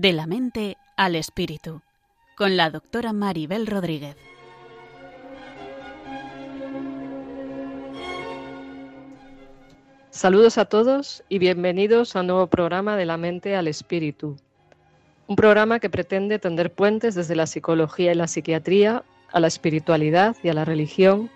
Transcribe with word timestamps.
De 0.00 0.12
la 0.12 0.28
mente 0.28 0.76
al 0.96 1.16
espíritu, 1.16 1.82
con 2.36 2.56
la 2.56 2.70
doctora 2.70 3.12
Maribel 3.12 3.66
Rodríguez. 3.66 4.14
Saludos 10.10 10.56
a 10.56 10.66
todos 10.66 11.24
y 11.28 11.40
bienvenidos 11.40 12.14
a 12.14 12.20
un 12.20 12.28
nuevo 12.28 12.46
programa 12.46 12.96
de 12.96 13.06
la 13.06 13.16
mente 13.16 13.56
al 13.56 13.66
espíritu. 13.66 14.36
Un 15.26 15.34
programa 15.34 15.80
que 15.80 15.90
pretende 15.90 16.38
tender 16.38 16.72
puentes 16.72 17.16
desde 17.16 17.34
la 17.34 17.48
psicología 17.48 18.12
y 18.12 18.14
la 18.14 18.28
psiquiatría 18.28 19.02
a 19.32 19.40
la 19.40 19.48
espiritualidad 19.48 20.36
y 20.44 20.48
a 20.48 20.54
la 20.54 20.64
religión 20.64 21.28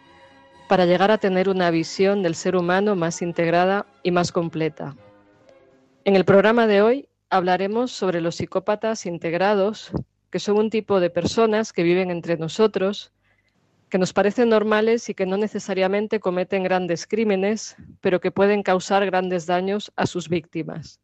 para 0.68 0.86
llegar 0.86 1.10
a 1.10 1.18
tener 1.18 1.48
una 1.48 1.72
visión 1.72 2.22
del 2.22 2.36
ser 2.36 2.54
humano 2.54 2.94
más 2.94 3.22
integrada 3.22 3.86
y 4.04 4.12
más 4.12 4.30
completa. 4.30 4.94
En 6.04 6.14
el 6.14 6.24
programa 6.24 6.68
de 6.68 6.82
hoy 6.82 7.08
hablaremos 7.32 7.92
sobre 7.92 8.20
los 8.20 8.36
psicópatas 8.36 9.06
integrados, 9.06 9.90
que 10.30 10.38
son 10.38 10.58
un 10.58 10.68
tipo 10.68 11.00
de 11.00 11.08
personas 11.08 11.72
que 11.72 11.82
viven 11.82 12.10
entre 12.10 12.36
nosotros, 12.36 13.10
que 13.88 13.96
nos 13.96 14.12
parecen 14.12 14.50
normales 14.50 15.08
y 15.08 15.14
que 15.14 15.24
no 15.24 15.38
necesariamente 15.38 16.20
cometen 16.20 16.62
grandes 16.62 17.06
crímenes, 17.06 17.74
pero 18.02 18.20
que 18.20 18.32
pueden 18.32 18.62
causar 18.62 19.06
grandes 19.06 19.46
daños 19.46 19.92
a 19.96 20.06
sus 20.06 20.28
víctimas. 20.28 21.00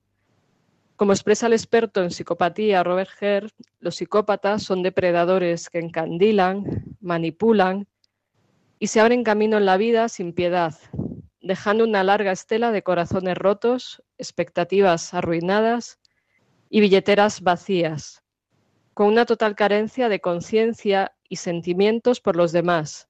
Como 0.96 1.12
expresa 1.12 1.46
el 1.46 1.54
experto 1.54 2.02
en 2.02 2.10
psicopatía 2.10 2.84
Robert 2.84 3.10
Herr, 3.18 3.50
los 3.80 3.96
psicópatas 3.96 4.62
son 4.62 4.82
depredadores 4.82 5.70
que 5.70 5.78
encandilan, 5.78 6.84
manipulan 7.00 7.86
y 8.78 8.88
se 8.88 9.00
abren 9.00 9.24
camino 9.24 9.56
en 9.56 9.64
la 9.64 9.78
vida 9.78 10.10
sin 10.10 10.34
piedad, 10.34 10.74
dejando 11.40 11.84
una 11.84 12.04
larga 12.04 12.32
estela 12.32 12.70
de 12.70 12.82
corazones 12.82 13.38
rotos, 13.38 14.02
expectativas 14.18 15.14
arruinadas 15.14 15.97
y 16.70 16.80
billeteras 16.80 17.40
vacías, 17.40 18.22
con 18.94 19.08
una 19.08 19.26
total 19.26 19.54
carencia 19.54 20.08
de 20.08 20.20
conciencia 20.20 21.14
y 21.28 21.36
sentimientos 21.36 22.20
por 22.20 22.36
los 22.36 22.52
demás. 22.52 23.08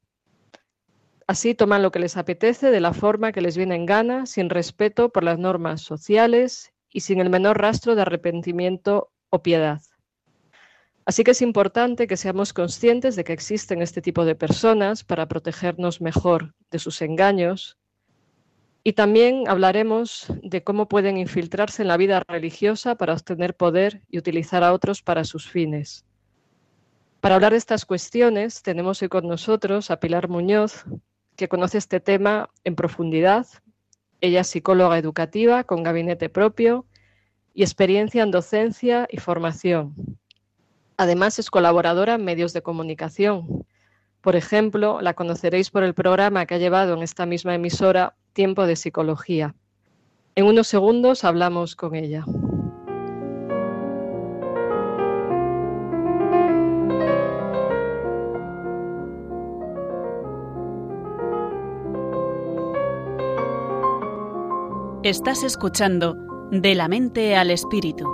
Así 1.27 1.55
toman 1.55 1.83
lo 1.83 1.91
que 1.91 1.99
les 1.99 2.17
apetece 2.17 2.71
de 2.71 2.81
la 2.81 2.95
forma 2.95 3.33
que 3.33 3.41
les 3.41 3.57
viene 3.57 3.75
en 3.75 3.87
gana, 3.87 4.27
sin 4.27 4.49
respeto 4.49 5.11
por 5.11 5.25
las 5.25 5.39
normas 5.39 5.83
sociales 5.83 6.73
y 6.91 7.01
sin 7.01 7.21
el 7.21 7.31
menor 7.31 7.59
rastro 7.59 7.95
de 7.95 8.03
arrepentimiento 8.03 9.13
o 9.31 9.43
piedad. 9.43 9.81
Así 11.09 11.25
que 11.25 11.31
es 11.31 11.41
importante 11.41 12.07
que 12.07 12.19
seamos 12.19 12.53
conscientes 12.53 13.17
de 13.17 13.25
que 13.25 13.33
existen 13.33 13.81
este 13.81 14.03
tipo 14.03 14.27
de 14.27 14.35
personas 14.35 15.05
para 15.05 15.27
protegernos 15.27 16.03
mejor 16.03 16.55
de 16.71 16.79
sus 16.79 17.01
engaños. 17.01 17.78
Y 18.85 18.93
también 18.95 19.49
hablaremos 19.49 20.27
de 20.43 20.63
cómo 20.63 20.89
pueden 20.89 21.19
infiltrarse 21.19 21.83
en 21.83 21.89
la 21.89 21.97
vida 21.97 22.23
religiosa 22.27 22.95
para 22.95 23.13
obtener 23.13 23.55
poder 23.55 24.03
y 24.09 24.19
utilizar 24.19 24.65
a 24.65 24.73
otros 24.73 25.03
para 25.03 25.25
sus 25.25 25.49
fines. 25.49 26.05
Para 27.21 27.35
hablar 27.35 27.53
de 27.53 27.59
estas 27.59 27.85
cuestiones 27.85 28.63
tenemos 28.63 29.03
hoy 29.03 29.09
con 29.09 29.27
nosotros 29.27 29.91
a 29.91 30.01
Pilar 30.01 30.29
Muñoz, 30.29 30.85
que 31.37 31.49
conoce 31.49 31.79
este 31.79 32.01
tema 32.01 32.49
en 32.65 32.77
profundidad 32.77 33.47
ella 34.21 34.41
es 34.41 34.49
psicóloga 34.49 34.99
educativa 34.99 35.63
con 35.65 35.83
gabinete 35.85 36.29
propio 36.29 36.87
y 37.55 37.63
experiencia 37.63 38.23
en 38.23 38.33
docencia 38.33 39.07
y 39.11 39.19
formación. 39.19 39.95
Además 40.97 41.39
es 41.39 41.51
colaboradora 41.51 42.15
en 42.15 42.25
medios 42.25 42.53
de 42.53 42.63
comunicación. 42.63 43.65
Por 44.21 44.37
ejemplo, 44.37 45.01
la 45.01 45.15
conoceréis 45.15 45.71
por 45.71 45.85
el 45.85 45.95
programa 45.95 46.47
que 46.47 46.55
ha 46.55 46.59
llevado 46.59 46.95
en 46.95 47.03
esta 47.03 47.27
misma 47.27 47.55
emisora 47.55 48.15
Tiempo 48.33 48.67
de 48.67 48.77
Psicología. 48.77 49.55
En 50.35 50.47
unos 50.47 50.69
segundos 50.69 51.25
hablamos 51.25 51.77
con 51.77 51.95
ella. 51.95 52.25
Estás 65.05 65.43
escuchando 65.43 66.17
De 66.51 66.75
la 66.75 66.89
mente 66.89 67.37
al 67.37 67.51
espíritu 67.51 68.05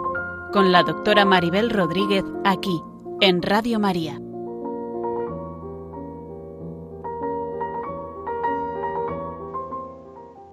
con 0.52 0.70
la 0.70 0.84
doctora 0.84 1.24
Maribel 1.24 1.70
Rodríguez 1.70 2.22
aquí 2.44 2.80
en 3.20 3.42
Radio 3.42 3.80
María. 3.80 4.23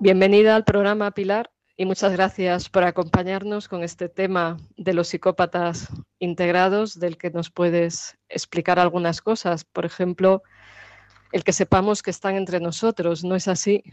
Bienvenida 0.04 0.56
al 0.56 0.64
programa 0.64 1.12
Pilar 1.12 1.52
y 1.78 1.86
muchas 1.86 2.12
gracias 2.14 2.70
por 2.70 2.84
acompañarnos 2.84 3.68
con 3.68 3.84
este 3.84 4.10
tema 4.10 4.58
de 4.76 4.96
los 4.96 5.10
psicópatas 5.10 5.90
integrados 6.18 7.00
del 7.00 7.20
que 7.20 7.30
nos 7.30 7.52
puedes 7.52 8.18
explicar 8.28 8.80
algunas 8.80 9.22
cosas. 9.22 9.64
Por 9.64 9.86
ejemplo, 9.86 10.42
el 11.32 11.44
que 11.44 11.54
sepamos 11.54 12.02
que 12.02 12.10
están 12.10 12.36
entre 12.36 12.60
nosotros, 12.60 13.24
¿no 13.24 13.36
es 13.36 13.48
así? 13.48 13.84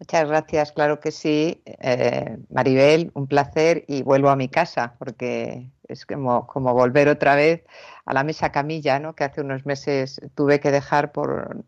Muchas 0.00 0.28
gracias, 0.28 0.72
claro 0.72 0.98
que 0.98 1.12
sí. 1.12 1.62
Eh, 1.66 2.38
Maribel, 2.50 3.12
un 3.14 3.28
placer 3.28 3.84
y 3.86 4.02
vuelvo 4.02 4.28
a 4.28 4.34
mi 4.34 4.48
casa 4.48 4.96
porque 4.98 5.70
es 5.86 6.04
como, 6.04 6.48
como 6.48 6.74
volver 6.74 7.08
otra 7.08 7.36
vez 7.36 7.62
a 8.06 8.12
la 8.12 8.24
mesa 8.24 8.50
camilla, 8.50 8.98
¿no? 8.98 9.14
que 9.14 9.22
hace 9.22 9.40
unos 9.40 9.66
meses 9.66 10.20
tuve 10.34 10.58
que 10.58 10.72
dejar 10.72 11.12
por, 11.12 11.64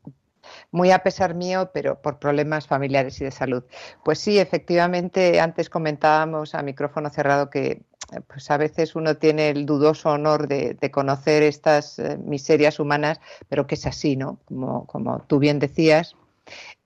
muy 0.75 0.91
a 0.91 1.05
pesar 1.05 1.35
mío, 1.35 1.71
pero 1.73 2.03
por 2.03 2.19
problemas 2.19 2.67
familiares 2.67 3.21
y 3.21 3.25
de 3.25 3.31
salud. 3.31 3.62
Pues 4.05 4.19
sí, 4.19 4.41
efectivamente, 4.41 5.39
antes 5.39 5.71
comentábamos 5.71 6.57
a 6.57 6.62
micrófono 6.62 7.11
cerrado 7.11 7.49
que 7.49 7.83
pues 8.27 8.51
a 8.51 8.57
veces 8.57 8.97
uno 8.97 9.17
tiene 9.17 9.51
el 9.51 9.67
dudoso 9.67 10.11
honor 10.11 10.49
de, 10.49 10.91
conocer 10.91 11.45
estas 11.45 12.01
eh, 12.01 12.19
miserias 12.19 12.81
humanas, 12.81 13.21
pero 13.49 13.69
que 13.69 13.77
es 13.77 13.87
así, 13.87 14.17
¿no? 14.17 14.41
Como, 14.47 14.85
como 14.87 15.21
tú 15.29 15.39
bien 15.39 15.61
decías, 15.61 16.17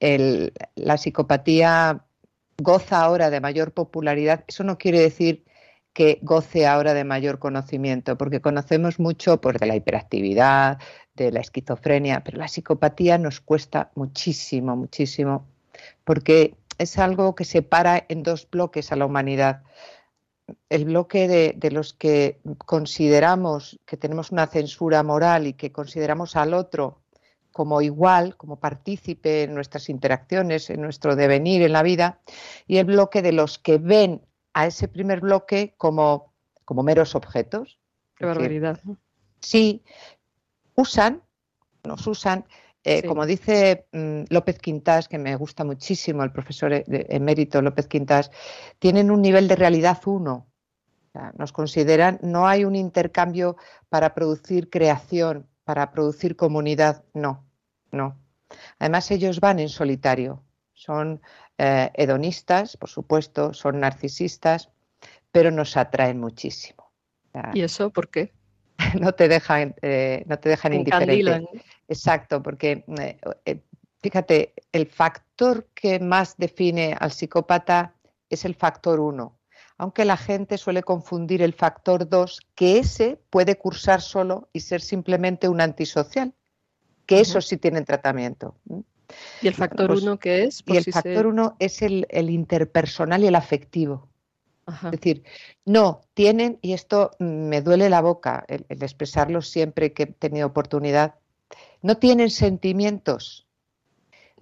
la 0.00 0.98
psicopatía 0.98 2.04
goza 2.58 3.02
ahora 3.02 3.30
de 3.30 3.40
mayor 3.40 3.72
popularidad, 3.72 4.44
eso 4.46 4.64
no 4.64 4.76
quiere 4.76 5.00
decir 5.00 5.44
que 5.98 6.20
goce 6.22 6.64
ahora 6.64 6.94
de 6.94 7.02
mayor 7.02 7.40
conocimiento, 7.40 8.16
porque 8.16 8.40
conocemos 8.40 9.00
mucho 9.00 9.40
pues, 9.40 9.58
de 9.58 9.66
la 9.66 9.74
hiperactividad, 9.74 10.78
de 11.16 11.32
la 11.32 11.40
esquizofrenia, 11.40 12.22
pero 12.22 12.38
la 12.38 12.46
psicopatía 12.46 13.18
nos 13.18 13.40
cuesta 13.40 13.90
muchísimo, 13.96 14.76
muchísimo, 14.76 15.44
porque 16.04 16.54
es 16.78 17.00
algo 17.00 17.34
que 17.34 17.44
separa 17.44 18.04
en 18.08 18.22
dos 18.22 18.48
bloques 18.48 18.92
a 18.92 18.96
la 18.96 19.06
humanidad. 19.06 19.64
El 20.68 20.84
bloque 20.84 21.26
de, 21.26 21.54
de 21.56 21.72
los 21.72 21.94
que 21.94 22.38
consideramos 22.58 23.80
que 23.84 23.96
tenemos 23.96 24.30
una 24.30 24.46
censura 24.46 25.02
moral 25.02 25.48
y 25.48 25.54
que 25.54 25.72
consideramos 25.72 26.36
al 26.36 26.54
otro 26.54 27.00
como 27.50 27.80
igual, 27.82 28.36
como 28.36 28.60
partícipe 28.60 29.42
en 29.42 29.54
nuestras 29.56 29.88
interacciones, 29.88 30.70
en 30.70 30.80
nuestro 30.80 31.16
devenir 31.16 31.62
en 31.62 31.72
la 31.72 31.82
vida, 31.82 32.20
y 32.68 32.76
el 32.76 32.84
bloque 32.84 33.20
de 33.20 33.32
los 33.32 33.58
que 33.58 33.78
ven 33.78 34.22
a 34.58 34.66
ese 34.66 34.88
primer 34.88 35.20
bloque 35.20 35.74
como, 35.76 36.34
como 36.64 36.82
meros 36.82 37.14
objetos. 37.14 37.78
Qué 38.16 38.26
barbaridad. 38.26 38.80
sí, 39.40 39.84
usan, 40.74 41.22
nos 41.84 42.06
usan, 42.06 42.44
eh, 42.82 43.04
como 43.06 43.24
dice 43.24 43.86
mm, 43.92 44.24
López 44.30 44.58
Quintas, 44.58 45.08
que 45.08 45.18
me 45.18 45.36
gusta 45.36 45.64
muchísimo, 45.64 46.24
el 46.24 46.32
profesor 46.32 46.72
e, 46.72 46.84
emérito 46.88 47.62
López 47.62 47.86
Quintas, 47.86 48.30
tienen 48.78 49.10
un 49.10 49.22
nivel 49.22 49.46
de 49.46 49.56
realidad 49.56 50.00
uno. 50.06 50.48
nos 51.36 51.52
consideran, 51.52 52.18
no 52.22 52.46
hay 52.46 52.64
un 52.64 52.74
intercambio 52.74 53.56
para 53.88 54.14
producir 54.14 54.70
creación, 54.70 55.46
para 55.64 55.90
producir 55.92 56.34
comunidad, 56.36 57.04
no 57.14 57.48
no. 57.92 58.18
Además, 58.78 59.10
ellos 59.10 59.40
van 59.40 59.58
en 59.58 59.68
solitario. 59.68 60.42
Son 60.78 61.20
eh, 61.58 61.90
hedonistas, 61.94 62.76
por 62.76 62.88
supuesto, 62.88 63.52
son 63.52 63.80
narcisistas, 63.80 64.70
pero 65.32 65.50
nos 65.50 65.76
atraen 65.76 66.20
muchísimo. 66.20 66.92
¿Y 67.52 67.62
eso 67.62 67.90
por 67.90 68.08
qué? 68.10 68.32
no 69.00 69.12
te 69.12 69.26
dejan, 69.26 69.74
eh, 69.82 70.22
no 70.26 70.38
te 70.38 70.50
dejan 70.50 70.74
indiferente. 70.74 71.48
Exacto, 71.88 72.40
porque 72.44 72.84
eh, 73.44 73.60
fíjate, 74.00 74.54
el 74.70 74.86
factor 74.86 75.66
que 75.74 75.98
más 75.98 76.36
define 76.36 76.96
al 76.98 77.10
psicópata 77.10 77.96
es 78.30 78.44
el 78.44 78.54
factor 78.54 79.00
uno, 79.00 79.36
aunque 79.78 80.04
la 80.04 80.16
gente 80.16 80.58
suele 80.58 80.84
confundir 80.84 81.42
el 81.42 81.54
factor 81.54 82.08
dos, 82.08 82.40
que 82.54 82.78
ese 82.78 83.20
puede 83.30 83.56
cursar 83.56 84.00
solo 84.00 84.48
y 84.52 84.60
ser 84.60 84.80
simplemente 84.80 85.48
un 85.48 85.60
antisocial 85.60 86.34
que 87.04 87.18
eso 87.18 87.40
sí 87.40 87.56
tienen 87.56 87.84
tratamiento. 87.84 88.54
¿Y 89.40 89.48
el 89.48 89.54
factor 89.54 89.88
pues 89.88 90.02
uno 90.02 90.18
qué 90.18 90.44
es? 90.44 90.62
y 90.66 90.76
el 90.76 90.84
factor 90.84 91.26
uno 91.26 91.56
es 91.58 91.82
el, 91.82 92.06
interpersonal 92.30 93.24
y 93.24 93.26
el 93.26 93.34
afectivo. 93.34 94.08
Es 94.84 94.90
decir, 94.90 95.24
no, 95.64 96.02
tienen, 96.12 96.58
y 96.60 96.74
esto 96.74 97.12
me 97.18 97.62
duele 97.62 97.88
la 97.88 98.02
boca 98.02 98.44
el, 98.48 98.66
expresarlo 98.68 99.40
siempre 99.40 99.94
que 99.94 100.02
he 100.02 100.06
tenido 100.06 100.46
oportunidad, 100.46 101.14
no 101.80 101.96
tienen 101.96 102.28
sentimientos, 102.28 103.46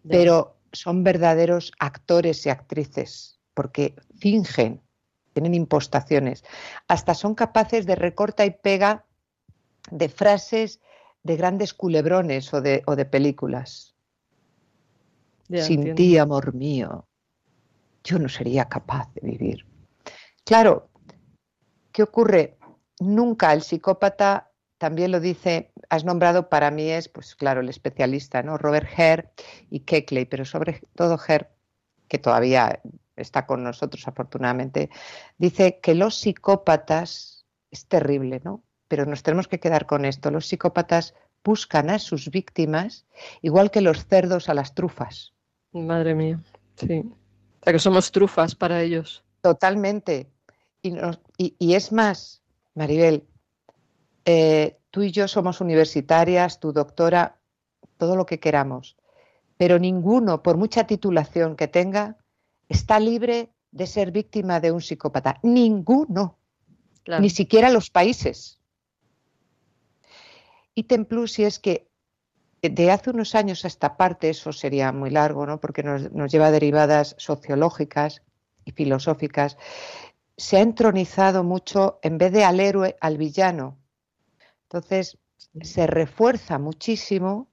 pero 0.09 0.57
son 0.73 1.05
verdaderos 1.05 1.73
actores 1.79 2.45
y 2.45 2.51
actrices, 2.51 3.39
porque 3.55 3.95
fingen, 4.19 4.83
tienen 5.33 5.55
impostaciones, 5.55 6.45
hasta 6.89 7.15
son 7.15 7.35
capaces 7.37 7.87
de 7.87 7.95
recorta 7.95 8.45
y 8.45 8.51
pega 8.51 9.05
de 9.91 10.09
frases 10.09 10.81
de 11.23 11.37
grandes 11.37 11.75
culebrones 11.75 12.53
o 12.53 12.61
de, 12.61 12.83
o 12.87 12.97
de 12.97 13.05
películas. 13.05 13.96
Sin 15.49 15.95
ti, 15.95 16.19
amor 16.19 16.55
mío, 16.55 17.07
yo 18.03 18.19
no 18.19 18.29
sería 18.29 18.69
capaz 18.69 19.13
de 19.15 19.21
vivir. 19.29 19.67
Claro, 20.45 20.89
¿qué 21.93 22.03
ocurre? 22.03 22.57
Nunca 23.01 23.53
el 23.53 23.63
psicópata, 23.63 24.53
también 24.79 25.13
lo 25.13 25.21
dice, 25.21 25.73
has 25.89 26.05
nombrado 26.05 26.49
para 26.49 26.71
mí 26.71 26.91
es, 26.91 27.09
pues 27.09 27.35
claro, 27.35 27.61
el 27.61 27.69
especialista, 27.69 28.43
¿no? 28.43 28.59
Robert 28.59 28.89
Herr 28.97 29.33
y 29.71 29.81
Keckley, 29.81 30.25
pero 30.25 30.45
sobre 30.45 30.83
todo 30.95 31.19
Herr, 31.27 31.51
que 32.09 32.19
todavía 32.19 32.81
está 33.17 33.47
con 33.47 33.65
nosotros 33.65 34.07
afortunadamente, 34.07 34.91
dice 35.39 35.81
que 35.81 35.95
los 35.95 36.17
psicópatas, 36.17 37.47
es 37.71 37.87
terrible, 37.87 38.41
¿no? 38.45 38.63
Pero 38.89 39.07
nos 39.07 39.23
tenemos 39.23 39.49
que 39.49 39.59
quedar 39.61 39.87
con 39.87 40.05
esto, 40.05 40.31
los 40.31 40.47
psicópatas 40.47 41.15
buscan 41.43 41.91
a 41.91 41.99
sus 41.99 42.31
víctimas 42.31 43.07
igual 43.41 43.71
que 43.71 43.81
los 43.81 44.07
cerdos 44.07 44.49
a 44.49 44.55
las 44.55 44.75
trufas. 44.75 45.36
Madre 45.83 46.15
mía, 46.15 46.41
sí. 46.77 47.05
O 47.61 47.65
sea 47.65 47.73
que 47.73 47.79
somos 47.79 48.11
trufas 48.13 48.55
para 48.55 48.83
ellos. 48.83 49.25
Totalmente. 49.41 50.31
Y, 50.83 51.75
es 51.75 51.93
más, 51.93 52.43
Maribel, 52.75 53.25
eh, 54.25 54.79
tú 54.91 55.03
y 55.03 55.11
yo 55.11 55.27
somos 55.27 55.61
universitarias, 55.61 56.61
tu 56.61 56.73
doctora, 56.73 57.39
todo 57.97 58.15
lo 58.15 58.25
que 58.25 58.39
queramos, 58.39 58.97
pero 59.57 59.79
ninguno, 59.79 60.43
por 60.43 60.57
mucha 60.57 60.87
titulación 60.87 61.57
que 61.57 61.67
tenga, 61.67 62.19
está 62.69 63.01
libre 63.01 63.51
de 63.73 63.87
ser 63.87 64.13
víctima 64.13 64.61
de 64.61 64.73
un 64.73 64.81
psicópata. 64.81 65.39
Ninguno. 65.43 66.39
Ni 67.21 67.31
siquiera 67.31 67.71
los 67.71 67.91
países. 67.91 68.61
Y 70.75 70.83
Plus, 70.83 71.33
si 71.33 71.45
es 71.45 71.59
que 71.59 71.89
de 72.71 72.91
hace 72.91 73.11
unos 73.11 73.35
años 73.35 73.65
a 73.65 73.69
esta 73.69 73.97
parte, 73.97 74.31
eso 74.31 74.53
sería 74.53 74.93
muy 74.93 75.11
largo, 75.11 75.47
¿no? 75.47 75.61
porque 75.61 75.83
nos, 75.83 76.13
nos 76.13 76.31
lleva 76.31 76.49
a 76.49 76.51
derivadas 76.51 77.15
sociológicas 77.19 78.23
y 78.65 78.73
filosóficas, 78.73 79.57
se 80.37 80.59
ha 80.59 80.61
entronizado 80.61 81.45
mucho, 81.45 81.99
en 82.03 82.19
vez 82.19 82.33
de 82.33 82.45
al 82.45 82.61
héroe, 82.61 82.97
al 83.01 83.17
villano. 83.17 83.79
Entonces, 84.65 85.19
se 85.63 85.87
refuerza 85.87 86.59
muchísimo 86.59 87.49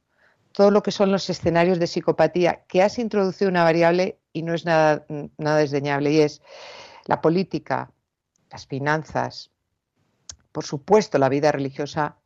todo 0.51 0.69
lo 0.69 0.83
que 0.83 0.91
son 0.91 1.11
los 1.11 1.29
escenarios 1.29 1.79
de 1.79 1.87
psicopatía, 1.87 2.63
que 2.67 2.83
has 2.83 2.99
introducido 2.99 3.49
una 3.49 3.63
variable 3.63 4.19
y 4.33 4.43
no 4.43 4.53
es 4.53 4.65
nada, 4.65 5.05
nada 5.37 5.57
desdeñable, 5.57 6.11
y 6.11 6.19
es 6.21 6.41
la 7.05 7.21
política, 7.21 7.91
las 8.51 8.67
finanzas, 8.67 9.51
por 10.51 10.63
supuesto 10.63 11.17
la 11.17 11.29
vida 11.29 11.51
religiosa, 11.51 12.17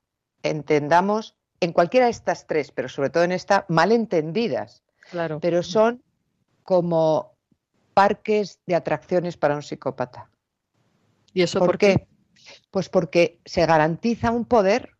entendamos 0.43 1.36
en 1.59 1.73
cualquiera 1.73 2.05
de 2.05 2.11
estas 2.11 2.47
tres, 2.47 2.71
pero 2.71 2.89
sobre 2.89 3.09
todo 3.09 3.23
en 3.23 3.31
esta, 3.31 3.65
mal 3.67 3.91
entendidas. 3.91 4.83
Claro. 5.09 5.39
Pero 5.39 5.63
son 5.63 6.03
como 6.63 7.35
parques 7.93 8.59
de 8.65 8.75
atracciones 8.75 9.37
para 9.37 9.55
un 9.55 9.63
psicópata. 9.63 10.29
¿Y 11.33 11.41
eso 11.41 11.59
por, 11.59 11.77
qué? 11.77 12.07
Pues 12.71 12.89
porque 12.89 13.39
se 13.45 13.65
garantiza 13.65 14.31
un 14.31 14.45
poder. 14.45 14.91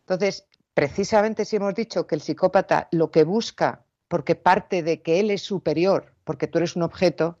Entonces, 0.00 0.46
precisamente 0.74 1.44
si 1.44 1.56
hemos 1.56 1.74
dicho 1.74 2.06
que 2.06 2.14
el 2.14 2.20
psicópata 2.20 2.88
lo 2.90 3.10
que 3.10 3.24
busca, 3.24 3.84
porque 4.08 4.34
parte 4.34 4.82
de 4.82 5.00
que 5.00 5.20
él 5.20 5.30
es 5.30 5.42
superior, 5.42 6.14
porque 6.24 6.46
tú 6.46 6.58
eres 6.58 6.76
un 6.76 6.82
objeto, 6.82 7.38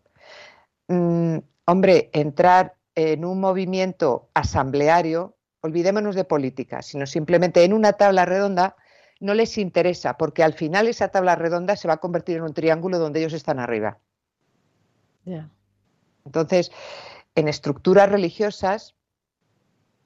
mm, 0.88 1.38
hombre, 1.66 2.10
entrar 2.12 2.76
en 2.94 3.24
un 3.24 3.40
movimiento 3.40 4.30
asambleario, 4.34 5.36
olvidémonos 5.62 6.14
de 6.14 6.24
política, 6.24 6.82
sino 6.82 7.06
simplemente 7.06 7.64
en 7.64 7.72
una 7.72 7.94
tabla 7.94 8.24
redonda, 8.26 8.76
no 9.20 9.34
les 9.34 9.56
interesa, 9.56 10.16
porque 10.16 10.42
al 10.42 10.52
final 10.52 10.88
esa 10.88 11.08
tabla 11.08 11.36
redonda 11.36 11.76
se 11.76 11.88
va 11.88 11.94
a 11.94 12.00
convertir 12.00 12.36
en 12.36 12.42
un 12.42 12.54
triángulo 12.54 12.98
donde 12.98 13.20
ellos 13.20 13.32
están 13.32 13.58
arriba. 13.58 13.98
Entonces, 16.24 16.70
en 17.34 17.48
estructuras 17.48 18.10
religiosas, 18.10 18.94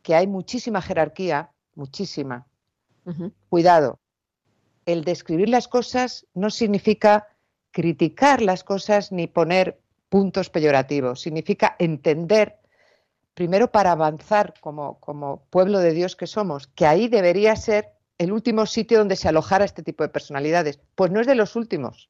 que 0.02 0.14
hay 0.14 0.26
muchísima 0.26 0.80
jerarquía, 0.82 1.50
muchísima, 1.74 2.46
Cuidado, 3.48 4.00
el 4.84 5.04
describir 5.04 5.48
las 5.48 5.68
cosas 5.68 6.26
no 6.34 6.50
significa 6.50 7.28
criticar 7.70 8.42
las 8.42 8.64
cosas 8.64 9.12
ni 9.12 9.28
poner 9.28 9.78
puntos 10.08 10.50
peyorativos, 10.50 11.20
significa 11.20 11.76
entender, 11.78 12.56
primero 13.36 13.70
para 13.70 13.92
avanzar 13.92 14.54
como, 14.60 14.98
como 14.98 15.44
pueblo 15.50 15.78
de 15.78 15.92
Dios 15.92 16.16
que 16.16 16.26
somos, 16.26 16.66
que 16.68 16.86
ahí 16.86 17.06
debería 17.06 17.54
ser 17.54 17.92
el 18.18 18.32
último 18.32 18.66
sitio 18.66 18.98
donde 18.98 19.14
se 19.14 19.28
alojara 19.28 19.64
este 19.64 19.82
tipo 19.82 20.02
de 20.02 20.08
personalidades. 20.08 20.80
Pues 20.96 21.12
no 21.12 21.20
es 21.20 21.26
de 21.26 21.34
los 21.34 21.54
últimos. 21.54 22.08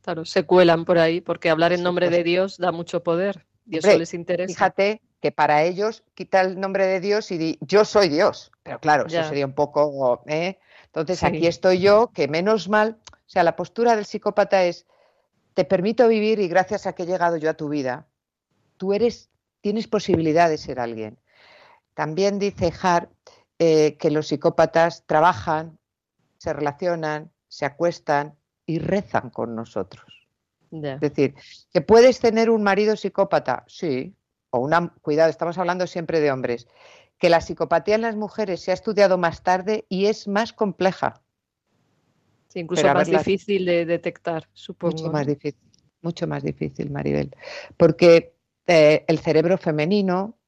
Claro, 0.00 0.24
se 0.24 0.44
cuelan 0.44 0.84
por 0.84 0.98
ahí, 0.98 1.20
porque 1.20 1.50
hablar 1.50 1.72
en 1.72 1.82
nombre 1.82 2.06
pues 2.06 2.16
de 2.16 2.24
Dios 2.24 2.58
da 2.58 2.72
mucho 2.72 3.02
poder 3.02 3.46
eso 3.70 3.98
les 3.98 4.14
interesa. 4.14 4.48
Fíjate 4.48 5.02
que 5.20 5.30
para 5.30 5.62
ellos 5.62 6.02
quita 6.14 6.40
el 6.40 6.58
nombre 6.58 6.86
de 6.86 7.00
Dios 7.00 7.30
y 7.30 7.38
di, 7.38 7.58
yo 7.60 7.84
soy 7.84 8.08
Dios. 8.08 8.50
Pero 8.62 8.80
claro, 8.80 9.06
eso 9.06 9.22
sería 9.24 9.46
un 9.46 9.54
poco... 9.54 10.22
¿eh? 10.26 10.58
Entonces 10.86 11.22
aquí 11.22 11.46
estoy 11.46 11.80
yo, 11.80 12.10
que 12.12 12.28
menos 12.28 12.68
mal, 12.68 12.98
o 13.10 13.28
sea, 13.28 13.42
la 13.44 13.56
postura 13.56 13.96
del 13.96 14.04
psicópata 14.04 14.64
es, 14.64 14.86
te 15.54 15.64
permito 15.64 16.06
vivir 16.08 16.38
y 16.38 16.48
gracias 16.48 16.86
a 16.86 16.94
que 16.94 17.04
he 17.04 17.06
llegado 17.06 17.36
yo 17.36 17.48
a 17.48 17.54
tu 17.54 17.68
vida, 17.68 18.06
tú 18.76 18.92
eres, 18.92 19.30
tienes 19.62 19.88
posibilidad 19.88 20.50
de 20.50 20.58
ser 20.58 20.78
alguien. 20.78 21.18
También 21.94 22.38
dice 22.38 22.72
Hart 22.82 23.10
eh, 23.58 23.96
que 23.98 24.10
los 24.10 24.28
psicópatas 24.28 25.04
trabajan, 25.06 25.78
se 26.36 26.52
relacionan, 26.52 27.30
se 27.48 27.64
acuestan 27.64 28.34
y 28.66 28.78
rezan 28.78 29.30
con 29.30 29.54
nosotros. 29.54 30.04
Es 30.70 31.00
decir, 31.00 31.34
que 31.70 31.82
puedes 31.82 32.18
tener 32.18 32.48
un 32.48 32.62
marido 32.62 32.96
psicópata, 32.96 33.64
sí, 33.68 34.14
o 34.50 34.58
una, 34.58 34.94
cuidado, 35.02 35.28
estamos 35.28 35.58
hablando 35.58 35.86
siempre 35.86 36.18
de 36.20 36.32
hombres, 36.32 36.66
que 37.18 37.28
la 37.28 37.42
psicopatía 37.42 37.94
en 37.94 38.02
las 38.02 38.16
mujeres 38.16 38.62
se 38.62 38.70
ha 38.70 38.74
estudiado 38.74 39.18
más 39.18 39.42
tarde 39.42 39.84
y 39.90 40.06
es 40.06 40.26
más 40.28 40.52
compleja. 40.54 41.22
Sí, 42.48 42.60
incluso 42.60 42.86
más 42.92 43.06
difícil 43.06 43.66
de 43.66 43.84
detectar, 43.84 44.48
supongo. 44.54 44.96
Mucho 44.96 45.12
más 45.12 45.26
difícil, 45.26 45.70
mucho 46.00 46.26
más 46.26 46.42
difícil, 46.42 46.90
Maribel. 46.90 47.36
Porque 47.76 48.34
eh, 48.72 49.04
el 49.08 49.18
cerebro 49.18 49.58
femenino, 49.58 50.38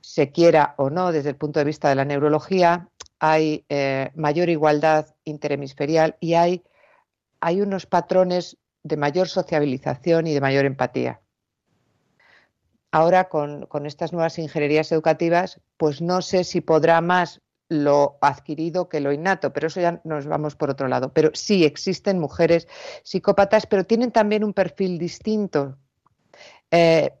se 0.00 0.32
quiera 0.32 0.74
o 0.78 0.90
no, 0.90 1.12
desde 1.12 1.30
el 1.30 1.36
punto 1.36 1.60
de 1.60 1.64
vista 1.64 1.88
de 1.88 1.94
la 1.94 2.04
neurología, 2.04 2.88
hay 3.18 3.64
eh, 3.68 4.10
mayor 4.14 4.48
igualdad 4.48 5.14
interhemisferial 5.24 6.16
y 6.18 6.34
hay, 6.34 6.64
hay 7.40 7.60
unos 7.60 7.86
patrones 7.86 8.56
de 8.82 8.96
mayor 8.96 9.28
sociabilización 9.28 10.26
y 10.26 10.34
de 10.34 10.40
mayor 10.40 10.64
empatía 10.64 11.22
ahora 12.92 13.28
con, 13.28 13.66
estas 13.86 14.12
nuevas 14.12 14.38
ingenierías 14.38 14.92
educativas, 14.92 15.60
pues 15.76 16.00
no 16.00 16.22
sé 16.22 16.44
si 16.44 16.60
podrá 16.60 17.00
más 17.00 17.40
lo 17.68 18.18
adquirido 18.20 18.90
que 18.90 19.00
lo 19.00 19.12
innato, 19.12 19.52
pero 19.52 19.68
eso 19.68 19.80
ya 19.80 20.00
nos 20.04 20.26
vamos 20.26 20.54
por 20.56 20.68
otro 20.70 20.88
lado. 20.88 21.12
Pero 21.14 21.30
sí 21.32 21.64
existen 21.64 22.18
mujeres 22.18 22.68
psicópatas, 23.02 23.66
pero 23.66 23.84
tienen 23.84 24.12
también 24.12 24.44
un 24.44 24.52
perfil 24.52 24.98
distinto. 24.98 25.78
Eh, 26.70 27.14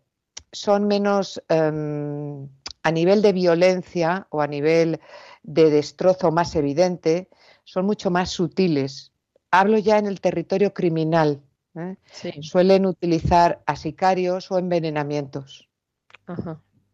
son 0.52 0.86
menos 0.86 1.42
em, 1.48 2.48
a 2.82 2.90
nivel 2.90 3.22
de 3.22 3.32
violencia 3.32 4.26
o 4.30 4.40
a 4.40 4.46
nivel 4.46 5.00
de 5.42 5.70
destrozo 5.70 6.30
más 6.30 6.54
evidente, 6.54 7.28
son 7.64 7.86
mucho 7.86 8.10
más 8.10 8.30
sutiles. 8.30 9.12
Hablo 9.50 9.78
ya 9.78 9.98
en 9.98 10.06
el 10.06 10.20
territorio 10.20 10.72
criminal, 10.72 11.42
¿eh? 11.74 11.96
Suelen 12.40 12.86
utilizar 12.86 13.62
a 13.66 13.76
sicarios 13.76 14.50
o 14.50 14.58
envenenamientos. 14.58 15.68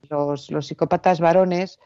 Los, 0.09 0.47
psicópatas 0.47 1.21
varones 1.21 1.79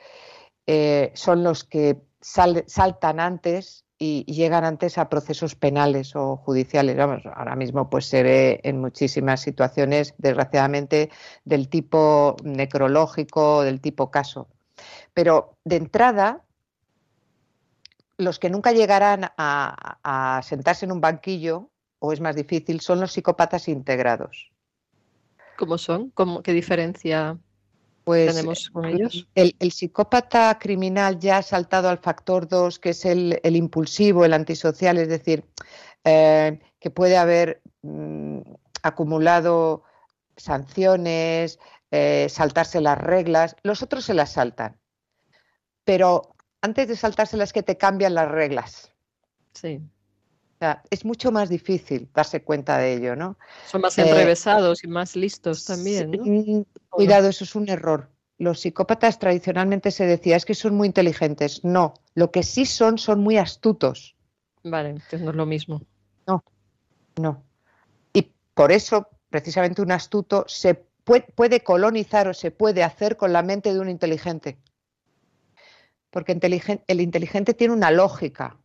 eh, 0.67 1.11
son 1.15 1.43
los 1.43 1.65
que 1.65 2.03
saltan 2.21 3.21
antes 3.21 3.85
y 4.05 4.25
llegan 4.25 4.65
antes 4.65 4.99
a 4.99 5.09
procesos 5.09 5.55
penales 5.55 6.17
o 6.17 6.37
judiciales. 6.37 6.97
Vamos, 6.97 7.23
ahora 7.25 7.55
mismo 7.55 7.89
pues 7.89 8.07
se 8.07 8.25
ve 8.25 8.61
en 8.65 8.81
muchísimas 8.81 9.41
situaciones, 9.41 10.15
desgraciadamente, 10.19 11.09
del 11.45 11.69
tipo 11.69 12.35
necrológico, 12.43 13.63
del 13.63 13.81
tipo 13.81 14.11
caso. 14.11 14.49
Pero 15.15 15.57
de 15.63 15.77
entrada, 15.77 16.43
los 18.17 18.41
que 18.41 18.51
nunca 18.51 18.73
llegarán 18.73 19.31
a 19.37 20.41
sentarse 20.43 20.85
en 20.85 20.91
un 20.91 21.01
banquillo 21.01 21.71
o 22.01 22.13
es 22.13 22.21
más 22.21 22.35
difícil 22.35 22.81
son 22.81 22.99
los 22.99 23.13
psicópatas 23.13 23.69
integrados. 23.69 24.51
¿Cómo 25.57 25.79
son? 25.79 26.11
¿Cómo, 26.11 26.43
¿Qué 26.43 26.53
diferencia 26.53 27.39
pues, 28.05 28.35
tenemos 28.35 28.71
con 28.71 28.85
ellos? 28.87 29.27
El, 29.35 29.73
psicópata 29.73 30.59
criminal 30.59 31.19
ya 31.19 31.39
ha 31.39 31.43
saltado 31.43 31.89
al 31.89 31.99
factor 31.99 32.49
2, 32.49 32.79
que 32.79 32.91
es 32.91 33.05
el, 33.05 33.41
impulsivo, 33.45 34.25
el 34.25 34.33
antisocial, 34.33 34.99
es 34.99 35.09
decir, 35.09 35.45
eh, 36.05 36.61
que 36.81 36.91
puede 36.91 37.17
haber 37.17 37.63
mm, 37.83 38.41
acumulado 38.83 39.85
sanciones, 40.37 41.59
eh, 41.91 42.27
saltarse 42.31 42.81
las 42.81 42.99
reglas, 42.99 43.57
los 43.63 43.83
otros 43.83 44.05
se 44.05 44.15
las 44.15 44.33
saltan. 44.33 44.79
Pero 45.85 46.35
antes 46.61 46.89
de 46.89 46.97
saltárselas 46.97 47.53
que 47.53 47.63
te 47.63 47.77
cambian 47.77 48.15
las 48.15 48.31
reglas. 48.31 48.93
Sí. 49.53 49.81
O 50.63 50.65
sea, 50.65 50.81
es 50.91 51.05
mucho 51.05 51.33
más 51.33 51.49
difícil 51.49 52.09
darse 52.15 52.45
cuenta 52.45 52.79
de 52.79 52.95
ello, 52.95 53.17
¿no? 53.17 53.37
Son 53.67 53.81
más 53.81 53.99
enrevesados 53.99 54.85
y 54.85 54.87
más 54.87 55.17
listos 55.17 55.65
también, 55.65 56.13
¿no? 56.13 56.23
Mm, 56.25 56.65
cuidado, 56.89 57.29
eso 57.29 57.43
es 57.43 57.57
un 57.57 57.69
error. 57.69 58.09
Los 58.39 58.61
psicópatas 58.61 59.19
tradicionalmente 59.19 59.91
se 59.91 60.07
decía 60.07 60.37
es 60.37 60.45
que 60.45 60.55
son 60.55 60.77
muy 60.77 60.87
inteligentes. 60.87 61.65
No, 61.65 61.95
lo 62.15 62.31
que 62.31 62.45
sí 62.45 62.65
son 62.65 62.99
son 62.99 63.19
muy 63.19 63.39
astutos. 63.39 64.15
Vale, 64.63 64.91
entonces 64.91 65.23
no 65.23 65.31
es 65.31 65.37
lo 65.37 65.47
mismo. 65.47 65.83
No, 66.29 66.45
no. 67.17 67.43
Y 68.13 68.31
por 68.55 68.71
eso, 68.71 69.09
precisamente 69.31 69.83
un 69.83 69.91
astuto 69.91 70.45
se 70.47 70.75
puede, 70.77 71.23
puede 71.35 71.65
colonizar 71.65 72.29
o 72.29 72.35
se 72.35 72.53
puede 72.53 72.85
hacer 72.85 73.17
con 73.17 73.33
la 73.33 73.43
mente 73.43 73.75
de 73.75 73.81
un 73.81 73.89
inteligente. 73.89 74.59
Porque 76.11 76.39
el 76.87 77.01
inteligente 77.01 77.53
tiene 77.53 77.75
una 77.75 77.91
lógica, 77.91 78.62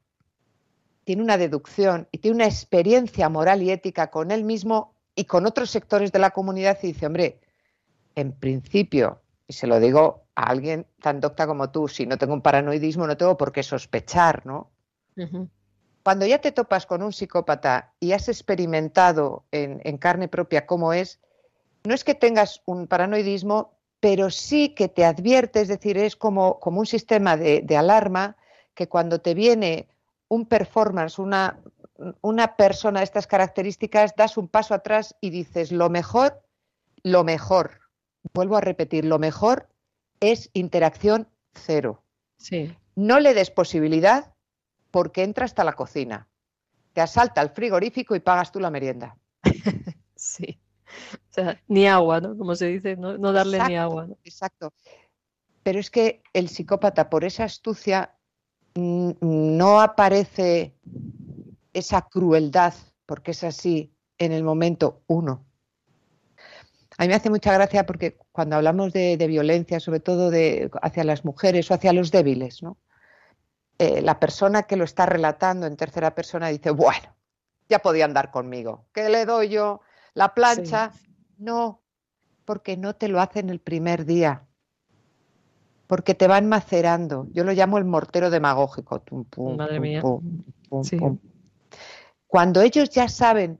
tiene 1.07 1.23
una 1.23 1.37
deducción 1.37 2.05
y 2.11 2.17
tiene 2.17 2.35
una 2.35 2.47
experiencia 2.47 3.29
moral 3.29 3.63
y 3.63 3.71
ética 3.71 4.11
con 4.11 4.29
él 4.29 4.43
mismo 4.43 4.93
y 5.15 5.23
con 5.23 5.45
otros 5.45 5.69
sectores 5.69 6.11
de 6.11 6.19
la 6.19 6.31
comunidad 6.31 6.77
y 6.83 6.87
dice, 6.87 7.05
hombre, 7.05 7.39
en 8.13 8.33
principio, 8.33 9.21
y 9.47 9.53
se 9.53 9.67
lo 9.67 9.79
digo 9.79 10.25
a 10.35 10.49
alguien 10.49 10.85
tan 11.01 11.21
docta 11.21 11.47
como 11.47 11.71
tú, 11.71 11.87
si 11.87 12.05
no 12.05 12.17
tengo 12.17 12.33
un 12.33 12.41
paranoidismo 12.41 13.07
no 13.07 13.15
tengo 13.15 13.37
por 13.37 13.53
qué 13.53 13.63
sospechar, 13.63 14.45
¿no? 14.45 14.69
Cuando 16.03 16.25
ya 16.25 16.39
te 16.39 16.51
topas 16.51 16.85
con 16.85 17.01
un 17.01 17.13
psicópata 17.13 17.93
y 18.01 18.11
has 18.11 18.27
experimentado 18.27 19.45
en, 19.51 19.79
en 19.85 19.97
carne 19.97 20.27
propia 20.27 20.65
cómo 20.65 20.91
es, 20.91 21.21
no 21.85 21.93
es 21.93 22.03
que 22.03 22.15
tengas 22.15 22.61
un 22.65 22.85
paranoidismo, 22.85 23.79
pero 24.01 24.29
sí 24.29 24.75
que 24.75 24.89
te 24.89 25.05
advierte, 25.05 25.61
es 25.61 25.69
decir, 25.69 25.97
es 25.97 26.17
como, 26.17 26.59
como 26.59 26.81
un 26.81 26.85
sistema 26.85 27.37
de, 27.37 27.61
de, 27.61 27.77
alarma 27.77 28.35
que 28.73 28.89
cuando 28.89 29.21
te 29.21 29.33
viene 29.33 29.87
un 30.29 30.45
performance, 30.45 31.19
una, 31.19 31.59
una 32.21 32.55
persona 32.55 32.99
de 32.99 33.05
estas 33.05 33.27
características, 33.27 34.15
das 34.15 34.37
un 34.37 34.47
paso 34.47 34.73
atrás 34.73 35.15
y 35.21 35.29
dices, 35.29 35.71
lo 35.71 35.89
mejor, 35.89 36.41
lo 37.03 37.23
mejor, 37.23 37.81
vuelvo 38.33 38.57
a 38.57 38.61
repetir, 38.61 39.05
lo 39.05 39.19
mejor 39.19 39.69
es 40.19 40.49
interacción 40.53 41.27
cero. 41.53 42.03
Sí. 42.37 42.75
No 42.95 43.19
le 43.19 43.33
des 43.33 43.51
posibilidad 43.51 44.33
porque 44.91 45.23
entra 45.23 45.45
hasta 45.45 45.63
la 45.63 45.73
cocina, 45.73 46.27
te 46.93 47.01
asalta 47.01 47.41
el 47.41 47.49
frigorífico 47.49 48.15
y 48.15 48.19
pagas 48.19 48.51
tú 48.51 48.59
la 48.59 48.71
merienda. 48.71 49.17
sí. 50.15 50.59
O 51.13 51.33
sea, 51.33 51.61
ni 51.67 51.87
agua, 51.87 52.21
¿no? 52.21 52.37
Como 52.37 52.55
se 52.55 52.67
dice, 52.67 52.95
no, 52.95 53.17
no 53.17 53.33
darle 53.33 53.57
exacto, 53.57 53.69
ni 53.69 53.77
agua. 53.77 54.07
¿no? 54.07 54.17
Exacto. 54.23 54.73
Pero 55.63 55.79
es 55.79 55.91
que 55.91 56.23
el 56.33 56.47
psicópata, 56.47 57.09
por 57.09 57.25
esa 57.25 57.43
astucia, 57.43 58.16
no 58.77 59.81
aparece 59.81 60.75
esa 61.73 62.01
crueldad, 62.01 62.73
porque 63.05 63.31
es 63.31 63.43
así, 63.43 63.93
en 64.17 64.31
el 64.31 64.43
momento 64.43 65.01
uno. 65.07 65.45
A 66.97 67.03
mí 67.03 67.09
me 67.09 67.15
hace 67.15 67.29
mucha 67.29 67.53
gracia 67.53 67.85
porque 67.85 68.17
cuando 68.31 68.55
hablamos 68.55 68.91
de, 68.93 69.17
de 69.17 69.27
violencia, 69.27 69.79
sobre 69.79 69.99
todo 69.99 70.31
de, 70.31 70.71
hacia 70.81 71.03
las 71.03 71.25
mujeres 71.25 71.69
o 71.69 71.75
hacia 71.75 71.93
los 71.93 72.11
débiles, 72.11 72.63
¿no? 72.63 72.77
Eh, 73.79 74.01
la 74.01 74.19
persona 74.19 74.63
que 74.63 74.75
lo 74.75 74.83
está 74.83 75.05
relatando 75.05 75.67
en 75.67 75.77
tercera 75.77 76.15
persona 76.15 76.47
dice, 76.47 76.71
bueno, 76.71 77.15
ya 77.69 77.79
podía 77.79 78.05
andar 78.05 78.31
conmigo. 78.31 78.87
¿Qué 78.91 79.09
le 79.09 79.25
doy 79.25 79.49
yo? 79.49 79.81
La 80.15 80.33
plancha, 80.33 80.91
sí. 80.91 81.13
no, 81.37 81.83
porque 82.43 82.75
no 82.75 82.95
te 82.95 83.07
lo 83.07 83.21
hacen 83.21 83.51
el 83.51 83.59
primer 83.59 84.05
día, 84.05 84.46
porque 85.87 86.13
te 86.13 86.27
van 86.27 86.47
macerando. 86.47 87.27
Yo 87.31 87.43
lo 87.43 87.53
llamo 87.53 87.77
el 87.77 87.85
mortero 87.85 88.29
demagógico. 88.29 88.99
Pum, 88.99 89.55
Madre 89.55 89.79
mía. 89.79 90.01
pum, 90.01 90.43
Sí. 90.83 90.99
Cuando 92.27 92.61
ellos 92.61 92.89
ya 92.89 93.07
saben, 93.07 93.59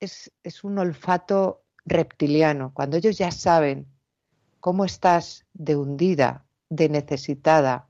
es, 0.00 0.32
es 0.42 0.64
un 0.64 0.78
olfato 0.78 1.62
reptiliano, 1.84 2.72
cuando 2.74 2.96
ellos 2.96 3.16
ya 3.16 3.30
saben 3.30 3.86
cómo 4.58 4.84
estás 4.84 5.46
de 5.54 5.76
hundida, 5.76 6.44
de 6.68 6.88
necesitada, 6.88 7.88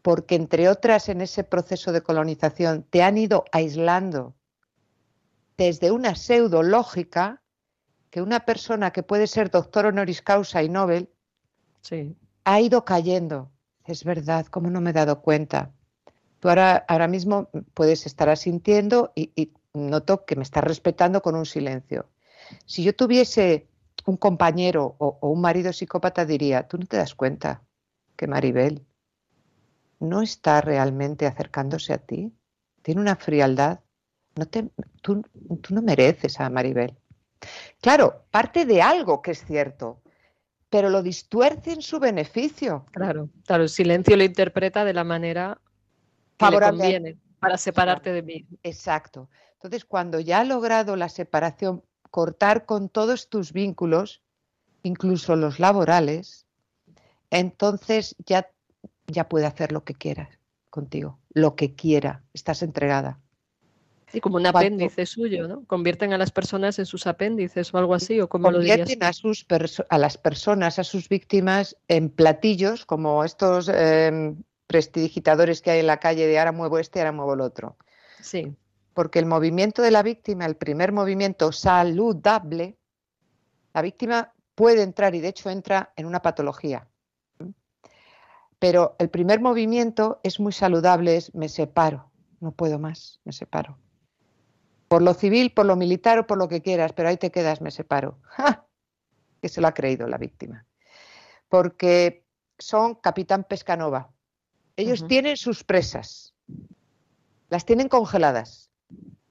porque 0.00 0.36
entre 0.36 0.70
otras 0.70 1.10
en 1.10 1.20
ese 1.20 1.44
proceso 1.44 1.92
de 1.92 2.00
colonización 2.00 2.82
te 2.84 3.02
han 3.02 3.18
ido 3.18 3.44
aislando 3.52 4.34
desde 5.58 5.90
una 5.90 6.14
pseudo 6.14 6.62
lógica 6.62 7.42
que 8.08 8.22
una 8.22 8.40
persona 8.40 8.90
que 8.90 9.02
puede 9.02 9.26
ser 9.26 9.50
doctor 9.50 9.86
honoris 9.86 10.22
causa 10.22 10.62
y 10.62 10.70
Nobel 10.70 11.10
Sí. 11.82 12.16
Ha 12.44 12.60
ido 12.60 12.84
cayendo. 12.84 13.50
Es 13.84 14.04
verdad, 14.04 14.46
¿cómo 14.46 14.70
no 14.70 14.80
me 14.80 14.90
he 14.90 14.92
dado 14.92 15.20
cuenta? 15.20 15.72
Tú 16.40 16.48
ahora, 16.48 16.84
ahora 16.88 17.08
mismo 17.08 17.48
puedes 17.74 18.06
estar 18.06 18.28
asintiendo 18.28 19.12
y, 19.14 19.52
noto 19.72 20.24
que 20.24 20.36
me 20.36 20.42
estás 20.42 20.62
respetando 20.64 21.20
con 21.20 21.34
un 21.34 21.46
silencio. 21.46 22.08
Si 22.66 22.84
yo 22.84 22.94
tuviese 22.94 23.66
un 24.06 24.16
compañero 24.16 24.94
o, 24.98 25.18
o 25.20 25.30
un 25.30 25.40
marido 25.40 25.72
psicópata, 25.72 26.24
diría, 26.24 26.68
tú 26.68 26.78
no 26.78 26.86
te 26.86 26.96
das 26.96 27.14
cuenta 27.14 27.62
que 28.16 28.26
Maribel 28.26 28.86
no 29.98 30.22
está 30.22 30.60
realmente 30.60 31.26
acercándose 31.26 31.92
a 31.92 31.98
ti. 31.98 32.32
Tiene 32.82 33.00
una 33.00 33.16
frialdad. 33.16 33.80
No 34.36 34.46
te, 34.46 34.70
tú, 35.00 35.22
tú 35.60 35.74
no 35.74 35.82
mereces 35.82 36.40
a 36.40 36.50
Maribel. 36.50 36.96
Claro, 37.80 38.24
parte 38.30 38.64
de 38.64 38.82
algo 38.82 39.22
que 39.22 39.32
es 39.32 39.44
cierto, 39.44 40.00
pero 40.74 40.90
lo 40.90 41.04
distuerce 41.04 41.70
en 41.70 41.82
su 41.82 42.00
beneficio. 42.00 42.84
Claro, 42.90 43.30
claro, 43.46 43.62
el 43.62 43.68
silencio 43.68 44.16
lo 44.16 44.24
interpreta 44.24 44.84
de 44.84 44.92
la 44.92 45.04
manera 45.04 45.60
que 46.36 46.50
le 46.50 46.58
conviene 46.58 47.16
para 47.38 47.56
separarte 47.58 48.12
de 48.12 48.22
mí. 48.22 48.48
Exacto. 48.64 49.30
Entonces, 49.52 49.84
cuando 49.84 50.18
ya 50.18 50.40
ha 50.40 50.44
logrado 50.44 50.96
la 50.96 51.08
separación, 51.08 51.84
cortar 52.10 52.66
con 52.66 52.88
todos 52.88 53.28
tus 53.28 53.52
vínculos, 53.52 54.24
incluso 54.82 55.36
los 55.36 55.60
laborales, 55.60 56.48
entonces 57.30 58.16
ya, 58.26 58.50
ya 59.06 59.28
puede 59.28 59.46
hacer 59.46 59.70
lo 59.70 59.84
que 59.84 59.94
quieras 59.94 60.28
contigo, 60.70 61.20
lo 61.34 61.54
que 61.54 61.76
quiera, 61.76 62.24
estás 62.32 62.64
entregada. 62.64 63.20
Sí, 64.14 64.20
como 64.20 64.36
un 64.36 64.46
apéndice 64.46 65.06
suyo, 65.06 65.48
¿no? 65.48 65.64
Convierten 65.64 66.12
a 66.12 66.18
las 66.18 66.30
personas 66.30 66.78
en 66.78 66.86
sus 66.86 67.08
apéndices 67.08 67.74
o 67.74 67.78
algo 67.78 67.94
así, 67.94 68.20
o 68.20 68.28
como 68.28 68.48
lo 68.52 68.60
dirías. 68.60 68.78
Convierten 68.78 69.08
a, 69.08 69.12
sus 69.12 69.44
a 69.88 69.98
las 69.98 70.16
personas, 70.16 70.78
a 70.78 70.84
sus 70.84 71.08
víctimas, 71.08 71.76
en 71.88 72.10
platillos, 72.10 72.86
como 72.86 73.24
estos 73.24 73.68
eh, 73.74 74.36
prestidigitadores 74.68 75.60
que 75.60 75.72
hay 75.72 75.80
en 75.80 75.88
la 75.88 75.98
calle 75.98 76.28
de 76.28 76.38
ahora 76.38 76.52
muevo 76.52 76.78
este, 76.78 77.00
ahora 77.00 77.10
muevo 77.10 77.34
el 77.34 77.40
otro. 77.40 77.76
Sí, 78.20 78.54
porque 78.92 79.18
el 79.18 79.26
movimiento 79.26 79.82
de 79.82 79.90
la 79.90 80.04
víctima, 80.04 80.46
el 80.46 80.54
primer 80.54 80.92
movimiento 80.92 81.50
saludable, 81.50 82.76
la 83.74 83.82
víctima 83.82 84.32
puede 84.54 84.82
entrar 84.82 85.16
y 85.16 85.20
de 85.20 85.28
hecho 85.28 85.50
entra 85.50 85.92
en 85.96 86.06
una 86.06 86.22
patología. 86.22 86.86
Pero 88.60 88.94
el 89.00 89.10
primer 89.10 89.40
movimiento 89.40 90.20
es 90.22 90.38
muy 90.38 90.52
saludable, 90.52 91.16
es 91.16 91.34
me 91.34 91.48
separo, 91.48 92.12
no 92.38 92.52
puedo 92.52 92.78
más, 92.78 93.20
me 93.24 93.32
separo. 93.32 93.76
Por 94.94 95.02
lo 95.02 95.12
civil, 95.12 95.50
por 95.50 95.66
lo 95.66 95.74
militar 95.74 96.20
o 96.20 96.26
por 96.28 96.38
lo 96.38 96.46
que 96.46 96.62
quieras, 96.62 96.92
pero 96.92 97.08
ahí 97.08 97.16
te 97.16 97.32
quedas, 97.32 97.60
me 97.60 97.72
separo. 97.72 98.16
¡Ja! 98.22 98.64
Que 99.42 99.48
se 99.48 99.60
lo 99.60 99.66
ha 99.66 99.74
creído 99.74 100.06
la 100.06 100.18
víctima. 100.18 100.66
Porque 101.48 102.24
son 102.60 102.94
capitán 102.94 103.42
Pescanova. 103.42 104.12
Ellos 104.76 105.04
tienen 105.08 105.36
sus 105.36 105.64
presas, 105.64 106.36
las 107.48 107.64
tienen 107.64 107.88
congeladas 107.88 108.70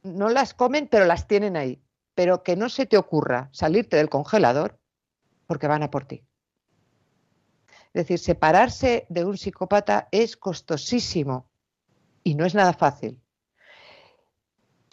no 0.03 0.27
las 0.29 0.53
comen, 0.53 0.89
pero 0.89 1.05
las 1.05 1.27
tienen 1.27 1.55
ahí. 1.55 1.81
Pero 2.13 2.43
que 2.43 2.57
no 2.57 2.67
se 2.67 2.85
te 2.85 2.97
ocurra 2.97 3.47
salirte 3.53 3.95
del 3.95 4.09
congelador 4.09 4.77
porque 5.47 5.67
van 5.67 5.83
a 5.83 5.89
por 5.89 6.03
ti. 6.05 6.25
Es 7.93 8.07
decir, 8.07 8.19
separarse 8.19 9.05
de 9.07 9.23
un 9.23 9.37
psicópata 9.37 10.09
es 10.11 10.35
costosísimo 10.35 11.49
y 12.21 12.35
no 12.35 12.45
es 12.45 12.53
nada 12.53 12.73
fácil. 12.73 13.22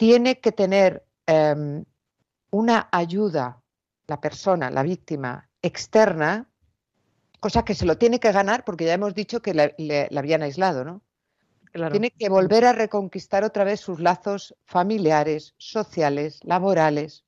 Tiene 0.01 0.39
que 0.39 0.51
tener 0.51 1.05
eh, 1.27 1.83
una 2.49 2.89
ayuda, 2.91 3.61
la 4.07 4.19
persona, 4.19 4.71
la 4.71 4.81
víctima, 4.81 5.47
externa, 5.61 6.49
cosa 7.39 7.63
que 7.63 7.75
se 7.75 7.85
lo 7.85 7.99
tiene 7.99 8.19
que 8.19 8.31
ganar 8.31 8.65
porque 8.65 8.85
ya 8.85 8.95
hemos 8.95 9.13
dicho 9.13 9.43
que 9.43 9.53
la, 9.53 9.71
le, 9.77 10.07
la 10.09 10.21
habían 10.21 10.41
aislado, 10.41 10.83
¿no? 10.83 11.03
claro. 11.71 11.91
Tiene 11.91 12.09
que 12.09 12.29
volver 12.29 12.65
a 12.65 12.73
reconquistar 12.73 13.43
otra 13.43 13.63
vez 13.63 13.79
sus 13.79 13.99
lazos 13.99 14.55
familiares, 14.65 15.53
sociales, 15.59 16.39
laborales. 16.45 17.23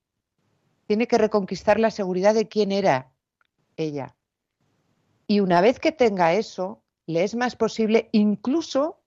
Tiene 0.87 1.07
que 1.07 1.19
reconquistar 1.19 1.79
la 1.79 1.91
seguridad 1.91 2.33
de 2.33 2.47
quién 2.47 2.71
era 2.71 3.11
ella. 3.77 4.15
Y 5.27 5.41
una 5.41 5.61
vez 5.61 5.79
que 5.79 5.91
tenga 5.91 6.33
eso, 6.33 6.81
le 7.05 7.23
es 7.23 7.35
más 7.35 7.55
posible 7.55 8.09
incluso 8.13 8.99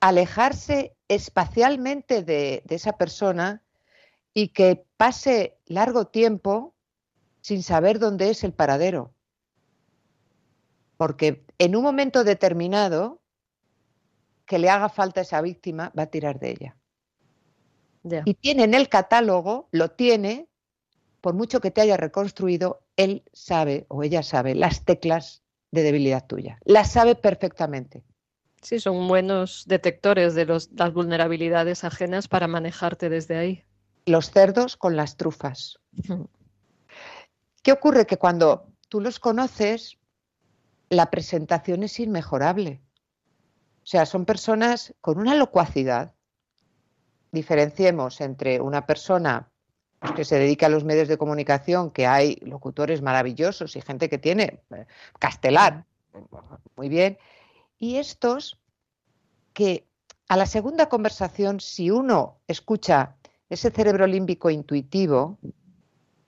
alejarse 0.00 0.96
espacialmente 1.08 2.22
de, 2.22 2.62
de 2.64 2.74
esa 2.74 2.92
persona 2.92 3.62
y 4.34 4.48
que 4.48 4.84
pase 4.96 5.58
largo 5.66 6.06
tiempo 6.06 6.74
sin 7.40 7.62
saber 7.62 7.98
dónde 7.98 8.30
es 8.30 8.44
el 8.44 8.52
paradero. 8.52 9.14
Porque 10.96 11.44
en 11.58 11.76
un 11.76 11.82
momento 11.82 12.24
determinado 12.24 13.20
que 14.48 14.58
le 14.58 14.70
haga 14.70 14.88
falta 14.88 15.20
a 15.20 15.22
esa 15.22 15.40
víctima, 15.42 15.92
va 15.96 16.04
a 16.04 16.06
tirar 16.10 16.40
de 16.40 16.50
ella. 16.50 16.76
Y 18.24 18.34
tiene 18.34 18.64
en 18.64 18.74
el 18.74 18.88
catálogo, 18.88 19.68
lo 19.70 19.90
tiene, 19.90 20.48
por 21.20 21.34
mucho 21.34 21.60
que 21.60 21.70
te 21.70 21.80
haya 21.80 21.96
reconstruido, 21.96 22.80
él 22.96 23.24
sabe 23.32 23.84
o 23.88 24.02
ella 24.02 24.22
sabe 24.22 24.54
las 24.54 24.84
teclas 24.84 25.42
de 25.70 25.82
debilidad 25.82 26.26
tuya. 26.26 26.58
Las 26.64 26.92
sabe 26.92 27.14
perfectamente. 27.14 28.04
Sí, 28.62 28.80
son 28.80 29.06
buenos 29.06 29.64
detectores 29.66 30.34
de 30.34 30.46
las 30.46 30.92
vulnerabilidades 30.92 31.84
ajenas 31.84 32.28
para 32.28 32.48
manejarte 32.48 33.08
desde 33.08 33.36
ahí. 33.36 33.64
Los 34.06 34.30
cerdos 34.30 34.76
con 34.76 34.96
las 34.96 35.16
trufas. 35.16 35.78
¿Qué 37.62 37.72
ocurre? 37.72 38.06
Que 38.06 38.16
cuando 38.16 38.66
tú 38.88 39.00
los 39.00 39.20
conoces, 39.20 39.98
la 40.88 41.10
presentación 41.10 41.82
es 41.82 42.00
inmejorable. 42.00 42.80
O 43.82 43.86
sea, 43.86 44.06
son 44.06 44.24
personas 44.24 44.94
con 45.00 45.18
una 45.18 45.34
locuacidad. 45.34 46.14
Diferenciemos 47.30 48.20
entre 48.20 48.60
una 48.60 48.86
persona 48.86 49.50
que 50.14 50.24
se 50.24 50.38
dedica 50.38 50.66
a 50.66 50.70
los 50.70 50.84
medios 50.84 51.08
de 51.08 51.18
comunicación, 51.18 51.90
que 51.90 52.06
hay 52.06 52.36
locutores 52.42 53.02
maravillosos 53.02 53.76
y 53.76 53.80
gente 53.80 54.08
que 54.08 54.18
tiene 54.18 54.62
eh, 54.70 54.86
castelar, 55.18 55.84
muy 56.76 56.88
bien, 56.88 57.18
y 57.78 57.96
estos 57.96 58.58
que 59.52 59.86
a 60.28 60.36
la 60.36 60.46
segunda 60.46 60.88
conversación, 60.88 61.60
si 61.60 61.90
uno 61.90 62.38
escucha 62.46 63.16
ese 63.48 63.70
cerebro 63.70 64.06
límbico 64.06 64.50
intuitivo, 64.50 65.38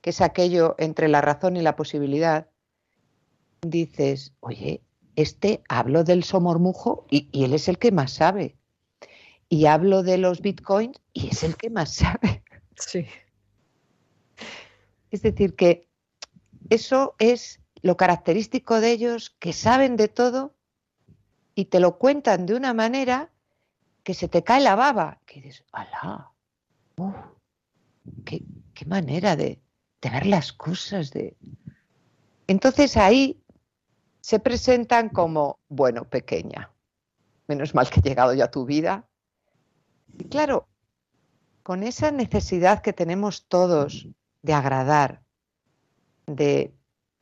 que 0.01 0.09
es 0.09 0.21
aquello 0.21 0.75
entre 0.79 1.07
la 1.07 1.21
razón 1.21 1.55
y 1.55 1.61
la 1.61 1.75
posibilidad, 1.75 2.47
dices, 3.61 4.33
oye, 4.39 4.81
este 5.15 5.61
hablo 5.69 6.03
del 6.03 6.23
somormujo 6.23 7.05
y, 7.11 7.29
y 7.31 7.43
él 7.43 7.53
es 7.53 7.67
el 7.67 7.77
que 7.77 7.91
más 7.91 8.13
sabe. 8.13 8.57
Y 9.49 9.65
hablo 9.65 10.01
de 10.01 10.17
los 10.17 10.41
bitcoins 10.41 10.99
y 11.13 11.27
es 11.27 11.43
el 11.43 11.57
que 11.57 11.69
más 11.69 11.93
sabe. 11.93 12.43
Sí. 12.75 13.05
Es 15.11 15.21
decir, 15.21 15.55
que 15.55 15.87
eso 16.69 17.15
es 17.19 17.59
lo 17.81 17.97
característico 17.97 18.79
de 18.79 18.91
ellos, 18.91 19.29
que 19.39 19.53
saben 19.53 19.97
de 19.97 20.07
todo 20.07 20.55
y 21.61 21.65
te 21.65 21.79
lo 21.79 21.99
cuentan 21.99 22.47
de 22.47 22.55
una 22.55 22.73
manera 22.73 23.29
que 24.01 24.15
se 24.15 24.27
te 24.27 24.43
cae 24.43 24.61
la 24.61 24.73
baba, 24.73 25.19
que 25.27 25.41
dices, 25.41 25.63
¡alá! 25.71 26.31
qué, 28.25 28.43
manera 28.87 29.35
de, 29.35 29.61
de 30.01 30.09
ver 30.09 30.25
las 30.25 30.53
cosas! 30.53 31.11
De... 31.11 31.37
Entonces 32.47 32.97
ahí 32.97 33.39
se 34.21 34.39
presentan 34.39 35.09
como, 35.09 35.59
bueno, 35.69 36.05
pequeña, 36.05 36.71
menos 37.47 37.75
mal 37.75 37.91
que 37.91 37.99
he 37.99 38.03
llegado 38.03 38.33
ya 38.33 38.45
a 38.45 38.51
tu 38.51 38.65
vida. 38.65 39.07
Y 40.17 40.29
claro, 40.29 40.67
con 41.61 41.83
esa 41.83 42.09
necesidad 42.09 42.81
que 42.81 42.91
tenemos 42.91 43.45
todos 43.47 44.07
de 44.41 44.53
agradar, 44.53 45.21
de, 46.25 46.73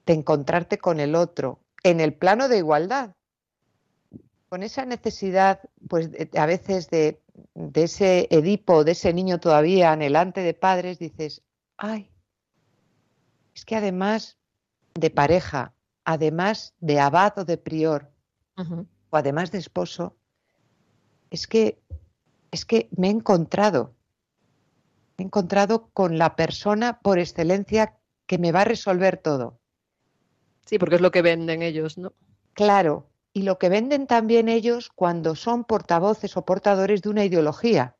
encontrarte 0.05 0.77
con 0.77 1.01
el 1.01 1.13
otro, 1.13 1.59
en 1.83 2.00
el 2.00 2.13
plano 2.13 2.48
de 2.48 2.59
igualdad, 2.59 3.11
con 4.50 4.64
esa 4.64 4.85
necesidad, 4.85 5.62
pues 5.88 6.09
a 6.35 6.46
veces 6.46 6.90
de, 6.90 7.22
de, 7.53 7.83
ese 7.83 8.27
Edipo, 8.31 8.83
de 8.83 8.92
ese 8.94 9.14
niño 9.14 9.40
todavía 9.40 9.92
anhelante 9.92 10.42
de 10.42 10.53
padres, 10.53 11.00
dices, 11.00 11.44
ay, 11.77 12.12
es 13.53 13.64
que 13.64 13.75
además 13.75 14.38
de 14.96 15.12
pareja, 15.12 15.74
además 16.03 16.74
de 16.79 17.00
abad 17.00 17.38
o 17.38 17.46
de 17.46 17.57
prior, 17.57 18.12
o 19.09 19.18
además 19.18 19.51
de 19.51 19.59
esposo, 19.59 20.18
es 21.29 21.48
que, 21.48 21.81
es 22.51 22.66
que 22.66 22.90
me 22.98 23.07
he 23.07 23.12
encontrado 23.12 23.96
he 25.22 25.25
encontrado 25.25 25.90
con 25.94 26.18
la 26.18 26.35
persona 26.35 27.00
por 27.01 27.20
excelencia 27.20 27.98
que 28.25 28.38
me 28.38 28.51
va 28.51 28.62
a 28.62 28.66
resolver 28.66 29.18
todo. 29.18 29.59
Sí, 30.66 30.79
porque 30.79 30.96
es 30.96 31.01
lo 31.01 31.12
que 31.12 31.22
venden 31.22 31.62
ellos, 31.62 31.98
¿no? 31.98 32.14
Claro, 32.53 33.08
y 33.33 33.44
lo 33.44 33.59
que 33.59 33.70
venden 33.70 34.07
también 34.07 34.50
ellos 34.50 34.89
cuando 34.94 35.35
son 35.35 35.63
portavoces 35.63 36.35
o 36.37 36.46
portadores 36.46 37.01
de 37.01 37.09
una 37.09 37.25
ideología, 37.25 37.96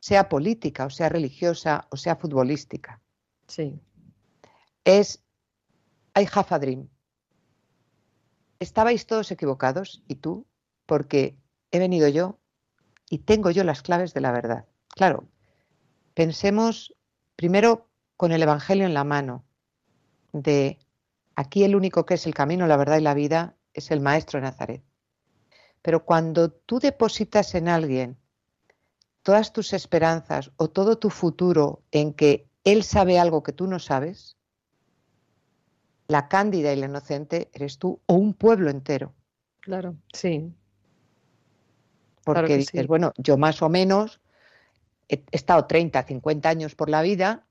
sea 0.00 0.28
política, 0.28 0.86
o 0.86 0.90
sea 0.90 1.08
religiosa, 1.08 1.86
o 1.90 1.96
sea 1.96 2.16
futbolística. 2.16 3.00
Sí. 3.46 3.78
Es 4.84 5.22
I 6.16 6.26
have 6.32 6.48
a 6.50 6.58
dream. 6.58 6.88
Estabais 8.58 9.06
todos 9.06 9.30
equivocados, 9.30 10.02
y 10.08 10.16
tú, 10.16 10.46
porque 10.86 11.36
he 11.70 11.78
venido 11.78 12.08
yo 12.08 12.38
y 13.08 13.18
tengo 13.18 13.50
yo 13.50 13.64
las 13.64 13.82
claves 13.82 14.14
de 14.14 14.20
la 14.20 14.32
verdad. 14.32 14.66
Claro, 14.88 15.28
Pensemos 16.14 16.94
primero 17.36 17.88
con 18.16 18.32
el 18.32 18.42
Evangelio 18.42 18.84
en 18.84 18.94
la 18.94 19.04
mano, 19.04 19.44
de 20.32 20.78
aquí 21.34 21.64
el 21.64 21.76
único 21.76 22.04
que 22.04 22.14
es 22.14 22.26
el 22.26 22.34
camino, 22.34 22.66
la 22.66 22.76
verdad 22.76 22.98
y 22.98 23.02
la 23.02 23.14
vida 23.14 23.56
es 23.74 23.90
el 23.90 24.00
Maestro 24.00 24.38
de 24.38 24.46
Nazaret. 24.46 24.82
Pero 25.82 26.04
cuando 26.04 26.50
tú 26.50 26.78
depositas 26.78 27.54
en 27.54 27.68
alguien 27.68 28.18
todas 29.22 29.52
tus 29.52 29.72
esperanzas 29.72 30.50
o 30.56 30.68
todo 30.68 30.98
tu 30.98 31.10
futuro 31.10 31.82
en 31.90 32.12
que 32.14 32.48
Él 32.64 32.82
sabe 32.82 33.18
algo 33.18 33.42
que 33.42 33.52
tú 33.52 33.66
no 33.66 33.78
sabes, 33.78 34.36
la 36.08 36.28
cándida 36.28 36.72
y 36.72 36.76
la 36.76 36.86
inocente 36.86 37.50
eres 37.52 37.78
tú 37.78 38.00
o 38.06 38.14
un 38.14 38.34
pueblo 38.34 38.70
entero. 38.70 39.14
Claro, 39.60 39.96
sí. 40.12 40.52
Porque 42.24 42.56
dices, 42.56 42.86
bueno, 42.86 43.12
yo 43.16 43.36
más 43.36 43.62
o 43.62 43.68
menos 43.68 44.20
he 45.08 45.22
estado 45.30 45.66
30, 45.66 46.02
50 46.02 46.48
años 46.48 46.74
por 46.74 46.90
la 46.90 47.02
vida 47.02 47.46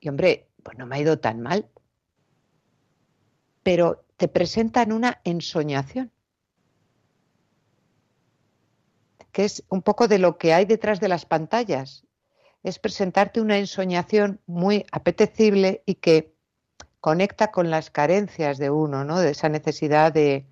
y 0.00 0.08
hombre, 0.08 0.48
pues 0.62 0.76
no 0.78 0.86
me 0.86 0.96
ha 0.96 1.00
ido 1.00 1.18
tan 1.18 1.40
mal. 1.40 1.68
Pero 3.62 4.04
te 4.20 4.28
presentan 4.28 4.92
una 4.92 5.22
ensoñación, 5.24 6.12
que 9.32 9.46
es 9.46 9.64
un 9.70 9.80
poco 9.80 10.08
de 10.08 10.18
lo 10.18 10.36
que 10.36 10.52
hay 10.52 10.66
detrás 10.66 11.00
de 11.00 11.08
las 11.08 11.24
pantallas. 11.24 12.04
Es 12.62 12.78
presentarte 12.78 13.40
una 13.40 13.56
ensoñación 13.56 14.38
muy 14.46 14.84
apetecible 14.92 15.82
y 15.86 15.94
que 15.94 16.34
conecta 17.00 17.50
con 17.50 17.70
las 17.70 17.90
carencias 17.90 18.58
de 18.58 18.68
uno, 18.68 19.04
¿no? 19.04 19.20
De 19.20 19.30
esa 19.30 19.48
necesidad 19.48 20.12
de, 20.12 20.46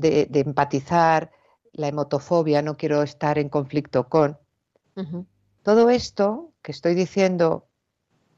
empatizar, 0.00 1.32
la 1.72 1.88
hemotofobia, 1.88 2.62
no 2.62 2.78
quiero 2.78 3.02
estar 3.02 3.38
en 3.38 3.50
conflicto 3.50 4.08
con. 4.08 4.38
Todo 5.62 5.90
esto 5.90 6.54
que 6.62 6.72
estoy 6.72 6.94
diciendo 6.94 7.68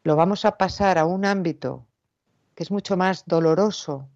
lo 0.03 0.17
vamos 0.17 0.45
a 0.45 0.59
pasar 0.59 0.99
a 0.99 1.07
un 1.07 1.25
ámbito 1.25 1.87
que 2.57 2.65
es 2.65 2.73
mucho 2.73 2.97
más 2.97 3.23
doloroso. 3.25 4.09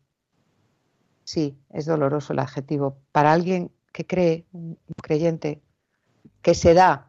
Sí, 1.33 1.57
es 1.71 1.87
doloroso 1.87 2.33
el 2.33 2.41
adjetivo. 2.41 2.99
Para 3.11 3.33
alguien 3.33 3.71
que 3.93 4.07
cree, 4.07 4.45
un 4.53 4.77
creyente, 5.03 5.63
que 6.43 6.55
se 6.55 6.75
da 6.75 7.07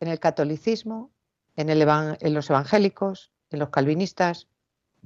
en 0.00 0.08
el 0.08 0.20
catolicismo, 0.20 1.10
en, 1.56 1.70
en 1.70 2.34
los 2.34 2.50
evangélicos, 2.50 3.32
en 3.50 3.60
los 3.60 3.70
calvinistas, 3.70 4.48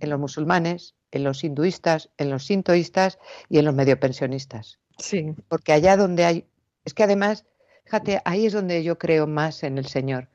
en 0.00 0.10
los 0.10 0.18
musulmanes, 0.18 0.96
en 1.12 1.22
los 1.22 1.44
hinduistas, 1.44 2.10
en 2.18 2.30
los 2.30 2.46
sintoístas 2.46 3.18
y 3.48 3.58
en 3.58 3.64
los 3.64 3.74
mediopensionistas. 3.74 4.80
Sí. 4.98 5.34
Porque 5.48 5.72
allá 5.72 5.96
donde 5.96 6.24
hay. 6.24 6.46
Es 6.84 6.94
que 6.94 7.04
además 7.04 7.44
Fíjate, 7.86 8.20
ahí 8.24 8.46
es 8.46 8.52
donde 8.52 8.82
yo 8.82 8.98
creo 8.98 9.28
más 9.28 9.62
en 9.62 9.78
el 9.78 9.86
Señor. 9.86 10.28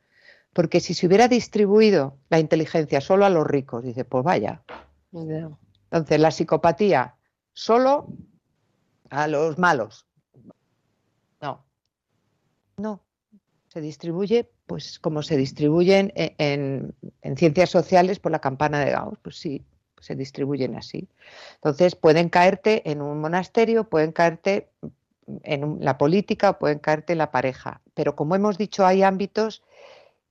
Porque 0.53 0.79
si 0.79 0.93
se 0.93 1.05
hubiera 1.05 1.27
distribuido 1.27 2.17
la 2.29 2.39
inteligencia 2.39 3.01
solo 3.01 3.25
a 3.25 3.29
los 3.29 3.45
ricos, 3.45 3.83
dice, 3.83 4.05
pues 4.05 4.23
vaya. 4.23 4.63
Entonces, 5.11 6.19
la 6.19 6.31
psicopatía 6.31 7.15
solo 7.53 8.07
a 9.09 9.27
los 9.27 9.57
malos. 9.57 10.05
No. 11.41 11.63
No. 12.77 13.01
Se 13.67 13.81
distribuye, 13.81 14.49
pues 14.65 14.99
como 14.99 15.21
se 15.23 15.37
distribuyen 15.37 16.11
en, 16.15 16.93
en 17.21 17.37
ciencias 17.37 17.69
sociales 17.69 18.19
por 18.19 18.31
la 18.31 18.39
campana 18.39 18.79
de 18.79 18.91
Gauss. 18.91 19.17
Pues 19.21 19.37
sí, 19.37 19.65
se 19.99 20.15
distribuyen 20.15 20.75
así. 20.75 21.07
Entonces, 21.55 21.95
pueden 21.95 22.29
caerte 22.29 22.89
en 22.89 23.01
un 23.01 23.19
monasterio, 23.19 23.85
pueden 23.85 24.11
caerte 24.11 24.69
en 25.43 25.77
la 25.79 25.97
política 25.97 26.51
o 26.51 26.59
pueden 26.59 26.79
caerte 26.79 27.13
en 27.13 27.19
la 27.19 27.31
pareja. 27.31 27.81
Pero 27.93 28.15
como 28.15 28.35
hemos 28.35 28.57
dicho, 28.57 28.85
hay 28.85 29.03
ámbitos 29.03 29.63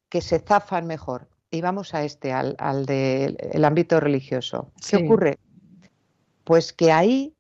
que 0.09 0.21
se 0.21 0.41
zafan 0.41 0.87
mejor. 0.87 1.29
Y 1.51 1.63
vamos 1.63 1.95
a 1.95 2.05
este, 2.05 2.33
al, 2.33 2.87
del 2.87 3.65
ámbito 3.65 3.99
religioso. 3.99 4.71
¿Qué 4.89 4.97
ocurre? 4.97 5.39
Pues 6.51 6.73
que 6.73 6.91
ahí 6.91 7.37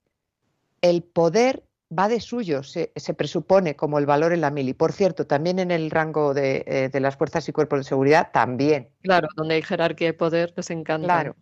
el 0.82 1.02
poder 1.02 1.64
va 1.90 2.06
de 2.06 2.20
suyo, 2.20 2.62
se, 2.62 2.92
presupone 3.16 3.74
como 3.74 3.98
el 3.98 4.06
valor 4.06 4.32
en 4.32 4.40
la 4.40 4.52
mil. 4.52 4.68
Y 4.68 4.72
por 4.72 4.92
cierto, 4.92 5.26
también 5.26 5.58
en 5.58 5.72
el 5.72 5.90
rango 5.90 6.32
de, 6.32 6.62
eh, 6.64 6.90
de, 6.90 7.00
las 7.00 7.16
fuerzas 7.16 7.48
y 7.48 7.52
cuerpos 7.52 7.80
de 7.80 7.84
seguridad, 7.86 8.30
también. 8.32 8.88
Claro, 9.02 9.26
donde 9.34 9.56
hay 9.56 9.62
jerarquía 9.62 10.06
de 10.06 10.14
poder, 10.14 10.54
les 10.56 10.70
encanta. 10.70 11.06
Claro. 11.06 11.34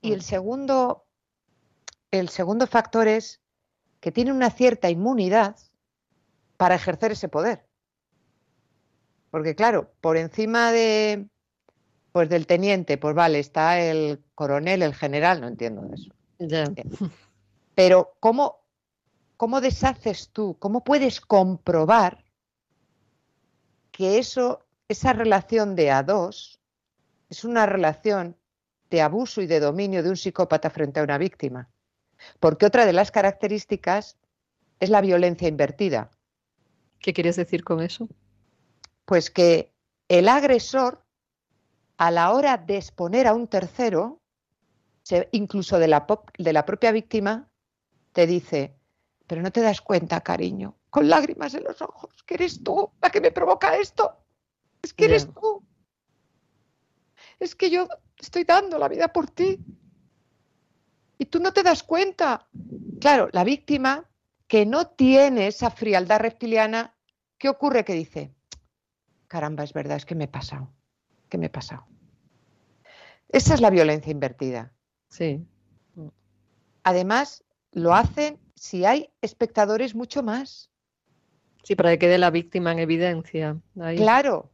Y 0.00 0.14
el 0.14 0.22
segundo, 0.22 1.06
el 2.10 2.28
segundo 2.28 2.66
factor 2.66 3.06
es 3.06 3.40
que 4.00 4.10
tiene 4.10 4.32
una 4.32 4.50
cierta 4.50 4.90
inmunidad 4.90 5.54
para 6.56 6.74
ejercer 6.74 7.12
ese 7.12 7.28
poder. 7.28 7.68
Porque 9.30 9.54
claro, 9.54 9.92
por 10.00 10.16
encima 10.16 10.72
de 10.72 11.28
pues 12.10 12.28
del 12.28 12.48
teniente, 12.48 12.98
pues 12.98 13.14
vale, 13.14 13.38
está 13.38 13.78
el 13.78 14.24
coronel, 14.34 14.82
el 14.82 14.92
general, 14.92 15.40
no 15.40 15.46
entiendo 15.46 15.88
eso. 15.94 16.15
Pero 17.74 18.16
¿cómo, 18.20 18.60
¿cómo 19.36 19.60
deshaces 19.60 20.30
tú? 20.30 20.56
¿Cómo 20.58 20.84
puedes 20.84 21.20
comprobar 21.20 22.24
que 23.90 24.18
eso, 24.18 24.66
esa 24.88 25.12
relación 25.12 25.76
de 25.76 25.90
a 25.90 26.02
dos 26.02 26.60
es 27.28 27.44
una 27.44 27.66
relación 27.66 28.36
de 28.90 29.02
abuso 29.02 29.42
y 29.42 29.46
de 29.46 29.60
dominio 29.60 30.02
de 30.02 30.10
un 30.10 30.16
psicópata 30.16 30.70
frente 30.70 31.00
a 31.00 31.04
una 31.04 31.18
víctima? 31.18 31.68
Porque 32.40 32.66
otra 32.66 32.86
de 32.86 32.92
las 32.92 33.10
características 33.10 34.16
es 34.80 34.90
la 34.90 35.00
violencia 35.00 35.48
invertida. 35.48 36.10
¿Qué 36.98 37.12
quieres 37.12 37.36
decir 37.36 37.64
con 37.64 37.82
eso? 37.82 38.08
Pues 39.04 39.30
que 39.30 39.72
el 40.08 40.28
agresor, 40.28 41.04
a 41.98 42.10
la 42.10 42.32
hora 42.32 42.56
de 42.56 42.76
exponer 42.76 43.26
a 43.26 43.34
un 43.34 43.48
tercero, 43.48 44.20
incluso 45.32 45.78
de 45.78 45.88
la, 45.88 46.06
de 46.38 46.52
la 46.52 46.64
propia 46.64 46.92
víctima, 46.92 47.48
te 48.12 48.26
dice, 48.26 48.76
pero 49.26 49.42
no 49.42 49.50
te 49.50 49.60
das 49.60 49.80
cuenta, 49.80 50.20
cariño, 50.20 50.76
con 50.90 51.08
lágrimas 51.08 51.54
en 51.54 51.64
los 51.64 51.82
ojos, 51.82 52.22
que 52.24 52.34
eres 52.34 52.62
tú 52.62 52.90
la 53.00 53.10
que 53.10 53.20
me 53.20 53.30
provoca 53.30 53.76
esto. 53.76 54.16
Es 54.82 54.94
que 54.94 55.06
eres 55.06 55.28
tú. 55.32 55.62
Es 57.38 57.54
que 57.54 57.70
yo 57.70 57.88
estoy 58.18 58.44
dando 58.44 58.78
la 58.78 58.88
vida 58.88 59.08
por 59.08 59.30
ti. 59.30 59.58
Y 61.18 61.26
tú 61.26 61.40
no 61.40 61.52
te 61.52 61.62
das 61.62 61.82
cuenta. 61.82 62.46
Claro, 63.00 63.28
la 63.32 63.44
víctima 63.44 64.08
que 64.46 64.64
no 64.64 64.86
tiene 64.86 65.48
esa 65.48 65.70
frialdad 65.70 66.20
reptiliana, 66.20 66.94
¿qué 67.38 67.48
ocurre? 67.48 67.84
Que 67.84 67.94
dice, 67.94 68.32
caramba, 69.26 69.64
es 69.64 69.72
verdad, 69.72 69.96
es 69.96 70.06
que 70.06 70.14
me 70.14 70.24
he 70.24 70.28
pasado, 70.28 70.72
que 71.28 71.38
me 71.38 71.46
he 71.46 71.50
pasado. 71.50 71.86
Esa 73.28 73.54
es 73.54 73.60
la 73.60 73.70
violencia 73.70 74.12
invertida. 74.12 74.72
Sí. 75.08 75.44
Además, 76.82 77.44
lo 77.72 77.94
hacen 77.94 78.38
si 78.54 78.84
hay 78.84 79.10
espectadores 79.20 79.94
mucho 79.94 80.22
más. 80.22 80.70
Sí, 81.62 81.74
para 81.74 81.90
que 81.90 81.98
quede 81.98 82.18
la 82.18 82.30
víctima 82.30 82.72
en 82.72 82.78
evidencia. 82.78 83.56
Claro. 83.96 84.50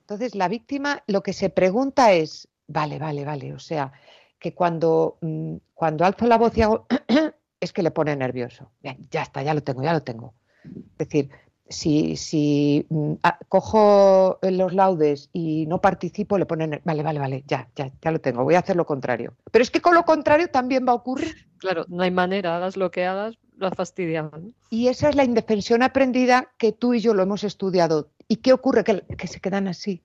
Entonces, 0.00 0.34
la 0.34 0.48
víctima 0.48 1.02
lo 1.06 1.22
que 1.22 1.32
se 1.32 1.50
pregunta 1.50 2.12
es, 2.12 2.48
vale, 2.66 2.98
vale, 2.98 3.24
vale, 3.24 3.54
o 3.54 3.58
sea, 3.58 3.92
que 4.38 4.54
cuando, 4.54 5.18
mm, 5.20 5.56
cuando 5.74 6.04
alzo 6.04 6.26
la 6.26 6.38
voz 6.38 6.56
y 6.56 6.62
hago, 6.62 6.86
es 7.60 7.72
que 7.72 7.82
le 7.82 7.90
pone 7.90 8.16
nervioso. 8.16 8.70
Bien, 8.82 9.06
ya 9.10 9.22
está, 9.22 9.42
ya 9.42 9.54
lo 9.54 9.62
tengo, 9.62 9.82
ya 9.82 9.92
lo 9.92 10.02
tengo. 10.02 10.34
Es 10.64 11.08
decir, 11.08 11.30
si, 11.68 12.16
si 12.16 12.86
mm, 12.88 13.14
ah, 13.22 13.38
cojo 13.48 14.38
los 14.42 14.72
laudes 14.72 15.30
y 15.32 15.66
no 15.66 15.80
participo, 15.80 16.38
le 16.38 16.46
ponen, 16.46 16.80
vale, 16.84 17.02
vale, 17.02 17.18
vale, 17.18 17.44
ya, 17.46 17.68
ya, 17.76 17.90
ya 18.00 18.10
lo 18.10 18.20
tengo, 18.20 18.44
voy 18.44 18.54
a 18.54 18.60
hacer 18.60 18.76
lo 18.76 18.86
contrario. 18.86 19.34
Pero 19.50 19.62
es 19.62 19.70
que 19.70 19.80
con 19.80 19.94
lo 19.94 20.04
contrario 20.04 20.48
también 20.48 20.86
va 20.86 20.92
a 20.92 20.96
ocurrir. 20.96 21.48
Claro, 21.58 21.84
no 21.88 22.02
hay 22.02 22.10
manera, 22.10 22.56
hagas 22.56 22.76
lo 22.76 22.90
que 22.90 23.04
hagas, 23.04 23.36
lo 23.56 23.70
fastidiado. 23.72 24.40
Y 24.70 24.88
esa 24.88 25.08
es 25.08 25.16
la 25.16 25.24
indefensión 25.24 25.82
aprendida 25.82 26.52
que 26.58 26.72
tú 26.72 26.94
y 26.94 27.00
yo 27.00 27.14
lo 27.14 27.22
hemos 27.22 27.44
estudiado. 27.44 28.10
¿Y 28.28 28.36
qué 28.36 28.52
ocurre? 28.52 28.84
Que, 28.84 29.26
se 29.26 29.40
quedan 29.40 29.68
así. 29.68 30.02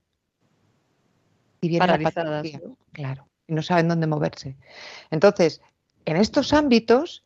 Y 1.61 1.69
viene 1.69 1.85
Paralizadas. 1.85 2.45
La 2.45 2.59
Claro, 2.91 3.27
y 3.47 3.53
no 3.53 3.61
saben 3.61 3.87
dónde 3.87 4.07
moverse. 4.07 4.57
Entonces, 5.11 5.61
en 6.05 6.17
estos 6.17 6.53
ámbitos 6.53 7.23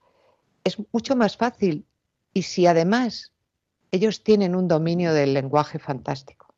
es 0.64 0.78
mucho 0.92 1.16
más 1.16 1.38
fácil. 1.38 1.86
Y 2.34 2.44
si 2.44 2.68
además 2.68 3.32
ellos 3.92 4.24
tienen 4.24 4.56
un 4.56 4.68
dominio 4.68 5.14
del 5.14 5.34
lenguaje 5.34 5.80
fantástico. 5.80 6.54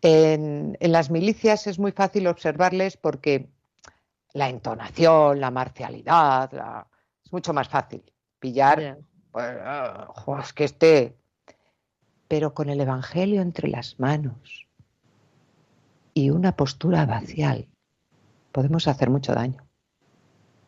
En, 0.00 0.76
las 0.80 1.10
milicias 1.10 1.66
es 1.66 1.78
muy 1.78 1.92
fácil 1.92 2.26
observarles 2.26 2.96
porque 2.96 3.48
la 4.32 4.48
entonación, 4.48 5.40
la 5.40 5.50
marcialidad, 5.50 6.86
es 7.24 7.32
mucho 7.32 7.52
más 7.52 7.68
fácil 7.68 8.02
pillar, 8.40 8.98
pues, 9.30 9.56
es 10.44 10.52
que 10.52 10.64
esté, 10.64 11.16
pero 12.26 12.52
con 12.54 12.68
el 12.68 12.80
Evangelio 12.80 13.42
entre 13.42 13.68
las 13.68 14.00
manos 14.00 14.66
y 16.14 16.30
una 16.30 16.56
postura 16.56 17.06
vacial 17.06 17.68
podemos 18.50 18.88
hacer 18.88 19.10
mucho 19.10 19.34
daño. 19.34 19.64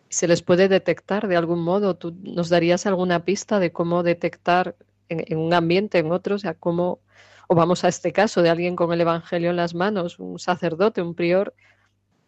¿Se 0.08 0.28
les 0.28 0.42
puede 0.42 0.68
detectar 0.68 1.26
de 1.26 1.36
algún 1.36 1.62
modo? 1.62 1.96
¿Tú 1.96 2.14
nos 2.22 2.48
darías 2.48 2.86
alguna 2.86 3.24
pista 3.24 3.58
de 3.58 3.72
cómo 3.72 4.02
detectar 4.02 4.76
en, 5.08 5.38
un 5.38 5.54
ambiente, 5.54 5.98
en 5.98 6.12
otro, 6.12 6.36
o 6.36 6.38
sea, 6.38 6.54
cómo, 6.54 7.00
o 7.48 7.54
vamos 7.54 7.84
a 7.84 7.88
este 7.88 8.12
caso 8.12 8.42
de 8.42 8.50
alguien 8.50 8.76
con 8.76 8.92
el 8.92 9.00
Evangelio 9.00 9.50
en 9.50 9.56
las 9.56 9.74
manos, 9.74 10.18
un 10.18 10.38
sacerdote, 10.38 11.02
un 11.02 11.14
prior 11.14 11.54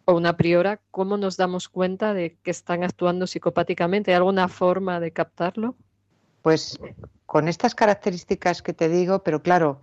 o 0.05 0.13
una 0.13 0.37
priora, 0.37 0.79
¿cómo 0.89 1.17
nos 1.17 1.35
damos 1.35 1.67
cuenta 1.67 2.13
de 2.13 2.37
que 2.41 2.51
están 2.51 2.83
actuando 2.83 3.27
psicopáticamente? 3.27 4.11
¿Hay 4.11 4.15
alguna 4.15 4.47
forma 4.47 4.99
de 5.01 5.11
captarlo? 5.11 5.75
Pues 6.41 6.79
con 7.25 7.49
estas 7.49 7.75
características 7.75 8.61
que 8.61 8.73
te 8.73 8.87
digo, 8.87 9.21
pero 9.23 9.41
claro, 9.41 9.81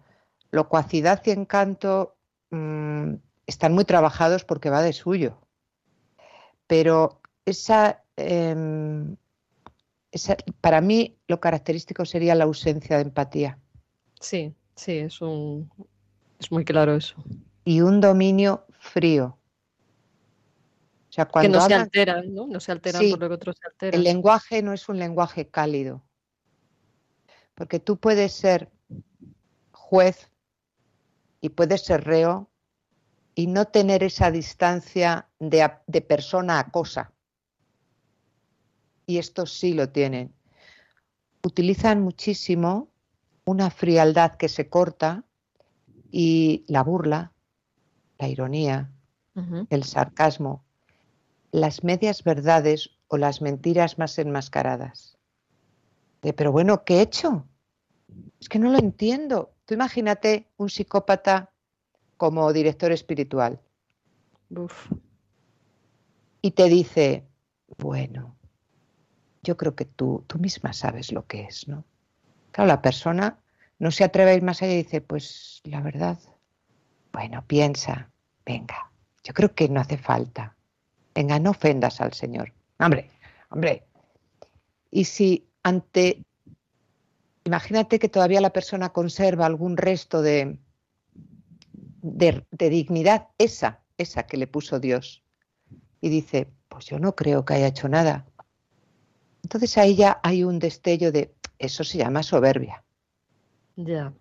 locuacidad 0.51 1.21
y 1.27 1.31
encanto 1.31 2.17
mm, 2.51 3.15
están 3.47 3.75
muy 3.75 3.85
trabajados 3.85 4.45
porque 4.45 4.71
va 4.71 4.81
de 4.81 4.95
suyo. 4.95 5.39
Pero 6.67 7.21
esa 7.45 8.03
para 10.61 10.81
mí 10.81 11.17
lo 11.27 11.41
característico 11.41 12.05
sería 12.05 12.35
la 12.35 12.45
ausencia 12.45 12.97
de 12.97 13.03
empatía. 13.03 13.59
Sí, 14.21 14.55
sí, 14.75 14.99
es, 14.99 15.21
un, 15.21 15.71
es 16.39 16.51
muy 16.53 16.65
claro 16.65 16.95
eso. 16.95 17.17
Y 17.65 17.81
un 17.81 18.01
dominio 18.01 18.65
frío. 18.79 19.39
O 21.09 21.13
sea, 21.15 21.27
cuando 21.27 21.59
que 21.59 21.63
no 21.63 21.67
se 21.67 21.75
alteran, 21.75 22.35
¿no? 22.35 22.47
No 22.47 22.61
se 22.61 22.73
alteran 22.73 23.11
por 23.11 23.21
lo 23.21 23.29
que 23.29 23.35
otros 23.35 23.57
se 23.61 23.67
alteran. 23.67 23.99
El 23.99 24.05
lenguaje 24.05 24.63
no 24.63 24.73
es 24.73 24.89
un 24.89 24.99
lenguaje 24.99 25.49
cálido. 25.49 26.03
Porque 27.55 27.79
tú 27.79 27.99
puedes 27.99 28.33
ser 28.33 28.71
juez 29.71 30.29
y 31.41 31.51
puedes 31.51 31.85
ser 31.85 32.05
reo 32.05 32.51
y 33.37 33.47
no 33.47 33.67
tener 33.67 34.03
esa 34.03 34.31
distancia 34.31 35.29
de, 35.39 35.71
de 35.87 36.01
persona 36.01 36.59
a 36.59 36.71
cosa 36.71 37.14
y 39.07 39.19
estos 39.19 39.53
sí 39.53 39.75
lo 39.75 39.91
tienen. 39.91 40.33
Utilizan 41.43 42.01
muchísimo 42.01 42.89
una 43.45 43.71
frialdad 43.71 44.35
que 44.37 44.49
se 44.49 44.69
corta 44.69 45.25
y 46.11 46.65
la 46.69 46.83
burla, 46.83 47.33
la 48.19 48.29
ironía, 48.29 48.91
el 49.69 49.85
sarcasmo, 49.85 50.65
las 51.51 51.85
medias 51.85 52.25
verdades 52.25 52.91
o 53.09 53.17
las 53.17 53.43
mentiras 53.43 53.99
más 53.99 54.19
enmascaradas. 54.19 55.19
pero 56.21 56.53
bueno, 56.53 56.85
¿qué 56.85 56.99
he 56.99 57.03
hecho? 57.03 57.47
Es 58.41 58.49
que 58.49 58.59
no 58.59 58.71
lo 58.71 58.79
entiendo. 58.79 59.55
Tú 59.67 59.75
imagínate 59.75 60.49
un 60.57 60.71
psicópata 60.71 61.53
como 62.17 62.53
director 62.53 62.93
espiritual. 62.93 63.61
Y 66.41 66.51
te 66.53 66.65
dice, 66.69 67.27
bueno, 67.79 68.37
yo 69.45 69.57
creo 69.57 69.77
que 69.77 69.85
tú, 69.85 70.25
tú 70.27 70.39
misma 70.39 70.73
sabes 70.73 71.13
lo 71.13 71.27
que 71.27 71.43
es, 71.43 71.69
¿no? 71.69 71.85
Claro, 72.51 72.69
la 72.69 72.83
persona 72.83 73.39
no 73.79 73.91
se 73.91 74.05
atreve 74.05 74.33
a 74.33 74.35
ir 74.35 74.43
más 74.43 74.63
allá 74.63 74.73
y 74.73 74.83
dice, 74.83 75.01
pues 75.01 75.61
la 75.65 75.81
verdad, 75.81 76.19
bueno, 77.13 77.45
piensa, 77.47 78.11
venga, 78.45 78.91
yo 79.23 79.33
creo 79.35 79.55
que 79.55 79.69
no 79.69 79.81
hace 79.81 79.99
falta. 79.99 80.57
Venga, 81.15 81.39
no 81.39 81.51
ofendas 81.51 82.01
al 82.01 82.13
Señor. 82.13 82.53
Hombre, 82.79 83.11
hombre. 83.51 83.85
Y 84.91 85.05
si 85.05 85.47
ante, 85.63 86.25
imagínate 87.45 87.99
que 87.99 88.09
todavía 88.09 88.41
la 88.41 88.53
persona 88.53 88.91
conserva 88.91 89.47
algún 89.47 89.77
resto 89.77 90.23
de, 90.23 90.59
de, 92.03 92.45
de 92.51 92.71
dignidad, 92.71 93.29
esa, 93.39 93.81
esa 93.97 94.25
que 94.25 94.37
le 94.37 94.47
puso 94.47 94.81
Dios, 94.81 95.23
y 96.01 96.09
dice, 96.09 96.49
pues 96.69 96.87
yo 96.87 96.99
no 96.99 97.15
creo 97.15 97.45
que 97.45 97.55
haya 97.55 97.69
hecho 97.69 97.89
nada. 97.89 98.27
Entonces 99.45 99.77
ahí 99.77 99.95
ya 99.95 100.21
hay 100.23 100.43
un 100.43 100.59
destello 100.59 101.13
de, 101.13 101.35
eso 101.59 101.85
se 101.85 101.99
llama 101.99 102.23
soberbia. 102.23 102.83
Ya. 103.77 104.15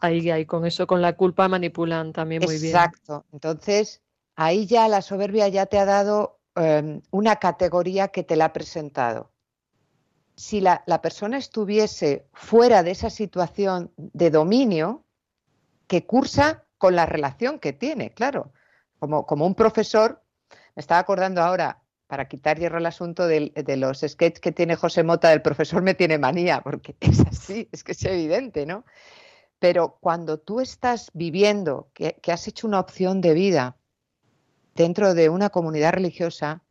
Ahí, 0.00 0.30
ahí 0.30 0.46
con 0.46 0.64
eso, 0.64 0.86
con 0.86 1.02
la 1.02 1.16
culpa 1.16 1.48
manipulan 1.48 2.14
también 2.14 2.42
muy 2.42 2.58
bien. 2.58 2.74
Exacto. 2.74 3.26
Entonces, 3.32 4.00
ahí 4.36 4.66
ya 4.66 4.88
la 4.88 5.02
soberbia 5.02 5.48
ya 5.48 5.66
te 5.66 5.78
ha 5.78 5.84
dado 5.84 6.40
em, 6.54 7.02
una 7.10 7.36
categoría 7.36 8.08
que 8.08 8.22
te 8.22 8.36
la 8.36 8.46
ha 8.46 8.52
presentado. 8.54 9.30
Si 10.34 10.62
la, 10.62 10.82
persona 11.02 11.36
estuviese 11.36 12.26
fuera 12.32 12.82
de 12.82 12.92
esa 12.92 13.10
situación 13.10 13.92
de 13.96 14.30
dominio, 14.30 15.04
que 15.88 16.06
cursa 16.06 16.64
con 16.78 16.96
la 16.96 17.04
relación 17.04 17.58
que 17.58 17.74
tiene, 17.74 18.10
claro. 18.10 18.52
Como, 18.98 19.26
como 19.26 19.46
un 19.46 19.54
profesor 19.54 20.22
estaba 20.74 21.00
acordando 21.00 21.42
ahora, 21.42 21.82
para 22.08 22.26
quitar 22.26 22.58
hierro 22.58 22.78
al 22.78 22.86
asunto 22.86 23.26
de, 23.26 23.52
los 23.76 24.00
sketches 24.00 24.40
que 24.40 24.50
tiene 24.50 24.76
José 24.76 25.04
Mota 25.04 25.28
del 25.28 25.42
profesor 25.42 25.82
me 25.82 25.94
tiene 25.94 26.18
manía, 26.18 26.62
porque 26.62 26.96
es 27.00 27.20
así, 27.20 27.68
es 27.70 27.84
que 27.84 27.92
es 27.92 28.04
evidente, 28.04 28.66
¿no? 28.66 28.84
Pero 29.60 29.98
cuando 30.00 30.38
tú 30.38 30.60
estás 30.60 31.10
viviendo, 31.12 31.90
que, 31.92 32.16
has 32.32 32.48
hecho 32.48 32.66
una 32.66 32.80
opción 32.80 33.20
de 33.20 33.34
vida 33.34 33.76
dentro 34.74 35.14
de 35.14 35.28
una 35.28 35.50
comunidad 35.50 35.92
religiosa, 35.92 36.62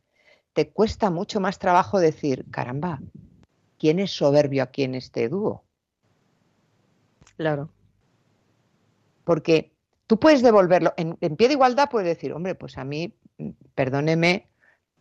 te 0.54 0.70
cuesta 0.70 1.10
mucho 1.10 1.38
más 1.38 1.58
trabajo 1.58 2.00
decir, 2.00 2.44
caramba, 2.50 3.00
¿quién 3.78 4.00
es 4.00 4.10
soberbio 4.10 4.62
aquí 4.64 4.82
en 4.82 4.96
este 4.96 5.28
dúo? 5.28 5.62
Claro. 7.36 7.70
Porque 9.22 9.72
tú 10.06 10.18
puedes 10.18 10.42
devolverlo, 10.42 10.94
en, 10.96 11.16
en, 11.20 11.36
pie 11.36 11.48
de 11.48 11.54
igualdad 11.54 11.90
puedes 11.90 12.08
decir, 12.08 12.32
hombre, 12.32 12.54
pues 12.54 12.78
a 12.78 12.84
mí, 12.84 13.14
perdóneme, 13.74 14.48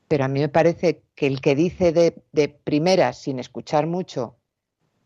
pero 0.08 0.26
a 0.26 0.28
mí 0.28 0.40
me 0.40 0.50
parece 0.50 1.04
que 1.16 1.28
el 1.28 1.42
que 1.42 1.56
dice 1.56 1.92
de, 1.92 2.24
de 2.32 2.50
primera, 2.50 3.14
sin 3.14 3.40
escuchar 3.40 3.88
mucho, 3.88 4.38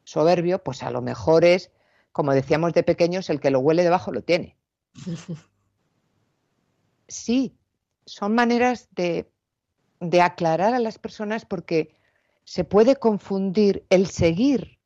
soberbio, 0.04 0.64
pues 0.64 0.84
a 0.84 0.92
lo 0.92 1.02
mejor 1.02 1.46
es, 1.46 1.72
como 2.12 2.34
decíamos 2.34 2.74
de 2.74 2.84
pequeños, 2.84 3.30
el 3.30 3.40
que 3.40 3.52
lo 3.52 3.60
huele 3.60 3.84
debajo 3.84 4.12
lo 4.12 4.24
tiene. 4.24 4.58
Sí, 7.08 7.58
son 8.06 8.36
maneras 8.36 8.88
de, 8.96 9.30
de 10.00 10.22
aclarar 10.22 10.74
a 10.74 10.80
las 10.80 10.98
personas 10.98 11.44
porque 11.44 11.94
se 12.46 12.64
puede 12.64 12.96
confundir 12.96 13.86
el 13.90 14.08
seguir 14.08 14.80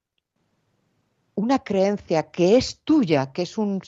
una 1.35 1.59
creencia 1.59 2.31
que 2.31 2.57
es 2.57 2.79
tuya, 2.79 3.31
que 3.31 3.43
es 3.43 3.59
un, 3.59 3.79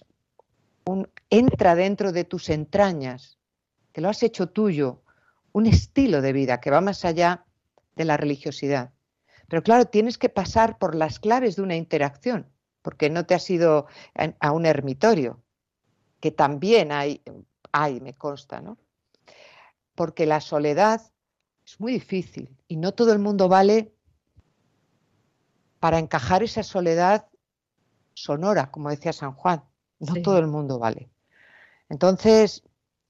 un, 0.85 1.09
entra 1.31 1.73
dentro 1.73 2.11
de 2.11 2.25
tus 2.25 2.49
entrañas, 2.49 3.39
que 3.91 4.01
lo 4.01 4.09
has 4.09 4.21
hecho 4.21 4.49
tuyo, 4.49 5.01
un 5.57 5.65
estilo 5.65 6.21
de 6.21 6.33
vida 6.33 6.59
que 6.61 6.69
va 6.69 6.81
más 6.81 7.03
allá 7.03 7.43
de 7.95 8.05
la 8.05 8.15
religiosidad. 8.15 8.93
Pero 9.47 9.63
claro, 9.63 9.85
tienes 9.85 10.19
que 10.19 10.29
pasar 10.29 10.77
por 10.77 10.93
las 10.93 11.19
claves 11.19 11.55
de 11.55 11.63
una 11.63 11.75
interacción, 11.75 12.47
porque 12.83 13.09
no 13.09 13.25
te 13.25 13.33
has 13.33 13.49
ido 13.49 13.87
a 14.39 14.51
un 14.51 14.67
ermitorio, 14.67 15.41
que 16.19 16.29
también 16.29 16.91
hay, 16.91 17.23
hay, 17.71 17.99
me 18.01 18.13
consta, 18.13 18.61
¿no? 18.61 18.77
Porque 19.95 20.27
la 20.27 20.41
soledad 20.41 21.01
es 21.65 21.79
muy 21.79 21.93
difícil 21.93 22.55
y 22.67 22.77
no 22.77 22.93
todo 22.93 23.11
el 23.11 23.17
mundo 23.17 23.49
vale 23.49 23.95
para 25.79 25.97
encajar 25.97 26.43
esa 26.43 26.61
soledad 26.61 27.29
sonora, 28.13 28.69
como 28.69 28.91
decía 28.91 29.11
San 29.11 29.33
Juan. 29.33 29.63
No 29.97 30.21
todo 30.21 30.37
el 30.37 30.45
mundo 30.45 30.77
vale. 30.77 31.09
Entonces, 31.89 32.61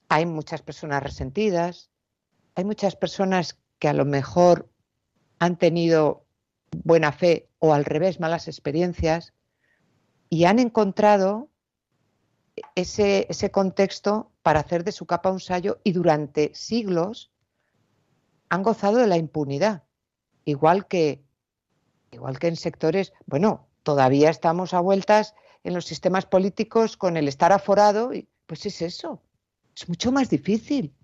hay 0.07 0.25
muchas 0.25 0.61
personas 0.61 1.03
resentidas, 1.03 1.91
hay 2.57 2.65
muchas 2.65 2.95
personas 2.95 3.59
que 3.77 3.87
a 3.87 3.93
lo 3.93 4.03
mejor 4.03 4.67
han 5.37 5.59
tenido 5.59 6.25
buena 6.83 7.11
fe 7.11 7.47
o 7.59 7.71
al 7.75 7.85
revés 7.85 8.19
malas 8.19 8.47
experiencias 8.47 9.31
y 10.27 10.45
han 10.45 10.57
encontrado 10.57 11.49
ese, 12.73 13.27
ese 13.29 13.51
contexto 13.51 14.31
para 14.41 14.61
hacer 14.61 14.83
de 14.83 14.91
su 14.91 15.05
capa 15.05 15.29
un 15.29 15.39
sallo 15.39 15.79
y 15.83 15.91
durante 15.91 16.51
siglos 16.55 17.31
han 18.49 18.63
gozado 18.63 18.97
de 18.97 19.07
la 19.07 19.17
impunidad, 19.17 19.83
igual 20.43 20.87
que, 20.87 21.23
igual 22.11 22.39
que 22.39 22.47
en 22.47 22.55
sectores, 22.55 23.13
bueno, 23.27 23.67
todavía 23.83 24.31
estamos 24.31 24.73
a 24.73 24.79
vueltas 24.79 25.35
en 25.63 25.75
los 25.75 25.85
sistemas 25.85 26.25
políticos 26.25 26.97
con 26.97 27.17
el 27.17 27.27
estar 27.27 27.51
aforado, 27.51 28.15
y 28.15 28.27
pues 28.47 28.65
es 28.65 28.81
eso, 28.81 29.21
es 29.75 29.87
mucho 29.87 30.11
más 30.11 30.31
difícil. 30.31 30.95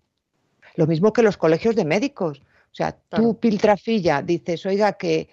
Lo 0.75 0.87
mismo 0.87 1.13
que 1.13 1.21
los 1.21 1.37
colegios 1.37 1.75
de 1.75 1.85
médicos. 1.85 2.41
O 2.71 2.75
sea, 2.75 2.97
tú, 3.09 3.37
Piltrafilla, 3.39 4.21
dices, 4.21 4.65
oiga, 4.65 4.93
que, 4.93 5.29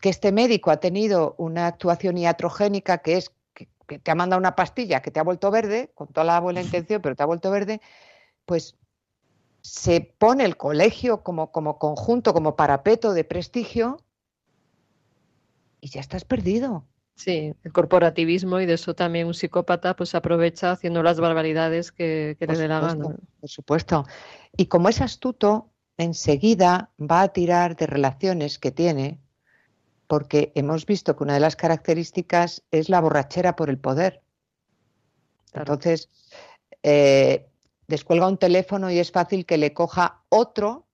que, 0.00 0.08
este 0.08 0.32
médico 0.32 0.70
ha 0.70 0.78
tenido 0.78 1.34
una 1.36 1.66
actuación 1.66 2.16
iatrogénica 2.16 2.98
que 2.98 3.18
es 3.18 3.32
que, 3.52 3.68
te 3.98 4.10
ha 4.10 4.14
mandado 4.14 4.40
una 4.40 4.56
pastilla 4.56 5.02
que 5.02 5.10
te 5.10 5.20
ha 5.20 5.24
vuelto 5.24 5.50
verde, 5.50 5.90
con 5.94 6.08
toda 6.08 6.24
la 6.24 6.40
buena 6.40 6.62
intención, 6.62 7.02
pero 7.02 7.14
te 7.14 7.22
ha 7.22 7.26
vuelto 7.26 7.50
verde, 7.50 7.82
pues 8.46 8.76
se 9.60 10.00
pone 10.18 10.44
el 10.44 10.56
colegio 10.56 11.22
como, 11.22 11.52
como 11.52 11.78
conjunto, 11.78 12.32
como 12.32 12.56
parapeto 12.56 13.12
de 13.12 13.24
prestigio 13.24 13.98
y 15.80 15.88
ya 15.88 16.00
estás 16.00 16.24
perdido. 16.24 16.86
Sí, 17.16 17.54
el 17.62 17.72
corporativismo 17.72 18.60
y 18.60 18.66
de 18.66 18.74
eso 18.74 18.94
también 18.94 19.28
un 19.28 19.34
psicópata 19.34 19.94
pues 19.94 20.14
aprovecha 20.14 20.72
haciendo 20.72 21.02
las 21.02 21.20
barbaridades 21.20 21.92
que, 21.92 22.36
que 22.38 22.46
le 22.46 22.56
dé 22.56 22.68
la 22.68 22.80
gana. 22.80 23.16
Por 23.40 23.48
supuesto. 23.48 24.04
Y 24.56 24.66
como 24.66 24.88
es 24.88 25.00
astuto, 25.00 25.70
enseguida 25.96 26.90
va 27.00 27.22
a 27.22 27.28
tirar 27.28 27.76
de 27.76 27.86
relaciones 27.86 28.58
que 28.58 28.72
tiene, 28.72 29.20
porque 30.06 30.52
hemos 30.54 30.86
visto 30.86 31.16
que 31.16 31.24
una 31.24 31.34
de 31.34 31.40
las 31.40 31.56
características 31.56 32.64
es 32.70 32.88
la 32.88 33.00
borrachera 33.00 33.56
por 33.56 33.70
el 33.70 33.78
poder. 33.78 34.22
Entonces, 35.52 36.10
eh, 36.82 37.48
descuelga 37.86 38.28
un 38.28 38.38
teléfono 38.38 38.90
y 38.90 38.98
es 38.98 39.12
fácil 39.12 39.46
que 39.46 39.56
le 39.56 39.72
coja 39.72 40.24
otro, 40.28 40.86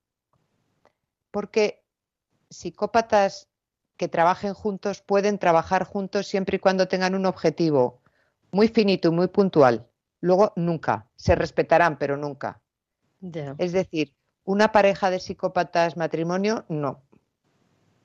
porque 1.30 1.82
psicópatas 2.50 3.49
que 4.00 4.08
trabajen 4.08 4.54
juntos 4.54 5.02
pueden 5.02 5.38
trabajar 5.38 5.84
juntos 5.84 6.26
siempre 6.26 6.56
y 6.56 6.58
cuando 6.58 6.88
tengan 6.88 7.14
un 7.14 7.26
objetivo 7.26 8.00
muy 8.50 8.68
finito 8.68 9.08
y 9.08 9.10
muy 9.10 9.28
puntual. 9.28 9.86
Luego 10.22 10.54
nunca, 10.56 11.10
se 11.16 11.34
respetarán, 11.34 11.98
pero 11.98 12.16
nunca. 12.16 12.62
Es 13.58 13.72
decir, 13.72 14.14
una 14.44 14.72
pareja 14.72 15.10
de 15.10 15.20
psicópatas 15.20 15.98
matrimonio, 15.98 16.64
no. 16.70 17.02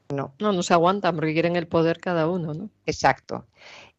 No. 0.10 0.36
No, 0.38 0.52
no 0.52 0.64
se 0.64 0.74
aguantan 0.74 1.16
porque 1.16 1.32
quieren 1.32 1.56
el 1.56 1.70
poder 1.70 2.02
cada 2.02 2.28
uno, 2.28 2.54
¿no? 2.54 2.70
Exacto. 2.86 3.48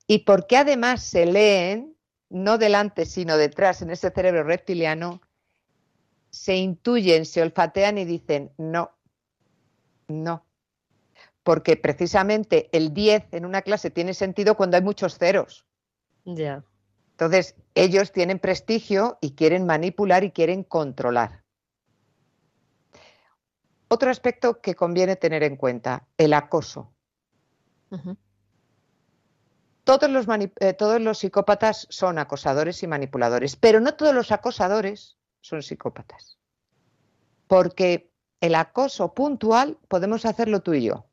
Y 0.06 0.18
porque 0.18 0.58
además 0.58 1.02
se 1.02 1.24
leen, 1.24 1.96
no 2.28 2.58
delante, 2.58 3.06
sino 3.06 3.38
detrás, 3.38 3.80
en 3.80 3.88
ese 3.88 4.10
cerebro 4.10 4.44
reptiliano, 4.44 5.22
se 6.28 6.56
intuyen, 6.56 7.24
se 7.24 7.40
olfatean 7.40 7.96
y 7.96 8.04
dicen, 8.04 8.52
no, 8.58 8.90
no, 10.08 10.45
porque 11.46 11.76
precisamente 11.76 12.68
el 12.72 12.92
10 12.92 13.28
en 13.30 13.46
una 13.46 13.62
clase 13.62 13.92
tiene 13.92 14.14
sentido 14.14 14.56
cuando 14.56 14.78
hay 14.78 14.82
muchos 14.82 15.16
ceros. 15.16 15.64
Ya. 16.24 16.64
Entonces, 17.12 17.54
ellos 17.76 18.10
tienen 18.10 18.40
prestigio 18.40 19.16
y 19.20 19.36
quieren 19.36 19.64
manipular 19.64 20.24
y 20.24 20.32
quieren 20.32 20.64
controlar. 20.64 21.44
Otro 23.86 24.10
aspecto 24.10 24.60
que 24.60 24.74
conviene 24.74 25.14
tener 25.14 25.44
en 25.44 25.54
cuenta, 25.54 26.08
el 26.18 26.32
acoso. 26.32 26.92
todos, 29.84 30.10
los 30.10 30.26
eh, 30.58 30.72
todos 30.72 31.00
los 31.00 31.18
psicópatas 31.18 31.86
son 31.90 32.18
acosadores 32.18 32.82
y 32.82 32.88
manipuladores, 32.88 33.54
pero 33.54 33.78
no 33.78 33.94
todos 33.94 34.12
los 34.12 34.32
acosadores 34.32 35.16
son 35.42 35.62
psicópatas. 35.62 36.40
Porque 37.46 38.10
el 38.40 38.56
acoso 38.56 39.14
puntual 39.14 39.78
podemos 39.86 40.26
hacerlo 40.26 40.60
tú 40.60 40.74
y 40.74 40.86
yo. 40.86 41.06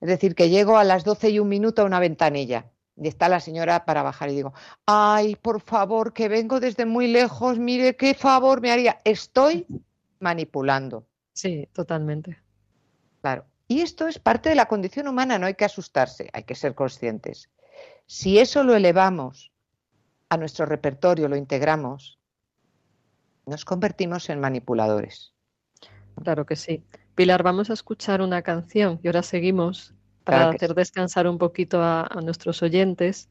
Es 0.00 0.08
decir, 0.08 0.34
que 0.34 0.48
llego 0.48 0.78
a 0.78 0.84
las 0.84 1.04
12 1.04 1.30
y 1.30 1.38
un 1.38 1.48
minuto 1.48 1.82
a 1.82 1.84
una 1.84 2.00
ventanilla 2.00 2.70
y 3.00 3.08
está 3.08 3.28
la 3.28 3.40
señora 3.40 3.84
para 3.84 4.02
bajar 4.02 4.30
y 4.30 4.34
digo, 4.34 4.52
ay, 4.86 5.36
por 5.36 5.60
favor, 5.60 6.12
que 6.12 6.28
vengo 6.28 6.60
desde 6.60 6.84
muy 6.84 7.06
lejos, 7.06 7.58
mire 7.58 7.96
qué 7.96 8.14
favor 8.14 8.60
me 8.60 8.72
haría. 8.72 9.00
Estoy 9.04 9.66
manipulando. 10.18 11.06
Sí, 11.32 11.68
totalmente. 11.72 12.38
Claro. 13.20 13.46
Y 13.68 13.82
esto 13.82 14.08
es 14.08 14.18
parte 14.18 14.48
de 14.48 14.54
la 14.54 14.66
condición 14.66 15.08
humana, 15.08 15.38
no 15.38 15.46
hay 15.46 15.54
que 15.54 15.64
asustarse, 15.64 16.30
hay 16.32 16.42
que 16.44 16.54
ser 16.54 16.74
conscientes. 16.74 17.50
Si 18.06 18.38
eso 18.38 18.64
lo 18.64 18.74
elevamos 18.74 19.52
a 20.30 20.36
nuestro 20.36 20.66
repertorio, 20.66 21.28
lo 21.28 21.36
integramos, 21.36 22.18
nos 23.46 23.64
convertimos 23.64 24.28
en 24.30 24.40
manipuladores. 24.40 25.34
Claro 26.22 26.46
que 26.46 26.56
sí. 26.56 26.84
Pilar, 27.18 27.42
vamos 27.42 27.68
a 27.68 27.72
escuchar 27.72 28.22
una 28.22 28.42
canción 28.42 29.00
y 29.02 29.08
ahora 29.08 29.24
seguimos 29.24 29.92
para 30.22 30.50
hacer 30.50 30.72
descansar 30.76 31.26
un 31.26 31.36
poquito 31.36 31.82
a, 31.82 32.08
nuestros 32.22 32.62
oyentes, 32.62 33.28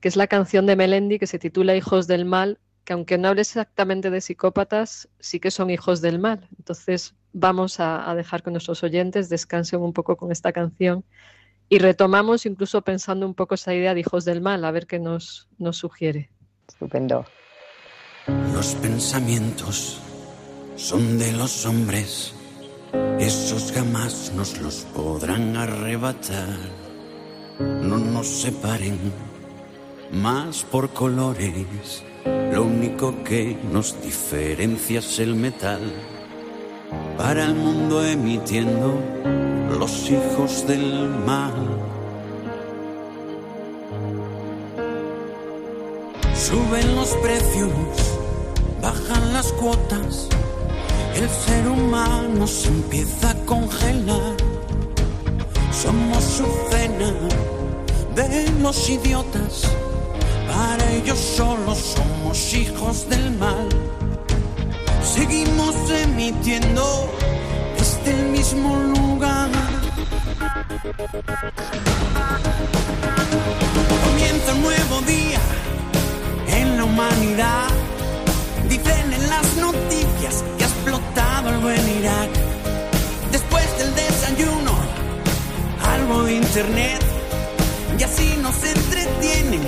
que 0.00 0.08
es 0.08 0.16
la 0.16 0.26
canción 0.26 0.64
de 0.64 0.76
Melendi 0.76 1.18
que 1.18 1.26
se 1.26 1.38
titula 1.38 1.76
Hijos 1.76 2.06
del 2.06 2.24
Mal, 2.24 2.58
que 2.84 2.94
aunque 2.94 3.18
no 3.18 3.28
hable 3.28 3.42
exactamente 3.42 4.08
de 4.08 4.22
psicópatas, 4.22 5.10
sí 5.20 5.40
que 5.40 5.50
son 5.50 5.68
hijos 5.68 6.00
del 6.00 6.20
mal. 6.20 6.48
Entonces 6.56 7.14
vamos 7.34 7.80
a, 7.80 8.14
dejar 8.14 8.42
que 8.42 8.50
nuestros 8.50 8.82
oyentes 8.82 9.28
descansen 9.28 9.82
un 9.82 9.92
poco 9.92 10.16
con 10.16 10.32
esta 10.32 10.54
canción 10.54 11.04
y 11.68 11.80
retomamos 11.80 12.46
incluso 12.46 12.80
pensando 12.80 13.26
un 13.26 13.34
poco 13.34 13.56
esa 13.56 13.74
idea 13.74 13.92
de 13.92 14.00
hijos 14.00 14.24
del 14.24 14.40
mal, 14.40 14.64
a 14.64 14.70
ver 14.70 14.86
qué 14.86 14.98
nos, 14.98 15.50
nos 15.58 15.76
sugiere. 15.76 16.30
Estupendo. 16.66 17.26
Los 18.54 18.74
pensamientos 18.76 20.00
son 20.76 21.18
de 21.18 21.30
los 21.32 21.66
hombres 21.66 22.36
esos 23.18 23.72
jamás 23.72 24.32
nos 24.34 24.60
los 24.60 24.86
podrán 24.94 25.56
arrebatar. 25.56 26.58
No 27.58 27.98
nos 27.98 28.26
separen 28.26 28.98
más 30.10 30.64
por 30.64 30.90
colores 30.90 32.02
lo 32.52 32.64
único 32.64 33.24
que 33.24 33.56
nos 33.72 34.00
diferencia 34.02 34.98
es 34.98 35.18
el 35.18 35.34
metal. 35.34 35.80
Para 37.16 37.46
el 37.46 37.54
mundo 37.54 38.04
emitiendo 38.04 39.00
los 39.78 40.10
hijos 40.10 40.66
del 40.66 41.08
mal. 41.26 41.54
Suben 46.34 46.94
los 46.94 47.08
precios, 47.22 47.70
bajan 48.82 49.32
las 49.32 49.50
cuotas, 49.52 50.28
el 51.14 51.28
ser 51.28 51.68
humano 51.68 52.46
se 52.46 52.68
empieza 52.68 53.30
a 53.30 53.34
congelar. 53.46 54.36
Somos 55.70 56.24
su 56.24 56.46
cena 56.70 57.12
de 58.14 58.50
los 58.60 58.88
idiotas 58.88 59.68
para 60.52 60.92
ellos 60.92 61.18
solo 61.18 61.74
somos 61.74 62.54
hijos 62.54 63.08
del 63.08 63.30
mal. 63.38 63.68
Seguimos 65.02 65.74
emitiendo 65.90 67.10
desde 67.78 68.10
el 68.18 68.28
mismo 68.30 68.76
lugar. 68.76 69.50
Comienza 74.04 74.54
un 74.54 74.62
nuevo 74.62 75.00
día 75.06 75.40
en 76.48 76.76
la 76.76 76.84
humanidad. 76.84 77.68
Dicen 78.68 79.12
en 79.12 79.28
las 79.28 79.56
noticias 79.56 80.44
que 80.58 80.64
el 81.48 81.58
buen 81.58 81.88
Irak. 81.98 82.30
Después 83.30 83.78
del 83.78 83.94
desayuno, 83.94 84.72
algo 85.94 86.24
de 86.24 86.34
internet. 86.34 87.02
Y 87.98 88.02
así 88.02 88.36
nos 88.40 88.62
entretienen 88.64 89.62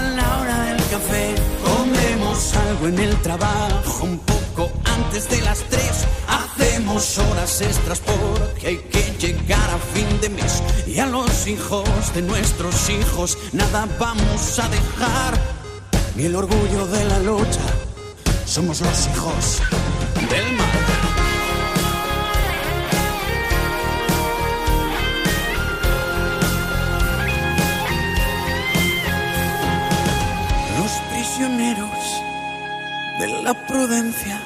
la 0.00 0.38
hora 0.38 0.62
del 0.64 0.76
café. 0.88 1.34
Comemos 1.62 2.54
algo 2.54 2.88
en 2.88 2.98
el 2.98 3.16
trabajo 3.22 4.04
un 4.04 4.18
poco 4.18 4.70
antes 4.84 5.28
de 5.28 5.40
las 5.42 5.58
tres. 5.70 6.06
Hacemos 6.28 7.18
horas 7.18 7.60
extras 7.60 8.00
porque 8.00 8.66
hay 8.66 8.78
que 8.78 9.02
llegar 9.18 9.70
a 9.70 9.78
fin 9.94 10.20
de 10.20 10.28
mes. 10.30 10.62
Y 10.86 10.98
a 10.98 11.06
los 11.06 11.46
hijos 11.46 11.88
de 12.14 12.22
nuestros 12.22 12.90
hijos 12.90 13.38
nada 13.52 13.86
vamos 13.98 14.58
a 14.58 14.68
dejar. 14.68 15.38
Ni 16.16 16.24
el 16.24 16.36
orgullo 16.36 16.86
de 16.86 17.04
la 17.04 17.18
lucha. 17.20 17.66
Somos 18.44 18.80
los 18.80 19.06
hijos 19.06 19.62
del 20.30 20.52
mar. 20.56 20.91
La 33.42 33.54
prudencia, 33.66 34.40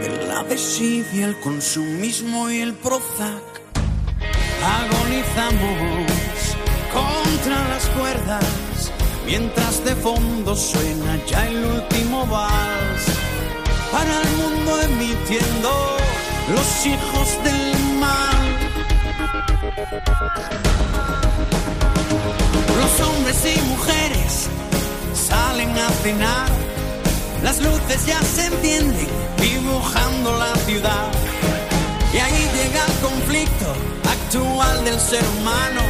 de 0.00 0.26
la 0.26 0.42
desidia, 0.44 1.26
el 1.26 1.38
consumismo 1.40 2.50
y 2.50 2.60
el 2.60 2.74
Prozac. 2.74 3.42
Agonizamos 4.80 5.76
contra 6.92 7.68
las 7.68 7.86
cuerdas, 7.90 8.92
mientras 9.26 9.84
de 9.84 9.94
fondo 9.94 10.56
suena 10.56 11.18
ya 11.26 11.46
el 11.46 11.64
último 11.64 12.26
vals. 12.26 13.04
Para 13.92 14.22
el 14.22 14.28
mundo 14.36 14.80
emitiendo 14.82 15.96
los 16.54 16.86
hijos 16.86 17.44
del 17.44 17.78
mal. 18.00 18.44
Los 22.76 23.08
hombres 23.08 23.56
y 23.56 23.60
mujeres 23.68 24.48
salen 25.14 25.70
a 25.70 25.88
cenar, 26.02 26.50
las 27.44 27.60
luces 27.60 28.06
ya 28.06 28.20
se 28.22 28.46
encienden 28.46 29.06
dibujando 29.38 30.36
la 30.38 30.54
ciudad. 30.66 31.12
Y 32.12 32.16
ahí 32.16 32.50
llega 32.54 32.84
el 32.86 32.92
conflicto 33.00 33.66
actual 34.04 34.84
del 34.84 34.98
ser 34.98 35.22
humano 35.38 35.82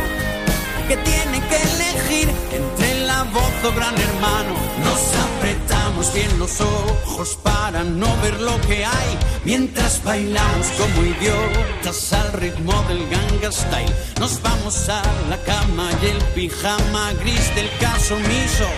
que 0.88 0.96
tiene 0.98 1.40
que 1.48 1.56
elegir 1.56 2.28
entre 2.52 3.06
la 3.06 3.22
voz 3.24 3.54
o 3.64 3.72
gran 3.74 3.94
hermano. 3.96 4.54
Nos 4.82 5.00
apretamos 5.26 6.12
bien 6.12 6.38
los 6.38 6.60
ojos 6.60 7.38
para 7.42 7.84
no 7.84 8.08
ver 8.20 8.40
lo 8.40 8.60
que 8.62 8.84
hay 8.84 9.18
mientras 9.44 10.02
bailamos 10.02 10.66
como 10.76 11.06
idiotas 11.06 12.12
al 12.12 12.32
ritmo 12.32 12.72
del 12.88 13.08
ganga 13.08 13.52
style. 13.52 13.94
Nos 14.18 14.42
vamos 14.42 14.88
a 14.88 15.02
la 15.30 15.38
cama 15.44 15.88
y 16.02 16.06
el 16.06 16.18
pijama 16.34 17.12
gris 17.20 17.54
del 17.54 17.70
caso 17.78 18.16
miso 18.16 18.68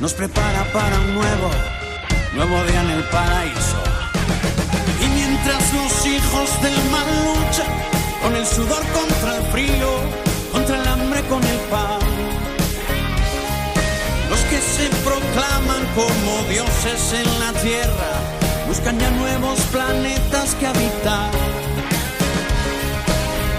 nos 0.00 0.14
prepara 0.14 0.64
para 0.72 0.98
un 0.98 1.14
nuevo, 1.14 1.50
nuevo 2.34 2.62
día 2.64 2.80
en 2.82 2.90
el 2.90 3.04
paraíso. 3.04 3.82
Y 5.02 5.06
mientras 5.08 5.72
los 5.74 6.06
hijos 6.06 6.62
del 6.62 6.90
mal 6.90 7.08
luchan 7.24 7.66
con 8.22 8.36
el 8.36 8.46
sudor 8.46 8.82
contra 8.92 9.36
el 9.36 9.42
frío, 9.52 9.90
contra 10.52 10.80
el 10.80 10.88
hambre 10.88 11.22
con 11.28 11.42
el 11.42 11.58
pan, 11.70 11.98
los 14.30 14.40
que 14.40 14.60
se 14.60 14.88
proclaman 15.04 15.82
como 15.94 16.48
dioses 16.48 17.12
en 17.12 17.40
la 17.40 17.52
tierra, 17.60 18.12
buscan 18.68 18.98
ya 18.98 19.10
nuevos 19.10 19.58
planetas 19.72 20.54
que 20.54 20.66
habitar. 20.66 21.30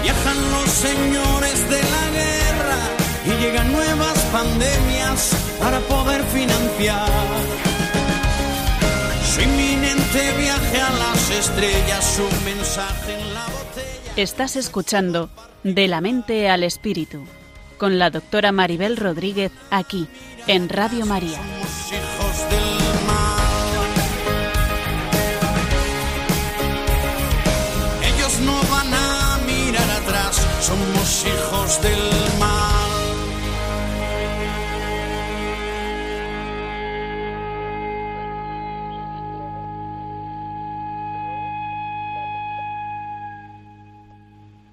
Viajan 0.02 0.50
los 0.50 0.70
señores 0.70 1.70
de 1.70 1.80
la 1.94 2.04
guerra 2.10 2.80
y 3.26 3.42
llegan 3.42 3.72
nuevas 3.72 4.18
pandemias 4.32 5.30
para 5.60 5.78
poder 5.80 6.24
financiar 6.24 7.71
su 9.32 9.40
inminente 9.40 10.32
viaje 10.38 10.80
a 10.80 10.90
las 10.90 11.30
estrellas, 11.30 12.16
su 12.16 12.44
mensaje 12.44 13.14
en 13.18 13.32
la 13.34 13.46
botella. 13.46 14.12
Estás 14.16 14.56
escuchando 14.56 15.30
De 15.62 15.88
la 15.88 16.02
mente 16.02 16.50
al 16.50 16.64
espíritu 16.64 17.24
con 17.78 17.98
la 17.98 18.10
doctora 18.10 18.52
Maribel 18.52 18.96
Rodríguez 18.96 19.50
aquí 19.70 20.06
en 20.46 20.68
Radio 20.68 21.06
María. 21.06 21.38
Somos 21.38 21.92
hijos 21.92 22.50
del 22.50 23.06
mal. 23.06 23.92
Ellos 28.14 28.38
no 28.40 28.60
van 28.70 28.92
a 28.92 29.38
mirar 29.46 29.90
atrás, 30.02 30.46
somos 30.60 31.24
hijos 31.26 31.80
del 31.80 32.11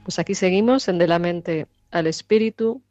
Pues 0.10 0.18
aquí 0.18 0.34
seguimos 0.34 0.88
en 0.88 0.98
De 0.98 1.06
la 1.06 1.20
mente 1.20 1.68
al 1.92 2.08
espíritu. 2.08 2.82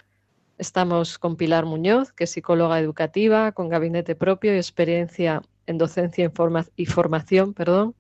Estamos 0.57 1.19
con 1.19 1.35
Pilar 1.35 1.67
Muñoz, 1.67 2.13
que 2.13 2.23
es 2.23 2.31
psicóloga 2.31 2.79
educativa, 2.79 3.51
con 3.51 3.69
gabinete 3.69 4.15
propio 4.15 4.55
y 4.55 4.59
experiencia 4.59 5.43
en 5.67 5.79
docencia 5.79 6.31
y 6.77 6.87
formación, 6.87 7.55
perdón, 7.55 7.97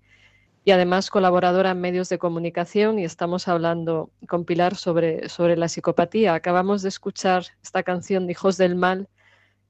y 0.64 0.70
además 0.70 1.11
colaboradora 1.11 1.72
en 1.72 1.81
medios 1.81 2.09
de 2.11 2.18
comunicación 2.18 3.00
y 3.00 3.04
estamos 3.04 3.48
hablando 3.48 4.12
con 4.28 4.44
Pilar 4.44 4.76
sobre, 4.76 5.28
sobre 5.28 5.57
la 5.57 5.66
psicopatía. 5.66 6.35
Acabamos 6.35 6.83
de 6.83 6.90
escuchar 6.90 7.44
esta 7.61 7.83
canción 7.83 8.24
de 8.26 8.32
Hijos 8.34 8.57
del 8.57 8.76
Mal 8.76 9.09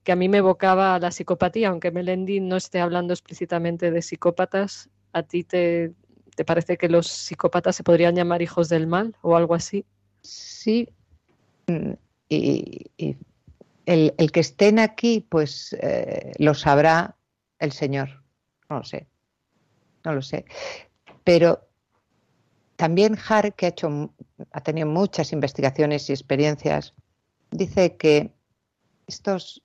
que 0.05 0.13
a 0.13 0.17
mí 0.17 0.29
me 0.29 0.39
evocaba 0.39 0.95
a 0.95 0.99
la 0.99 1.11
psicopatía, 1.11 1.71
aunque 1.71 1.91
Melendi 1.91 2.41
no 2.41 2.57
esté 2.57 2.81
hablando 2.81 3.15
explícitamente 3.15 3.93
de 3.93 4.03
psicópatas, 4.03 4.91
¿a 5.15 5.23
ti 5.23 5.43
te, 5.43 5.95
¿Te 6.39 6.45
parece 6.45 6.77
que 6.77 6.89
los 6.89 7.09
psicópatas 7.09 7.75
se 7.75 7.83
podrían 7.83 8.15
llamar 8.15 8.43
hijos 8.43 8.69
del 8.69 8.87
mal 8.87 9.13
o 9.23 9.35
algo 9.35 9.57
así? 9.57 9.85
Sí. 10.23 10.89
Y, 12.29 13.17
el, 13.87 14.31
que 14.33 14.39
estén 14.39 14.79
aquí, 14.79 15.27
pues 15.29 15.77
eh, 15.81 16.31
lo 16.39 16.55
sabrá 16.55 17.17
el 17.59 17.73
Señor. 17.73 18.23
No 18.71 18.77
lo 18.79 18.85
sé. 18.85 19.09
No 20.05 20.15
lo 20.15 20.23
sé. 20.23 20.45
Pero 21.25 21.67
también 22.77 23.19
Har, 23.29 23.53
que 23.55 23.67
ha, 23.67 23.71
hecho, 23.71 24.15
ha 24.53 24.61
tenido 24.61 24.87
muchas 24.87 25.33
investigaciones 25.33 26.09
y 26.09 26.13
experiencias, 26.13 26.95
dice 27.51 27.97
que 27.97 28.33
estos, 29.09 29.61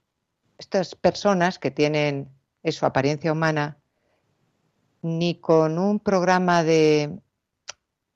estas 0.58 0.96
personas 0.96 1.60
que 1.60 1.70
tienen 1.70 2.32
su 2.72 2.88
apariencia 2.88 3.32
humana 3.32 3.78
ni 5.04 5.36
con 5.36 5.78
un 5.78 6.00
programa 6.00 6.64
de, 6.64 7.20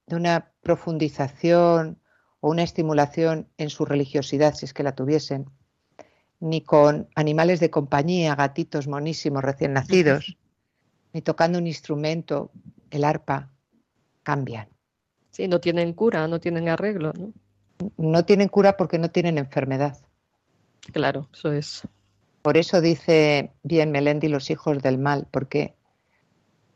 una 0.08 0.52
profundización 0.62 2.00
o 2.40 2.50
una 2.50 2.64
estimulación 2.64 3.50
en 3.58 3.70
su 3.70 3.86
religiosidad, 3.86 4.56
si 4.56 4.66
es 4.66 4.74
que 4.74 4.84
la 4.84 4.96
tuviesen, 4.96 5.50
ni 6.40 6.62
con 6.62 7.10
animales 7.14 7.60
de 7.60 7.70
compañía, 7.70 8.36
gatitos 8.36 8.88
monísimos 8.88 9.44
recién 9.44 9.74
nacidos, 9.74 10.38
ni 11.14 11.22
tocando 11.22 11.60
un 11.60 11.68
instrumento, 11.68 12.52
el 12.90 13.04
arpa, 13.04 13.52
cambian. 14.24 14.70
Sí, 15.32 15.48
no 15.48 15.60
tienen 15.60 15.94
cura, 15.94 16.28
no 16.28 16.40
tienen 16.40 16.70
arreglo, 16.70 17.12
¿no? 17.14 17.34
No 17.98 18.26
tienen 18.26 18.48
cura 18.48 18.78
porque 18.78 18.98
no 18.98 19.12
tienen 19.12 19.38
enfermedad. 19.38 19.98
Claro, 20.94 21.28
eso 21.34 21.52
es. 21.52 21.82
por 22.42 22.56
eso 22.58 22.80
dice 22.80 23.52
bien 23.64 23.92
Melendi 23.92 24.30
los 24.30 24.50
hijos 24.50 24.82
del 24.82 24.98
mal, 24.98 25.28
porque, 25.32 25.77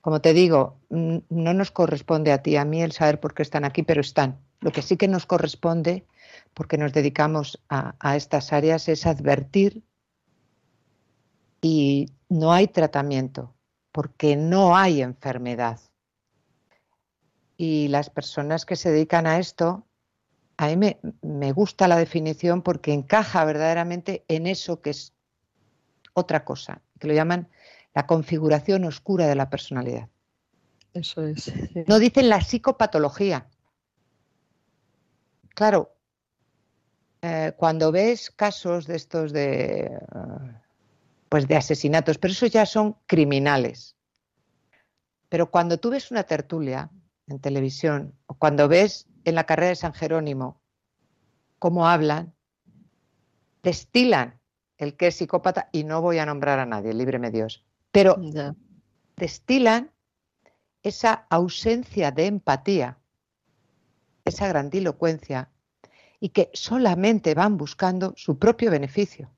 como 0.01 0.21
te 0.21 0.33
digo, 0.33 0.79
no 0.89 1.53
nos 1.53 1.71
corresponde 1.71 2.31
a 2.31 2.41
ti, 2.41 2.55
a 2.57 2.65
mí 2.65 2.81
el 2.81 2.91
saber 2.91 3.19
por 3.19 3.33
qué 3.33 3.43
están 3.43 3.65
aquí, 3.65 3.83
pero 3.83 4.01
están. 4.01 4.39
Lo 4.59 4.71
que 4.71 4.81
sí 4.81 4.97
que 4.97 5.07
nos 5.07 5.25
corresponde, 5.25 6.05
porque 6.53 6.77
nos 6.77 6.93
dedicamos 6.93 7.61
a, 7.69 7.95
a 7.99 8.15
estas 8.15 8.51
áreas, 8.53 8.89
es 8.89 9.05
advertir 9.05 9.83
y 11.61 12.07
no 12.29 12.51
hay 12.51 12.67
tratamiento, 12.67 13.53
porque 13.91 14.35
no 14.35 14.75
hay 14.75 15.01
enfermedad. 15.01 15.79
Y 17.57 17.87
las 17.89 18.09
personas 18.09 18.65
que 18.65 18.75
se 18.75 18.91
dedican 18.91 19.27
a 19.27 19.37
esto 19.37 19.85
a 20.61 20.67
mí 20.67 20.95
me, 21.23 21.51
gusta 21.53 21.87
la 21.87 21.97
definición 21.97 22.61
porque 22.61 22.93
encaja 22.93 23.43
verdaderamente 23.45 24.23
en 24.27 24.45
eso 24.45 24.79
que 24.79 24.91
es 24.91 25.15
otra 26.13 26.45
cosa, 26.45 26.83
que 26.99 27.07
lo 27.07 27.15
llaman 27.15 27.49
la 27.93 28.05
configuración 28.07 28.85
oscura 28.85 29.27
de 29.27 29.35
la 29.35 29.49
personalidad. 29.49 30.09
Eso 30.93 31.23
es. 31.23 31.51
No 31.87 31.99
dicen 31.99 32.29
la 32.29 32.41
psicopatología. 32.41 33.47
Claro, 35.55 35.95
eh, 37.21 37.53
cuando 37.57 37.91
ves 37.91 38.31
casos 38.31 38.87
de 38.87 38.95
estos 38.95 39.31
de, 39.31 39.99
pues 41.29 41.47
de 41.47 41.55
asesinatos, 41.55 42.17
pero 42.17 42.31
eso 42.31 42.47
ya 42.47 42.65
son 42.65 42.97
criminales. 43.05 43.95
Pero 45.29 45.51
cuando 45.51 45.77
tú 45.77 45.91
ves 45.91 46.11
una 46.11 46.23
tertulia 46.23 46.89
en 47.27 47.39
televisión 47.39 48.15
o 48.25 48.33
cuando 48.33 48.67
ves 48.67 49.07
en 49.23 49.35
la 49.35 49.45
carrera 49.45 49.69
de 49.69 49.75
San 49.75 49.93
Jerónimo, 49.93 50.61
cómo 51.59 51.87
hablan, 51.87 52.33
destilan 53.61 54.39
el 54.77 54.97
que 54.97 55.07
es 55.07 55.15
psicópata, 55.15 55.69
y 55.71 55.83
no 55.83 56.01
voy 56.01 56.17
a 56.17 56.25
nombrar 56.25 56.57
a 56.57 56.65
nadie, 56.65 56.93
líbreme 56.93 57.29
Dios, 57.29 57.63
pero 57.91 58.17
destilan 59.15 59.91
esa 60.83 61.27
ausencia 61.29 62.11
de 62.11 62.25
empatía, 62.25 62.97
esa 64.25 64.47
grandilocuencia, 64.47 65.49
y 66.19 66.29
que 66.29 66.49
solamente 66.53 67.33
van 67.33 67.57
buscando 67.57 68.13
su 68.15 68.37
propio 68.37 68.71
beneficio. 68.71 69.31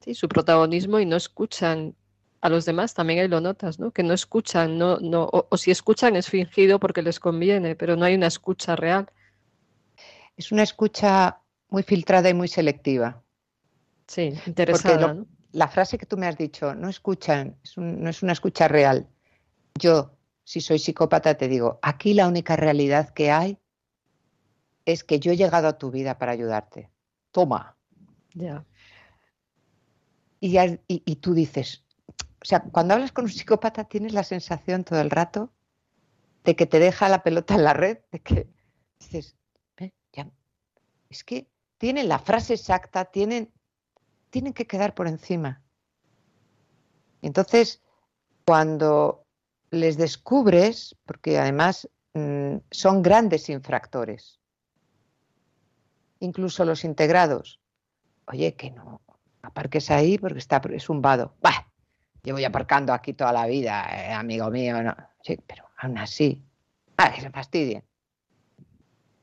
Sí, 0.00 0.14
su 0.14 0.28
protagonismo 0.28 1.00
y 1.00 1.06
no 1.06 1.16
escuchan 1.16 1.94
a 2.40 2.48
los 2.48 2.64
demás, 2.64 2.94
también 2.94 3.18
ahí 3.18 3.28
lo 3.28 3.40
notas, 3.40 3.78
¿no? 3.80 3.90
Que 3.90 4.02
no 4.02 4.14
escuchan, 4.14 4.78
no, 4.78 4.98
no, 5.00 5.28
o 5.32 5.56
si 5.56 5.70
escuchan 5.70 6.14
es 6.16 6.28
fingido 6.28 6.78
porque 6.78 7.02
les 7.02 7.18
conviene, 7.18 7.74
pero 7.74 7.96
no 7.96 8.04
hay 8.04 8.14
una 8.14 8.28
escucha 8.28 8.76
real 8.76 9.10
es 10.38 10.52
una 10.52 10.62
escucha 10.62 11.42
muy 11.68 11.82
filtrada 11.82 12.30
y 12.30 12.34
muy 12.34 12.48
selectiva. 12.48 13.22
Sí, 14.06 14.32
interesada. 14.46 15.16
La 15.52 15.68
frase 15.68 15.98
que 15.98 16.06
tú 16.06 16.16
me 16.16 16.26
has 16.26 16.36
dicho, 16.36 16.74
no 16.74 16.88
escuchan, 16.88 17.56
no 17.76 18.10
es 18.10 18.22
una 18.22 18.32
escucha 18.32 18.68
real. 18.68 19.08
Yo, 19.78 20.16
si 20.44 20.60
soy 20.60 20.78
psicópata, 20.78 21.36
te 21.36 21.48
digo, 21.48 21.78
aquí 21.82 22.14
la 22.14 22.28
única 22.28 22.56
realidad 22.56 23.10
que 23.10 23.30
hay 23.30 23.58
es 24.84 25.04
que 25.04 25.20
yo 25.20 25.32
he 25.32 25.36
llegado 25.36 25.68
a 25.68 25.78
tu 25.78 25.90
vida 25.90 26.18
para 26.18 26.32
ayudarte. 26.32 26.90
Toma. 27.30 27.76
Ya. 28.34 28.64
Y, 30.40 30.56
y, 30.86 31.16
tú 31.16 31.34
dices, 31.34 31.84
o 32.40 32.44
sea, 32.44 32.60
cuando 32.60 32.94
hablas 32.94 33.12
con 33.12 33.24
un 33.24 33.30
psicópata 33.30 33.84
tienes 33.84 34.12
la 34.12 34.22
sensación 34.22 34.84
todo 34.84 35.00
el 35.00 35.10
rato 35.10 35.52
de 36.44 36.54
que 36.54 36.66
te 36.66 36.78
deja 36.78 37.08
la 37.08 37.24
pelota 37.24 37.54
en 37.54 37.64
la 37.64 37.72
red, 37.72 37.98
de 38.12 38.20
que 38.20 38.48
dices, 39.00 39.36
es 41.08 41.24
que 41.24 41.48
tienen 41.78 42.08
la 42.08 42.18
frase 42.18 42.54
exacta, 42.54 43.06
tienen, 43.06 43.52
tienen 44.30 44.52
que 44.52 44.66
quedar 44.66 44.94
por 44.94 45.06
encima. 45.06 45.62
Entonces, 47.22 47.82
cuando 48.44 49.26
les 49.70 49.96
descubres, 49.96 50.96
porque 51.04 51.38
además 51.38 51.88
mm, 52.14 52.56
son 52.70 53.02
grandes 53.02 53.48
infractores, 53.48 54.40
incluso 56.20 56.64
los 56.64 56.84
integrados, 56.84 57.60
oye, 58.26 58.54
que 58.54 58.70
no 58.70 59.00
aparques 59.42 59.90
ahí 59.90 60.18
porque 60.18 60.38
está, 60.38 60.60
es 60.72 60.88
un 60.88 61.02
vado. 61.02 61.34
Bah, 61.40 61.70
llevo 62.22 62.38
ya 62.38 62.48
aparcando 62.48 62.92
aquí 62.92 63.12
toda 63.12 63.32
la 63.32 63.46
vida, 63.46 63.86
eh, 63.90 64.12
amigo 64.12 64.50
mío, 64.50 64.82
no. 64.82 64.96
Sí, 65.22 65.38
pero 65.46 65.64
aún 65.76 65.98
así, 65.98 66.42
ah, 66.96 67.12
que 67.12 67.20
se 67.20 67.30
fastidien 67.30 67.84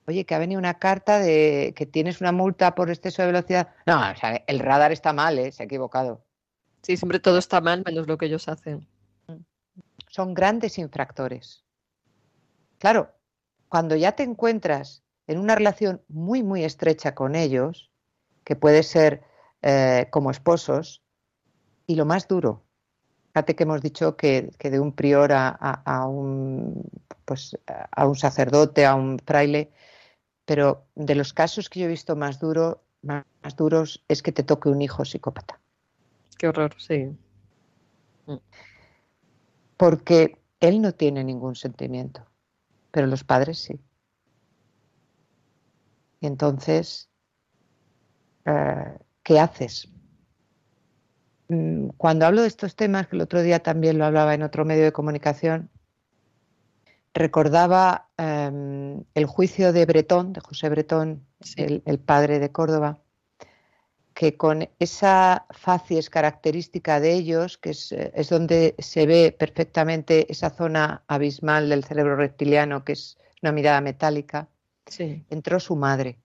oye, 0.08 0.26
que 0.26 0.36
ha 0.36 0.40
venido 0.40 0.60
una 0.60 0.80
carta 0.80 1.20
de 1.20 1.74
que 1.76 1.86
tienes 1.86 2.22
una 2.22 2.32
multa 2.32 2.76
por 2.76 2.90
exceso 2.90 3.22
de 3.22 3.28
velocidad. 3.28 3.70
No, 3.86 4.12
o 4.12 4.16
sea, 4.16 4.44
el 4.48 4.60
radar 4.60 4.92
está 4.92 5.14
mal, 5.14 5.40
¿eh? 5.40 5.52
se 5.52 5.64
ha 5.64 5.66
equivocado. 5.66 6.24
Sí, 6.82 6.98
siempre 6.98 7.20
todo 7.20 7.40
está 7.40 7.62
mal 7.62 7.84
menos 7.86 8.08
lo 8.08 8.18
que 8.18 8.28
ellos 8.28 8.48
hacen. 8.48 8.88
Son 10.10 10.34
grandes 10.34 10.78
infractores. 10.78 11.64
Claro, 12.78 13.12
cuando 13.70 13.96
ya 13.96 14.12
te 14.14 14.24
encuentras 14.24 15.04
en 15.28 15.40
una 15.40 15.56
relación 15.56 16.02
muy, 16.08 16.44
muy 16.44 16.64
estrecha 16.64 17.16
con 17.16 17.36
ellos, 17.36 17.92
que 18.44 18.56
puede 18.56 18.84
ser 18.84 19.24
eh, 19.64 20.08
como 20.12 20.30
esposos, 20.30 21.02
y 21.88 21.96
lo 21.96 22.06
más 22.06 22.28
duro, 22.28 22.64
fíjate 23.34 23.56
que 23.56 23.64
hemos 23.64 23.82
dicho 23.82 24.16
que, 24.16 24.52
de 24.60 24.80
un 24.80 24.94
prior 24.94 25.32
a, 25.34 26.06
un, 26.08 26.84
pues, 27.26 27.58
a 27.92 28.08
un 28.08 28.16
sacerdote, 28.16 28.86
a 28.86 28.96
un 28.96 29.20
fraile, 29.26 29.72
pero 30.46 30.86
de 30.96 31.16
los 31.16 31.34
casos 31.34 31.70
que 31.70 31.80
yo 31.80 31.86
he 31.86 31.90
visto 31.90 32.16
más, 32.16 32.40
duro, 32.40 32.84
más, 33.02 33.26
duros 33.58 34.04
es 34.08 34.22
que 34.22 34.32
te 34.32 34.44
toque 34.44 34.70
un 34.70 34.82
hijo 34.82 35.04
psicópata. 35.04 35.60
Qué 36.38 36.48
horror, 36.48 36.76
sí. 36.78 37.08
Mm. 38.28 38.36
Porque 39.78 40.40
él 40.60 40.82
no 40.82 40.94
tiene 40.94 41.24
ningún 41.24 41.56
sentimiento, 41.56 42.26
pero 42.92 43.08
los 43.08 43.24
padres 43.24 43.60
sí. 43.60 43.80
Y 46.22 46.28
entonces, 46.28 47.10
eh, 48.46 48.98
¿qué 49.24 49.40
haces? 49.40 49.90
Mm, 51.48 51.90
cuando 51.98 52.26
hablo 52.26 52.42
de 52.42 52.48
estos 52.48 52.76
temas, 52.76 53.08
que 53.08 53.16
el 53.16 53.22
otro 53.22 53.42
día 53.42 53.60
también 53.60 53.98
lo 53.98 54.06
hablaba 54.06 54.34
en 54.34 54.44
otro 54.44 54.66
medio 54.66 54.84
de 54.84 54.92
comunicación, 54.92 55.70
recordaba 57.16 58.10
em, 58.18 59.04
el 59.16 59.26
juicio 59.26 59.72
de 59.72 59.86
Bretón, 59.86 60.34
de 60.34 60.42
José 60.42 60.70
Bretón, 60.70 61.26
el, 61.56 62.00
padre 62.00 62.40
de 62.40 62.52
Córdoba, 62.52 63.00
que 64.14 64.36
con 64.36 64.70
esa 64.80 65.46
facies 65.50 66.10
característica 66.10 67.00
de 67.00 67.14
ellos, 67.14 67.58
que 67.58 67.72
es, 67.72 67.94
eh, 67.94 68.12
es, 68.16 68.30
donde 68.30 68.76
se 68.80 69.08
ve 69.08 69.36
perfectamente 69.38 70.30
esa 70.32 70.50
zona 70.50 71.04
abismal 71.08 71.70
del 71.70 71.86
cerebro 71.86 72.18
reptiliano, 72.18 72.84
que 72.84 72.94
es 72.94 73.18
una 73.42 73.54
mirada 73.54 73.80
metálica, 73.80 74.50
entró 75.30 75.60
su 75.60 75.76
madre. 75.76 76.20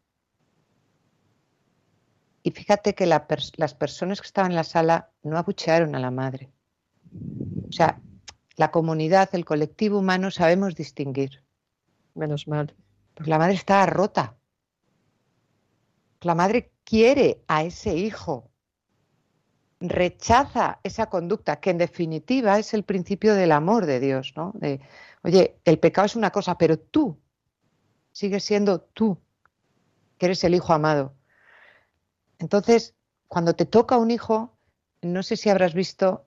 Y 2.43 2.51
fíjate 2.51 2.95
que 2.95 3.07
las 3.07 3.74
personas 3.74 4.20
que 4.20 4.26
estaban 4.26 4.53
en 4.53 4.57
la 4.57 4.64
sala 4.64 5.11
no 5.22 5.38
abuchearon 5.38 5.95
a 5.95 6.01
la 6.01 6.11
madre. 6.11 6.51
O 7.68 7.72
sea, 7.72 8.01
la 8.61 8.71
comunidad, 8.71 9.31
el 9.33 9.47
colectivo 9.47 10.01
humano 10.01 10.31
sabemos 10.31 10.75
distinguir. 10.75 11.43
Menos 12.15 12.47
mal. 12.47 12.77
Pues 13.15 13.27
la 13.27 13.39
madre 13.39 13.55
está 13.55 13.87
rota. 13.87 14.37
La 16.21 16.35
madre 16.35 16.71
quiere 16.85 17.43
a 17.49 17.63
ese 17.63 17.95
hijo, 17.95 18.51
rechaza 19.81 20.79
esa 20.83 21.07
conducta, 21.09 21.59
que 21.59 21.71
en 21.71 21.79
definitiva 21.79 22.59
es 22.59 22.75
el 22.75 22.85
principio 22.85 23.35
del 23.35 23.53
amor 23.53 23.87
de 23.87 23.99
Dios, 23.99 24.35
¿no? 24.37 24.53
De, 24.55 24.83
oye, 25.23 25.59
el 25.65 25.79
pecado 25.79 26.05
es 26.05 26.15
una 26.15 26.31
cosa, 26.31 26.59
pero 26.59 26.79
tú 26.79 27.19
sigues 28.13 28.45
siendo 28.45 28.83
tú, 28.83 29.19
que 30.19 30.27
eres 30.27 30.45
el 30.45 30.55
hijo 30.55 30.75
amado. 30.75 31.15
Entonces, 32.39 32.95
cuando 33.27 33.55
te 33.55 33.65
toca 33.65 33.97
un 33.97 34.11
hijo, 34.11 34.59
no 35.01 35.23
sé 35.23 35.39
si 35.39 35.49
habrás 35.49 35.73
visto 35.73 36.27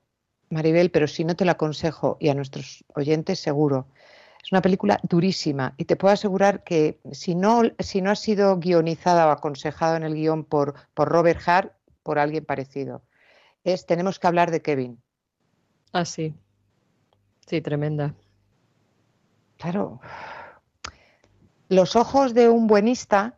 Maribel, 0.54 0.92
pero 0.92 1.08
si 1.08 1.24
no 1.24 1.36
te 1.36 1.46
lo 1.46 1.52
aconsejo 1.52 2.18
y 2.20 2.30
a 2.30 2.34
nuestros 2.34 2.86
oyentes 2.96 3.40
seguro. 3.40 3.88
Es 4.44 4.52
una 4.52 4.62
película 4.62 5.00
durísima 5.04 5.74
y 5.78 5.86
te 5.86 5.96
puedo 5.96 6.14
asegurar 6.14 6.64
que 6.64 7.00
si 7.12 7.34
no, 7.34 7.62
si 7.80 8.02
no 8.02 8.12
ha 8.12 8.16
sido 8.16 8.58
guionizada 8.60 9.28
o 9.28 9.32
aconsejado 9.32 9.96
en 9.96 10.04
el 10.04 10.16
guion 10.16 10.44
por, 10.44 10.76
por 10.94 11.10
Robert 11.10 11.42
Hart, 11.46 11.74
por 12.04 12.20
alguien 12.20 12.46
parecido, 12.46 13.04
es 13.64 13.86
Tenemos 13.86 14.20
que 14.20 14.28
hablar 14.28 14.52
de 14.52 14.62
Kevin. 14.62 15.02
Ah, 15.94 16.06
sí. 16.06 16.36
Sí, 17.48 17.62
tremenda. 17.62 18.14
Claro. 19.58 20.02
Los 21.70 21.96
ojos 21.96 22.34
de 22.34 22.50
un 22.50 22.68
buenista 22.68 23.38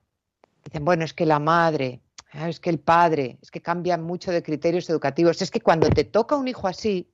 dicen, 0.63 0.85
bueno, 0.85 1.05
es 1.05 1.13
que 1.13 1.25
la 1.25 1.39
madre, 1.39 2.01
Ah, 2.37 2.49
es 2.49 2.59
que 2.59 2.69
el 2.69 2.79
padre, 2.79 3.37
es 3.41 3.49
que 3.49 3.61
cambian 3.61 4.03
mucho 4.03 4.31
de 4.31 4.43
criterios 4.43 4.89
educativos. 4.89 5.41
Es 5.41 5.51
que 5.51 5.61
cuando 5.61 5.89
te 5.89 6.03
toca 6.03 6.35
un 6.35 6.47
hijo 6.47 6.67
así, 6.67 7.09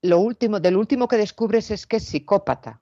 lo 0.00 0.18
último, 0.18 0.60
del 0.60 0.76
último 0.76 1.08
que 1.08 1.16
descubres 1.16 1.70
es 1.70 1.86
que 1.86 1.96
es 1.96 2.04
psicópata. 2.04 2.80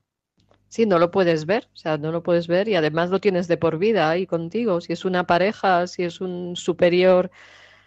Sí, 0.69 0.87
no 0.87 0.99
lo 0.99 1.11
puedes 1.11 1.47
ver, 1.47 1.69
o 1.73 1.77
sea, 1.77 1.99
no 1.99 2.13
lo 2.13 2.23
puedes 2.23 2.47
ver 2.49 2.69
y 2.69 2.75
además 2.77 3.11
lo 3.11 3.21
tienes 3.21 3.49
de 3.49 3.57
por 3.57 3.79
vida 3.79 4.09
ahí 4.09 4.27
contigo. 4.27 4.81
Si 4.81 4.93
es 4.93 5.05
una 5.05 5.27
pareja, 5.27 5.87
si 5.87 6.05
es 6.05 6.21
un 6.21 6.57
superior 6.57 7.31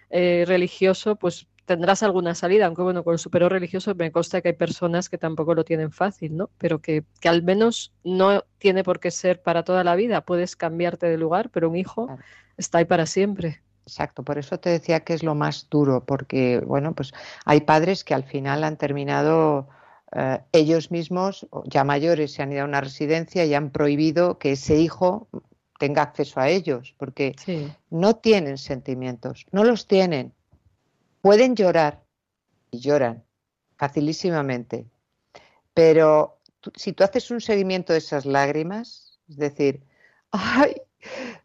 eh, 0.09 0.45
religioso, 0.47 1.15
pues 1.15 1.47
tendrás 1.65 2.01
alguna 2.03 2.33
salida, 2.33 2.65
aunque 2.65 2.81
bueno, 2.81 3.03
con 3.03 3.13
el 3.13 3.19
superior 3.19 3.51
religioso 3.51 3.93
me 3.95 4.11
consta 4.11 4.41
que 4.41 4.49
hay 4.49 4.53
personas 4.53 5.09
que 5.09 5.17
tampoco 5.17 5.53
lo 5.53 5.65
tienen 5.65 5.91
fácil, 5.91 6.37
¿no? 6.37 6.49
Pero 6.57 6.79
que, 6.79 7.03
que 7.19 7.27
al 7.27 7.43
menos 7.43 7.93
no 8.05 8.45
tiene 8.57 8.83
por 8.83 9.01
qué 9.01 9.11
ser 9.11 9.41
para 9.41 9.63
toda 9.63 9.83
la 9.83 9.95
vida, 9.95 10.21
puedes 10.21 10.55
cambiarte 10.55 11.07
de 11.07 11.17
lugar, 11.17 11.49
pero 11.49 11.69
un 11.69 11.75
hijo 11.75 12.07
está 12.57 12.79
ahí 12.79 12.85
para 12.85 13.05
siempre. 13.05 13.61
Exacto, 13.85 14.23
por 14.23 14.37
eso 14.37 14.59
te 14.59 14.69
decía 14.69 14.99
que 14.99 15.13
es 15.13 15.23
lo 15.23 15.33
más 15.33 15.67
duro, 15.69 16.03
porque 16.03 16.59
bueno, 16.59 16.93
pues 16.93 17.13
hay 17.45 17.61
padres 17.61 18.03
que 18.03 18.13
al 18.13 18.23
final 18.23 18.65
han 18.65 18.77
terminado 18.77 19.69
eh, 20.11 20.39
ellos 20.51 20.91
mismos, 20.91 21.47
ya 21.65 21.85
mayores, 21.85 22.33
se 22.33 22.43
han 22.43 22.51
ido 22.51 22.63
a 22.63 22.65
una 22.65 22.81
residencia 22.81 23.45
y 23.45 23.53
han 23.53 23.69
prohibido 23.71 24.39
que 24.39 24.53
ese 24.53 24.75
hijo 24.75 25.29
tenga 25.79 26.01
acceso 26.01 26.39
a 26.39 26.49
ellos, 26.49 26.95
porque 26.97 27.35
no 27.89 28.15
tienen 28.15 28.57
sentimientos, 28.57 29.45
no 29.51 29.63
los 29.63 29.87
tienen. 29.87 30.33
Pueden 31.21 31.55
llorar 31.55 32.03
y 32.71 32.79
lloran 32.79 33.23
facilísimamente, 33.77 34.85
pero 35.73 36.39
si 36.75 36.93
tú 36.93 37.03
haces 37.03 37.31
un 37.31 37.39
seguimiento 37.39 37.93
de 37.93 37.99
esas 37.99 38.25
lágrimas, 38.25 39.19
es 39.29 39.37
decir, 39.37 39.83
ay, 40.31 40.81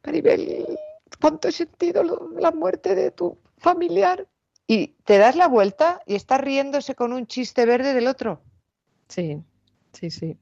Maribel, 0.05 0.79
cuánto 1.23 1.49
he 1.49 1.53
sentido 1.53 2.03
la 2.37 2.51
muerte 2.51 2.97
de 2.97 3.13
tu 3.13 3.39
familiar, 3.57 4.27
y 4.67 4.89
te 5.05 5.19
das 5.19 5.37
la 5.37 5.49
vuelta 5.49 6.01
y 6.07 6.15
estás 6.15 6.41
riéndose 6.41 6.95
con 6.95 7.13
un 7.13 7.27
chiste 7.27 7.65
verde 7.65 7.95
del 7.95 8.09
otro. 8.09 8.43
Sí, 9.09 9.43
sí, 9.93 10.11
sí. 10.11 10.37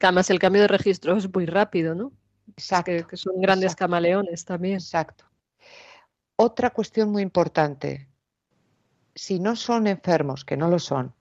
Además, 0.00 0.30
el 0.30 0.38
cambio 0.38 0.62
de 0.62 0.68
registro 0.68 1.16
es 1.16 1.32
muy 1.32 1.44
rápido, 1.44 1.94
¿no? 1.94 2.12
Exacto. 2.50 3.06
Que, 3.06 3.16
son 3.16 3.40
grandes 3.40 3.74
camaleones 3.74 4.44
también. 4.44 4.76
Exacto. 4.76 5.24
Otra 6.36 6.70
cuestión 6.70 7.10
muy 7.10 7.22
importante. 7.22 8.08
Si 9.14 9.40
no 9.40 9.56
son 9.56 9.88
enfermos, 9.88 10.44
que 10.44 10.56
no 10.56 10.68
lo 10.68 10.78
son, 10.78 11.12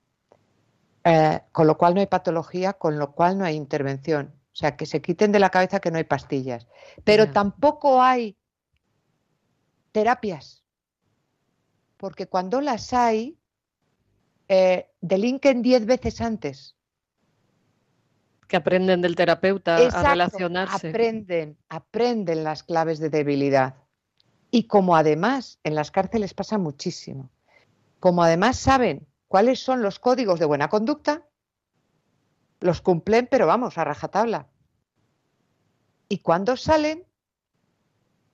eh, 1.04 1.42
con 1.52 1.66
lo 1.66 1.78
cual 1.78 1.96
no 1.96 2.02
hay 2.02 2.08
patología, 2.08 2.74
con 2.74 3.00
lo 3.00 3.14
cual 3.14 3.38
no 3.38 3.46
hay 3.46 3.56
intervención. 3.56 4.34
O 4.54 4.56
sea, 4.56 4.78
que 4.78 4.86
se 4.86 5.02
quiten 5.02 5.32
de 5.32 5.40
la 5.40 5.50
cabeza 5.50 5.80
que 5.80 5.90
no 5.90 5.98
hay 5.98 6.04
pastillas. 6.04 6.68
Pero 7.04 7.32
tampoco 7.32 8.02
hay 8.02 8.38
terapias. 9.98 10.64
Porque 11.98 12.28
cuando 12.28 12.62
las 12.62 12.94
hay, 12.94 13.36
eh, 14.48 14.92
delinquen 15.02 15.64
diez 15.64 15.88
veces 15.88 16.22
antes. 16.22 16.76
Que 18.48 18.58
aprenden 18.58 19.02
del 19.02 19.16
terapeuta 19.16 19.78
a 19.78 20.04
relacionarse. 20.04 20.90
Aprenden, 20.90 21.58
aprenden 21.68 22.44
las 22.44 22.62
claves 22.62 23.00
de 23.00 23.10
debilidad. 23.10 23.74
Y 24.52 24.68
como 24.68 24.96
además 24.96 25.60
en 25.64 25.74
las 25.74 25.90
cárceles 25.90 26.36
pasa 26.36 26.60
muchísimo, 26.60 27.32
como 28.00 28.22
además 28.22 28.58
saben 28.58 29.08
cuáles 29.28 29.60
son 29.62 29.82
los 29.82 29.98
códigos 29.98 30.40
de 30.40 30.46
buena 30.46 30.70
conducta, 30.70 31.26
los 32.60 32.82
cumplen, 32.82 33.28
pero 33.32 33.48
vamos, 33.48 33.80
a 33.80 33.84
rajatabla. 33.84 34.48
Y 36.08 36.20
cuando 36.20 36.56
salen, 36.56 37.04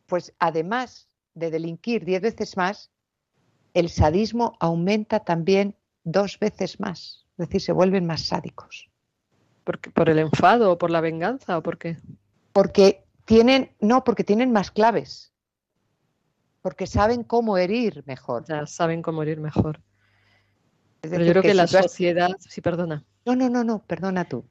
pues 0.07 0.33
además 0.39 1.07
de 1.33 1.51
delinquir 1.51 2.05
diez 2.05 2.21
veces 2.21 2.57
más, 2.57 2.91
el 3.73 3.89
sadismo 3.89 4.57
aumenta 4.59 5.21
también 5.21 5.75
dos 6.03 6.37
veces 6.39 6.79
más, 6.79 7.25
es 7.37 7.47
decir, 7.47 7.61
se 7.61 7.71
vuelven 7.71 8.05
más 8.05 8.21
sádicos. 8.21 8.89
¿Por 9.63 10.09
el 10.09 10.19
enfado 10.19 10.71
o 10.71 10.77
por 10.77 10.91
la 10.91 11.01
venganza 11.01 11.57
o 11.57 11.63
por 11.63 11.77
qué? 11.77 11.97
Porque 12.51 13.05
tienen, 13.25 13.71
no, 13.79 14.03
porque 14.03 14.23
tienen 14.23 14.51
más 14.51 14.71
claves. 14.71 15.31
Porque 16.61 16.85
saben 16.85 17.23
cómo 17.23 17.57
herir 17.57 18.03
mejor. 18.05 18.45
Ya 18.45 18.65
saben 18.65 19.01
cómo 19.01 19.23
herir 19.23 19.39
mejor. 19.39 19.81
Pero 21.01 21.23
yo 21.23 21.31
creo 21.31 21.43
que, 21.43 21.53
la 21.53 21.67
sociedad, 21.67 22.31
sí, 22.39 22.61
perdona. 22.61 23.03
No, 23.25 23.35
no, 23.35 23.49
no, 23.49 23.63
no, 23.63 23.83
perdona 23.83 24.25
tú. 24.25 24.45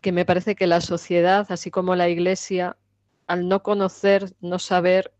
Que 0.00 0.12
me 0.12 0.24
parece 0.24 0.54
que 0.54 0.66
la 0.66 0.80
sociedad, 0.80 1.46
así 1.50 1.70
como 1.70 1.94
la 1.96 2.08
iglesia, 2.08 2.76
al 3.26 3.48
no 3.48 3.62
conocer, 3.62 4.34
no 4.40 4.58
saber, 4.58 5.12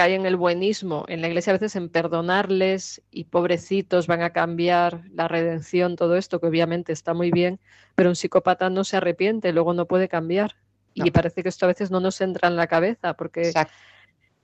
hay 0.00 0.14
en 0.14 0.26
el 0.26 0.36
buenismo, 0.36 1.04
en 1.08 1.20
la 1.20 1.28
iglesia 1.28 1.52
a 1.52 1.58
veces 1.58 1.76
en 1.76 1.88
perdonarles 1.88 3.02
y 3.10 3.24
pobrecitos 3.24 4.06
van 4.06 4.22
a 4.22 4.30
cambiar 4.30 5.02
la 5.12 5.28
redención, 5.28 5.96
todo 5.96 6.16
esto 6.16 6.40
que 6.40 6.46
obviamente 6.46 6.92
está 6.92 7.14
muy 7.14 7.30
bien, 7.30 7.58
pero 7.94 8.08
un 8.08 8.16
psicópata 8.16 8.70
no 8.70 8.84
se 8.84 8.96
arrepiente, 8.96 9.52
luego 9.52 9.74
no 9.74 9.86
puede 9.86 10.08
cambiar. 10.08 10.56
Y 10.94 11.10
parece 11.12 11.42
que 11.44 11.48
esto 11.48 11.64
a 11.64 11.68
veces 11.68 11.90
no 11.92 12.00
nos 12.00 12.20
entra 12.20 12.48
en 12.48 12.56
la 12.56 12.66
cabeza 12.66 13.14
porque 13.14 13.52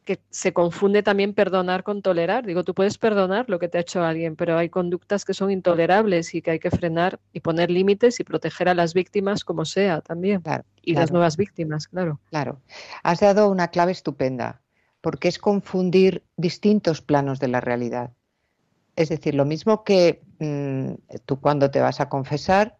que 0.04 0.20
se 0.30 0.52
confunde 0.52 1.02
también 1.02 1.34
perdonar 1.34 1.82
con 1.82 2.02
tolerar. 2.02 2.44
Digo, 2.46 2.62
tú 2.62 2.74
puedes 2.74 2.98
perdonar 2.98 3.48
lo 3.48 3.58
que 3.58 3.68
te 3.68 3.78
ha 3.78 3.80
hecho 3.80 4.02
alguien, 4.02 4.36
pero 4.36 4.56
hay 4.58 4.68
conductas 4.68 5.24
que 5.24 5.34
son 5.34 5.50
intolerables 5.50 6.34
y 6.34 6.42
que 6.42 6.52
hay 6.52 6.58
que 6.58 6.70
frenar 6.70 7.18
y 7.32 7.40
poner 7.40 7.70
límites 7.70 8.20
y 8.20 8.24
proteger 8.24 8.68
a 8.68 8.74
las 8.74 8.94
víctimas 8.94 9.44
como 9.44 9.64
sea 9.64 10.00
también. 10.00 10.42
y 10.82 10.94
las 10.94 11.10
nuevas 11.10 11.36
víctimas, 11.36 11.88
claro. 11.88 12.20
Claro. 12.28 12.60
Has 13.02 13.20
dado 13.20 13.50
una 13.50 13.68
clave 13.68 13.92
estupenda 13.92 14.60
porque 15.04 15.28
es 15.28 15.38
confundir 15.38 16.22
distintos 16.38 17.02
planos 17.02 17.38
de 17.38 17.48
la 17.48 17.60
realidad. 17.60 18.12
Es 18.96 19.10
decir, 19.10 19.34
lo 19.34 19.44
mismo 19.44 19.84
que 19.84 20.22
mm, 20.38 20.94
tú 21.26 21.42
cuando 21.42 21.70
te 21.70 21.82
vas 21.82 22.00
a 22.00 22.08
confesar, 22.08 22.78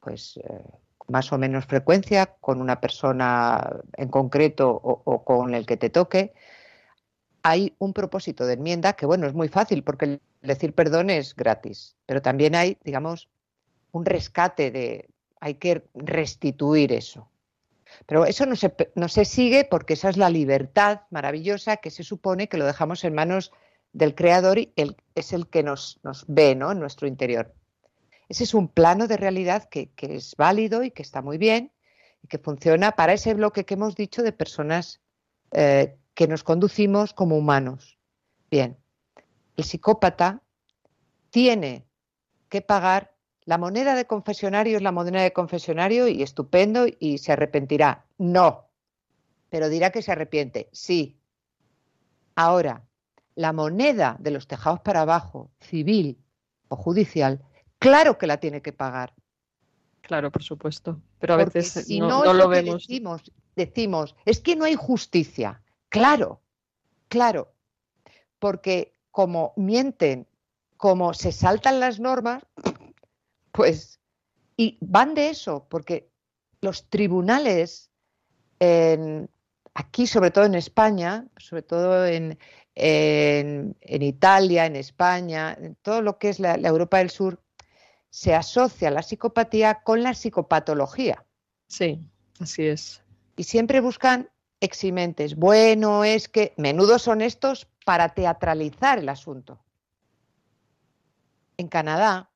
pues 0.00 0.38
eh, 0.38 0.64
más 1.06 1.32
o 1.32 1.38
menos 1.38 1.64
frecuencia 1.66 2.34
con 2.40 2.60
una 2.60 2.80
persona 2.80 3.78
en 3.96 4.08
concreto 4.08 4.72
o, 4.72 5.22
con 5.22 5.54
el 5.54 5.64
que 5.64 5.76
te 5.76 5.88
toque, 5.88 6.32
hay 7.44 7.76
un 7.78 7.92
propósito 7.92 8.44
de 8.44 8.54
enmienda 8.54 8.94
que, 8.94 9.06
bueno, 9.06 9.28
es 9.28 9.34
muy 9.34 9.46
fácil 9.46 9.84
porque 9.84 10.18
decir 10.40 10.74
perdón 10.74 11.10
es 11.10 11.36
gratis, 11.36 11.94
pero 12.06 12.22
también 12.22 12.56
hay, 12.56 12.76
digamos, 12.82 13.28
un 13.92 14.04
rescate 14.04 14.72
de, 14.72 15.08
hay 15.38 15.54
que 15.54 15.84
restituir 15.94 16.92
eso. 16.92 17.28
Pero 18.06 18.24
eso 18.26 18.46
no 18.46 18.56
se, 18.56 18.74
no 18.94 19.08
se 19.08 19.24
sigue 19.24 19.64
porque 19.64 19.94
esa 19.94 20.08
es 20.08 20.16
la 20.16 20.30
libertad 20.30 21.02
maravillosa 21.10 21.76
que 21.76 21.90
se 21.90 22.04
supone 22.04 22.48
que 22.48 22.56
lo 22.56 22.66
dejamos 22.66 23.04
en 23.04 23.14
manos 23.14 23.52
del 23.92 24.14
creador 24.14 24.58
y 24.58 24.72
él 24.76 24.96
es 25.14 25.32
el 25.32 25.48
que 25.48 25.62
nos, 25.62 26.00
nos 26.02 26.24
ve 26.28 26.54
¿no? 26.54 26.72
en 26.72 26.80
nuestro 26.80 27.06
interior. 27.06 27.54
Ese 28.28 28.44
es 28.44 28.54
un 28.54 28.68
plano 28.68 29.08
de 29.08 29.18
realidad 29.18 29.68
que, 29.68 29.90
es 29.98 30.34
válido 30.36 30.82
y 30.82 30.90
que 30.90 31.02
está 31.02 31.20
muy 31.20 31.36
bien 31.36 31.70
y 32.22 32.28
que 32.28 32.38
funciona 32.38 32.92
para 32.92 33.12
ese 33.12 33.34
bloque 33.34 33.64
que 33.64 33.74
hemos 33.74 33.94
dicho 33.94 34.22
de 34.22 34.32
personas 34.32 35.00
eh, 35.50 35.98
que 36.14 36.26
nos 36.26 36.42
conducimos 36.42 37.12
como 37.12 37.36
humanos. 37.36 37.98
Bien, 38.50 38.78
el 39.56 39.64
psicópata 39.64 40.42
tiene 41.30 41.84
que 42.48 42.62
pagar 42.62 43.11
la 43.44 43.58
moneda 43.58 43.94
de 43.94 44.06
confesionario 44.06 44.76
es 44.76 44.82
la 44.82 44.92
moneda 44.92 45.22
de 45.22 45.32
confesionario 45.32 46.08
y 46.08 46.22
estupendo 46.22 46.86
y 46.98 47.18
se 47.18 47.32
arrepentirá. 47.32 48.04
No, 48.18 48.68
pero 49.50 49.68
dirá 49.68 49.90
que 49.90 50.02
se 50.02 50.12
arrepiente. 50.12 50.68
Sí. 50.72 51.18
Ahora, 52.36 52.84
la 53.34 53.52
moneda 53.52 54.16
de 54.18 54.30
los 54.30 54.46
tejados 54.46 54.80
para 54.80 55.02
abajo, 55.02 55.50
civil 55.60 56.18
o 56.68 56.76
judicial, 56.76 57.42
claro 57.78 58.16
que 58.16 58.26
la 58.26 58.38
tiene 58.38 58.62
que 58.62 58.72
pagar. 58.72 59.12
Claro, 60.02 60.30
por 60.30 60.42
supuesto. 60.42 61.00
Pero 61.18 61.34
a 61.34 61.36
veces 61.36 61.70
si 61.70 62.00
no, 62.00 62.32
lo 62.32 62.48
vemos. 62.48 62.86
Decimos, 62.86 63.32
decimos, 63.56 64.16
es 64.24 64.40
que 64.40 64.56
no 64.56 64.64
hay 64.64 64.74
justicia. 64.74 65.62
Claro, 65.88 66.40
claro. 67.08 67.52
Porque 68.38 68.96
como 69.10 69.52
mienten, 69.56 70.26
como 70.76 71.14
se 71.14 71.30
saltan 71.30 71.78
las 71.78 72.00
normas, 72.00 72.44
pues, 73.52 74.00
y 74.56 74.78
van 74.80 75.14
de 75.14 75.28
eso, 75.30 75.66
porque 75.68 76.10
los 76.60 76.88
tribunales, 76.88 77.90
aquí 79.74 80.06
sobre 80.06 80.30
todo 80.30 80.44
en 80.44 80.54
España, 80.54 81.26
sobre 81.36 81.62
todo 81.62 82.06
en, 82.06 82.38
Italia, 83.84 84.66
en 84.66 84.76
España, 84.76 85.56
en 85.60 85.74
todo 85.76 86.00
lo 86.00 86.18
que 86.18 86.30
es 86.30 86.40
la, 86.40 86.54
Europa 86.54 86.98
del 86.98 87.10
Sur, 87.10 87.42
se 88.10 88.34
asocia 88.34 88.90
la 88.90 89.02
psicopatía 89.02 89.82
con 89.82 90.02
la 90.02 90.14
psicopatología. 90.14 91.24
Sí, 91.66 91.98
así 92.40 92.66
es. 92.66 93.02
Y 93.36 93.44
siempre 93.44 93.80
buscan 93.80 94.30
eximentes. 94.60 95.34
Bueno, 95.34 96.04
es 96.04 96.28
que 96.28 96.54
menudo 96.56 96.98
son 96.98 97.20
estos 97.20 97.66
para 97.84 98.10
teatralizar 98.10 98.98
el 98.98 99.08
asunto. 99.08 99.64
En 101.56 101.68
Canadá, 101.68 102.31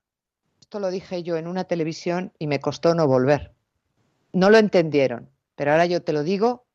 esto 0.67 0.81
lo 0.81 0.91
dije 0.91 1.23
yo 1.23 1.37
en 1.37 1.47
una 1.47 1.63
televisión 1.63 2.33
y 2.37 2.47
me 2.47 2.59
costó 2.59 2.93
no 2.93 3.07
volver. 3.07 3.53
No 4.33 4.49
lo 4.49 4.57
entendieron, 4.57 5.29
pero 5.55 5.71
ahora 5.71 5.85
yo 5.85 6.03
te 6.03 6.11
lo 6.11 6.23
digo 6.23 6.67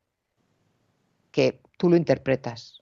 que 1.29 1.61
tú 1.77 1.91
lo 1.91 1.95
interpretas. 1.95 2.81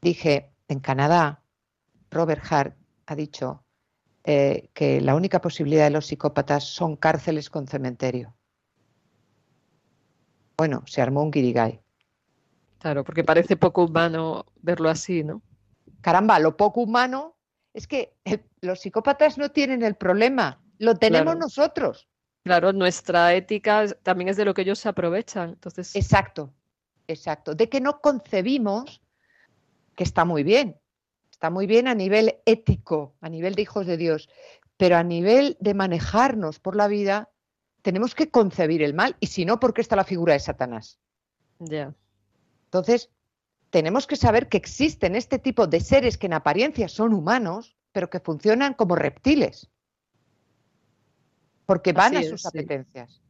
Dije, 0.00 0.50
en 0.68 0.80
Canadá, 0.80 1.42
Robert 2.10 2.42
Hart 2.50 2.74
ha 3.04 3.14
dicho 3.14 3.66
eh, 4.24 4.70
que 4.72 5.02
la 5.02 5.14
única 5.14 5.42
posibilidad 5.42 5.84
de 5.84 5.90
los 5.90 6.06
psicópatas 6.06 6.64
son 6.64 6.96
cárceles 6.96 7.50
con 7.50 7.68
cementerio. 7.68 8.34
Bueno, 10.56 10.84
se 10.86 11.02
armó 11.02 11.22
un 11.22 11.30
guirigay. 11.30 11.82
Claro, 12.78 13.04
porque 13.04 13.24
parece 13.24 13.58
poco 13.58 13.84
humano 13.84 14.46
verlo 14.62 14.88
así, 14.88 15.22
¿no? 15.22 15.42
caramba, 16.00 16.38
lo 16.38 16.56
poco 16.56 16.80
humano, 16.80 17.36
es 17.74 17.86
que 17.86 18.14
los 18.62 18.80
psicópatas 18.80 19.36
no 19.36 19.50
tienen 19.50 19.82
el 19.82 19.96
problema, 19.96 20.62
lo 20.78 20.94
tenemos 20.94 21.36
nosotros. 21.36 22.08
Claro, 22.44 22.72
nuestra 22.72 23.34
ética 23.34 23.86
también 24.02 24.28
es 24.28 24.36
de 24.36 24.44
lo 24.44 24.54
que 24.54 24.62
ellos 24.62 24.78
se 24.78 24.88
aprovechan. 24.88 25.50
Entonces... 25.50 25.94
Exacto, 25.94 26.52
exacto. 27.06 27.54
De 27.54 27.68
que 27.68 27.80
no 27.80 28.00
concebimos 28.00 29.02
que 29.94 30.04
está 30.04 30.24
muy 30.24 30.42
bien, 30.42 30.80
está 31.30 31.50
muy 31.50 31.66
bien 31.66 31.88
a 31.88 31.94
nivel 31.94 32.36
ético, 32.46 33.14
a 33.20 33.28
nivel 33.28 33.54
de 33.54 33.62
hijos 33.62 33.86
de 33.86 33.96
Dios, 33.96 34.28
pero 34.76 34.96
a 34.96 35.02
nivel 35.02 35.56
de 35.60 35.74
manejarnos 35.74 36.58
por 36.58 36.76
la 36.76 36.88
vida, 36.88 37.30
tenemos 37.82 38.14
que 38.14 38.30
concebir 38.30 38.82
el 38.82 38.94
mal, 38.94 39.16
y 39.20 39.26
si 39.26 39.44
no, 39.44 39.60
¿por 39.60 39.74
qué 39.74 39.80
está 39.80 39.96
la 39.96 40.04
figura 40.04 40.34
de 40.34 40.40
Satanás? 40.40 40.98
Ya. 41.58 41.94
Entonces, 42.64 43.10
tenemos 43.70 44.06
que 44.06 44.16
saber 44.16 44.48
que 44.48 44.56
existen 44.56 45.14
este 45.16 45.38
tipo 45.38 45.66
de 45.66 45.80
seres 45.80 46.16
que 46.16 46.26
en 46.26 46.34
apariencia 46.34 46.88
son 46.88 47.12
humanos, 47.12 47.76
pero 47.92 48.10
que 48.10 48.20
funcionan 48.20 48.74
como 48.74 48.96
reptiles 48.96 49.70
porque 51.66 51.92
van 51.92 52.16
a 52.16 52.22
sus 52.22 52.44
apetencias. 52.46 53.22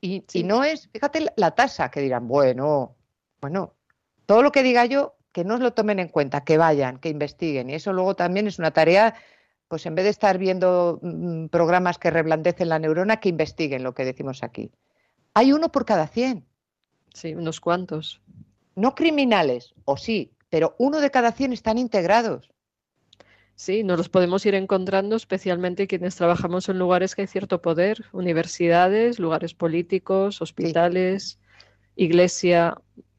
Y, 0.00 0.22
no 0.44 0.64
es, 0.64 0.88
fíjate 0.92 1.26
la 1.34 1.52
tasa 1.52 1.90
que 1.90 2.00
dirán, 2.00 2.28
bueno, 2.28 2.94
bueno, 3.40 3.74
todo 4.26 4.42
lo 4.42 4.52
que 4.52 4.62
diga 4.62 4.84
yo, 4.84 5.16
que 5.32 5.44
no 5.44 5.56
lo 5.56 5.72
tomen 5.72 5.98
en 5.98 6.08
cuenta, 6.08 6.44
que 6.44 6.58
vayan, 6.58 6.98
que 6.98 7.08
investiguen. 7.08 7.70
Y 7.70 7.74
eso 7.74 7.92
luego 7.92 8.14
también 8.14 8.46
es 8.46 8.58
una 8.58 8.70
tarea, 8.70 9.14
pues 9.66 9.86
en 9.86 9.94
vez 9.94 10.04
de 10.04 10.10
estar 10.10 10.36
viendo 10.36 11.00
mm, 11.02 11.46
programas 11.46 11.98
que 11.98 12.10
reblandecen 12.10 12.68
la 12.68 12.78
neurona, 12.78 13.18
que 13.18 13.30
investiguen 13.30 13.82
lo 13.82 13.94
que 13.94 14.04
decimos 14.04 14.42
aquí. 14.42 14.70
Hay 15.32 15.52
uno 15.52 15.72
por 15.72 15.84
cada 15.84 16.06
100. 16.06 16.44
Sí, 17.14 17.34
unos 17.34 17.60
cuantos. 17.60 18.20
No 18.76 18.94
criminales, 18.94 19.74
o 19.84 19.96
sí, 19.96 20.32
pero 20.50 20.76
uno 20.78 21.00
de 21.00 21.10
cada 21.10 21.32
100 21.32 21.54
están 21.54 21.78
integrados. 21.78 22.52
Sí, 23.56 23.84
nos 23.84 23.98
los 23.98 24.08
podemos 24.08 24.44
ir 24.46 24.54
encontrando, 24.54 25.14
especialmente 25.14 25.86
quienes 25.86 26.16
trabajamos 26.16 26.68
en 26.68 26.78
lugares 26.78 27.14
que 27.14 27.22
hay 27.22 27.28
cierto 27.28 27.62
poder, 27.62 28.04
universidades, 28.12 29.20
lugares 29.20 29.54
políticos, 29.54 30.42
hospitales, 30.42 31.38
iglesia. 31.96 32.76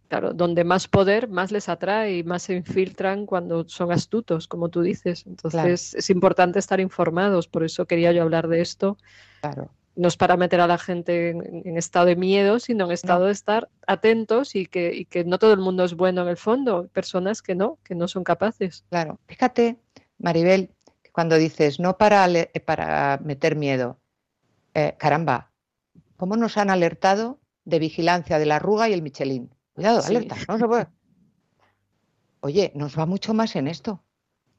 Claro, 0.08 0.34
donde 0.34 0.64
más 0.64 0.88
poder, 0.88 1.30
más 1.30 1.52
les 1.52 1.68
atrae 1.68 2.18
y 2.18 2.24
más 2.24 2.44
se 2.44 2.54
infiltran 2.54 3.26
cuando 3.26 3.68
son 3.68 3.92
astutos, 3.92 4.48
como 4.48 4.70
tú 4.70 4.82
dices. 4.84 5.26
Entonces 5.26 5.96
es 5.96 6.10
importante 6.12 6.60
estar 6.60 6.80
informados, 6.80 7.48
por 7.48 7.64
eso 7.64 7.88
quería 7.88 8.12
yo 8.12 8.22
hablar 8.22 8.48
de 8.48 8.62
esto. 8.62 8.98
Claro. 9.42 9.72
No 9.96 10.08
es 10.08 10.16
para 10.16 10.38
meter 10.38 10.62
a 10.62 10.68
la 10.68 10.78
gente 10.78 11.30
en, 11.30 11.78
estado 11.78 12.06
de 12.06 12.16
miedo, 12.18 12.60
sino 12.60 12.86
en 12.86 12.92
estado 12.92 13.26
de 13.26 13.32
estar 13.32 13.68
atentos 13.88 14.54
y 14.54 14.68
que, 14.68 14.94
y 14.94 15.06
que 15.06 15.24
no 15.24 15.40
todo 15.40 15.54
el 15.54 15.60
mundo 15.60 15.84
es 15.84 15.96
bueno 15.96 16.22
en 16.22 16.28
el 16.28 16.38
fondo, 16.38 16.88
personas 16.90 17.42
que 17.42 17.56
no, 17.56 17.80
que 17.84 17.96
no 17.96 18.08
son 18.08 18.24
capaces. 18.24 18.84
Claro, 18.90 19.18
fíjate 19.26 19.80
Maribel, 20.18 20.74
cuando 21.12 21.38
dices 21.38 21.80
no 21.80 21.98
para, 21.98 22.28
para 22.66 23.20
meter 23.24 23.56
miedo, 23.56 24.00
eh, 24.74 24.96
caramba, 24.98 25.52
¿cómo 26.18 26.36
nos 26.36 26.58
han 26.58 26.70
alertado 26.70 27.40
de 27.64 27.80
vigilancia 27.80 28.40
de 28.40 28.46
la 28.46 28.58
arruga 28.58 28.90
y 28.90 28.94
el 28.94 29.02
Michelin? 29.02 29.54
Cuidado, 29.74 30.04
alerta, 30.06 30.36
no 30.48 30.58
se 30.58 30.66
puede. 30.66 30.88
Oye, 32.42 32.72
nos 32.76 32.98
va 32.98 33.06
mucho 33.06 33.34
más 33.34 33.56
en 33.56 33.68
esto. 33.68 34.04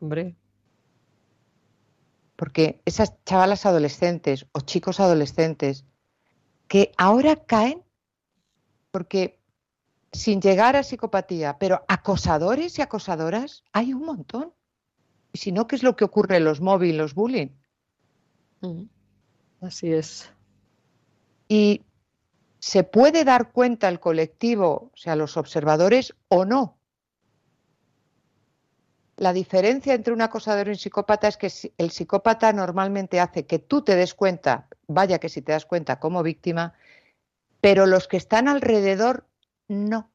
Hombre. 0.00 0.36
Porque 2.34 2.82
esas 2.84 3.14
chavalas 3.24 3.64
adolescentes 3.64 4.46
o 4.52 4.60
chicos 4.60 5.00
adolescentes 5.00 5.84
que 6.68 6.92
ahora 6.96 7.36
caen 7.36 7.82
porque 8.90 9.38
sin 10.12 10.40
llegar 10.40 10.76
a 10.76 10.82
psicopatía, 10.82 11.58
pero 11.58 11.84
acosadores 11.88 12.78
y 12.78 12.82
acosadoras 12.82 13.62
hay 13.72 13.92
un 13.92 14.06
montón. 14.06 14.54
Y 15.36 15.38
si 15.38 15.52
no, 15.52 15.66
¿qué 15.66 15.76
es 15.76 15.82
lo 15.82 15.96
que 15.96 16.04
ocurre 16.06 16.38
en 16.38 16.44
los 16.44 16.62
móviles, 16.62 16.96
los 16.96 17.14
bullying? 17.14 17.48
Mm. 18.62 18.84
Así 19.60 19.92
es. 19.92 20.32
Y 21.46 21.82
se 22.58 22.84
puede 22.84 23.22
dar 23.22 23.52
cuenta 23.52 23.90
el 23.90 24.00
colectivo, 24.00 24.90
o 24.94 24.96
sea, 24.96 25.14
los 25.14 25.36
observadores, 25.36 26.14
o 26.28 26.46
no. 26.46 26.78
La 29.18 29.34
diferencia 29.34 29.92
entre 29.92 30.14
un 30.14 30.22
acosador 30.22 30.68
y 30.68 30.70
un 30.70 30.76
psicópata 30.76 31.28
es 31.28 31.36
que 31.36 31.52
el 31.76 31.90
psicópata 31.90 32.54
normalmente 32.54 33.20
hace 33.20 33.44
que 33.44 33.58
tú 33.58 33.82
te 33.82 33.94
des 33.94 34.14
cuenta, 34.14 34.68
vaya 34.86 35.18
que 35.18 35.28
si 35.28 35.42
te 35.42 35.52
das 35.52 35.66
cuenta 35.66 36.00
como 36.00 36.22
víctima, 36.22 36.72
pero 37.60 37.84
los 37.84 38.08
que 38.08 38.16
están 38.16 38.48
alrededor 38.48 39.26
no. 39.68 40.10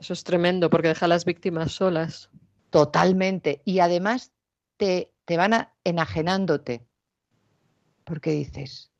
Eso 0.00 0.12
es 0.12 0.24
tremendo 0.24 0.70
porque 0.70 0.88
deja 0.88 1.04
a 1.04 1.08
las 1.08 1.24
víctimas 1.24 1.70
solas. 1.70 2.30
Totalmente. 2.70 3.62
Y 3.64 3.80
además 3.80 4.32
te, 4.76 5.12
te 5.24 5.36
van 5.36 5.68
enajenándote. 5.84 6.86
Porque 8.04 8.30
dices, 8.30 8.90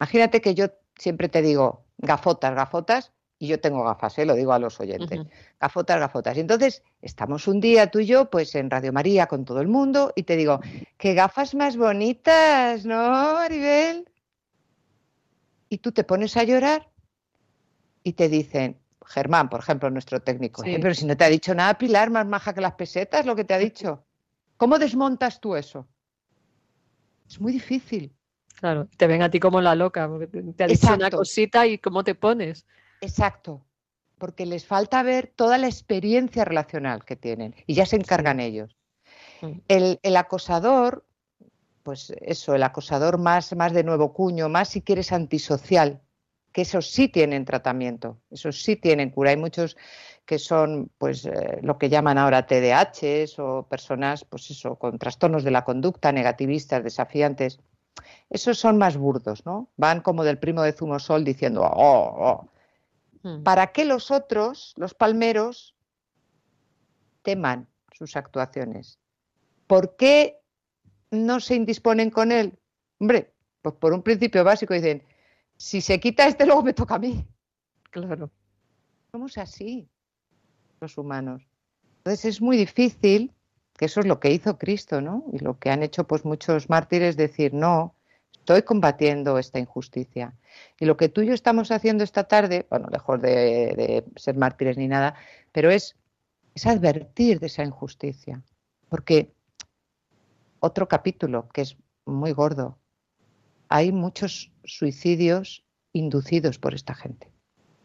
imagínate 0.00 0.40
que 0.40 0.54
yo 0.54 0.66
siempre 0.96 1.28
te 1.28 1.42
digo 1.42 1.84
gafotas, 1.98 2.54
gafotas, 2.54 3.12
y 3.38 3.48
yo 3.48 3.60
tengo 3.60 3.84
gafas, 3.84 4.18
¿eh? 4.18 4.24
lo 4.24 4.34
digo 4.34 4.52
a 4.52 4.58
los 4.58 4.80
oyentes. 4.80 5.20
Gafotas, 5.60 6.00
gafotas. 6.00 6.36
Y 6.36 6.40
entonces 6.40 6.82
estamos 7.02 7.46
un 7.48 7.60
día 7.60 7.90
tú 7.90 8.00
y 8.00 8.06
yo, 8.06 8.30
pues 8.30 8.54
en 8.54 8.70
Radio 8.70 8.92
María 8.92 9.26
con 9.26 9.44
todo 9.44 9.60
el 9.60 9.68
mundo, 9.68 10.12
y 10.16 10.22
te 10.22 10.36
digo, 10.36 10.60
qué 10.96 11.12
gafas 11.12 11.54
más 11.54 11.76
bonitas, 11.76 12.86
¿no, 12.86 13.34
Maribel? 13.34 14.10
Y 15.68 15.78
tú 15.78 15.92
te 15.92 16.04
pones 16.04 16.36
a 16.36 16.44
llorar 16.44 16.88
y 18.02 18.14
te 18.14 18.28
dicen, 18.28 18.78
Germán, 19.06 19.48
por 19.48 19.60
ejemplo, 19.60 19.90
nuestro 19.90 20.20
técnico. 20.20 20.62
pero 20.62 20.94
si 20.94 21.06
no 21.06 21.16
te 21.16 21.24
ha 21.24 21.28
dicho 21.28 21.54
nada, 21.54 21.78
Pilar, 21.78 22.10
más 22.10 22.26
maja 22.26 22.52
que 22.52 22.60
las 22.60 22.74
pesetas, 22.74 23.24
lo 23.24 23.36
que 23.36 23.44
te 23.44 23.54
ha 23.54 23.58
dicho. 23.70 24.04
¿Cómo 24.56 24.78
desmontas 24.78 25.40
tú 25.40 25.54
eso? 25.54 25.86
Es 27.28 27.40
muy 27.40 27.52
difícil. 27.52 28.14
Claro, 28.58 28.88
te 28.96 29.06
ven 29.06 29.22
a 29.22 29.30
ti 29.30 29.38
como 29.38 29.60
la 29.60 29.74
loca, 29.74 30.08
porque 30.08 30.26
te 30.28 30.64
ha 30.64 30.66
dicho 30.66 30.94
una 30.94 31.10
cosita 31.10 31.66
y 31.66 31.78
cómo 31.78 32.04
te 32.04 32.14
pones. 32.14 32.66
Exacto, 33.00 33.66
porque 34.16 34.46
les 34.46 34.64
falta 34.64 35.02
ver 35.02 35.32
toda 35.34 35.58
la 35.58 35.66
experiencia 35.66 36.44
relacional 36.44 37.04
que 37.04 37.16
tienen 37.16 37.54
y 37.66 37.74
ya 37.74 37.84
se 37.84 37.96
encargan 37.96 38.40
ellos. 38.40 38.76
El, 39.68 40.00
el, 40.02 40.16
acosador, 40.16 41.04
pues 41.82 42.14
eso, 42.22 42.54
el 42.54 42.62
acosador 42.62 43.18
más, 43.18 43.54
más 43.54 43.74
de 43.74 43.84
nuevo 43.84 44.14
cuño, 44.14 44.48
más 44.48 44.68
si 44.70 44.80
quieres 44.80 45.12
antisocial, 45.12 46.00
que 46.56 46.62
esos 46.62 46.90
sí 46.90 47.08
tienen 47.08 47.44
tratamiento, 47.44 48.16
esos 48.30 48.62
sí 48.62 48.76
tienen 48.76 49.10
cura. 49.10 49.28
Hay 49.28 49.36
muchos 49.36 49.76
que 50.24 50.38
son 50.38 50.90
pues 50.96 51.26
eh, 51.26 51.58
lo 51.60 51.76
que 51.76 51.90
llaman 51.90 52.16
ahora 52.16 52.46
TDAH 52.46 53.26
o 53.36 53.64
personas 53.64 54.24
pues 54.24 54.50
eso 54.50 54.76
con 54.76 54.98
trastornos 54.98 55.44
de 55.44 55.50
la 55.50 55.64
conducta, 55.64 56.12
negativistas, 56.12 56.82
desafiantes. 56.82 57.60
Esos 58.30 58.58
son 58.58 58.78
más 58.78 58.96
burdos, 58.96 59.44
¿no? 59.44 59.68
Van 59.76 60.00
como 60.00 60.24
del 60.24 60.38
primo 60.38 60.62
de 60.62 60.72
Zumosol 60.72 61.24
diciendo, 61.24 61.60
oh, 61.60 62.14
oh. 62.18 62.48
Hmm. 63.22 63.42
¿Para 63.42 63.66
qué 63.66 63.84
los 63.84 64.10
otros, 64.10 64.72
los 64.78 64.94
palmeros, 64.94 65.74
teman 67.20 67.68
sus 67.92 68.16
actuaciones? 68.16 68.98
¿Por 69.66 69.94
qué 69.96 70.40
no 71.10 71.38
se 71.38 71.54
indisponen 71.54 72.08
con 72.08 72.32
él? 72.32 72.58
Hombre, 72.98 73.34
pues 73.60 73.74
por 73.74 73.92
un 73.92 74.02
principio 74.02 74.42
básico 74.42 74.72
dicen, 74.72 75.02
si 75.56 75.80
se 75.80 75.98
quita 76.00 76.26
este, 76.26 76.46
luego 76.46 76.62
me 76.62 76.72
toca 76.72 76.96
a 76.96 76.98
mí. 76.98 77.26
Claro. 77.90 78.30
Somos 79.10 79.38
así, 79.38 79.88
los 80.80 80.98
humanos. 80.98 81.46
Entonces 81.98 82.24
es 82.24 82.42
muy 82.42 82.56
difícil, 82.56 83.32
que 83.76 83.86
eso 83.86 84.00
es 84.00 84.06
lo 84.06 84.20
que 84.20 84.30
hizo 84.30 84.58
Cristo, 84.58 85.00
¿no? 85.00 85.24
Y 85.32 85.38
lo 85.38 85.58
que 85.58 85.70
han 85.70 85.82
hecho 85.82 86.04
pues 86.04 86.24
muchos 86.24 86.68
mártires, 86.68 87.16
decir, 87.16 87.52
no, 87.54 87.94
estoy 88.32 88.62
combatiendo 88.62 89.38
esta 89.38 89.58
injusticia. 89.58 90.34
Y 90.78 90.84
lo 90.84 90.96
que 90.96 91.08
tú 91.08 91.22
y 91.22 91.26
yo 91.26 91.34
estamos 91.34 91.70
haciendo 91.70 92.04
esta 92.04 92.24
tarde, 92.24 92.66
bueno, 92.70 92.88
lejos 92.90 93.20
de, 93.20 93.30
de 93.30 94.04
ser 94.16 94.36
mártires 94.36 94.76
ni 94.76 94.88
nada, 94.88 95.14
pero 95.52 95.70
es, 95.70 95.96
es 96.54 96.66
advertir 96.66 97.40
de 97.40 97.46
esa 97.46 97.64
injusticia. 97.64 98.42
Porque 98.88 99.32
otro 100.60 100.88
capítulo 100.88 101.48
que 101.48 101.62
es 101.62 101.76
muy 102.04 102.32
gordo, 102.32 102.78
hay 103.68 103.92
muchos 103.92 104.52
suicidios 104.64 105.64
inducidos 105.92 106.58
por 106.58 106.74
esta 106.74 106.94
gente. 106.94 107.30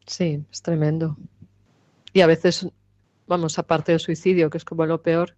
Sí, 0.06 0.44
es 0.52 0.62
tremendo. 0.62 1.18
Y 2.14 2.22
a 2.22 2.28
veces, 2.28 2.68
vamos, 3.28 3.58
aparte 3.60 3.92
del 3.94 4.00
suicidio, 4.02 4.50
que 4.50 4.58
es 4.58 4.66
como 4.66 4.86
lo 4.86 5.02
peor, 5.02 5.36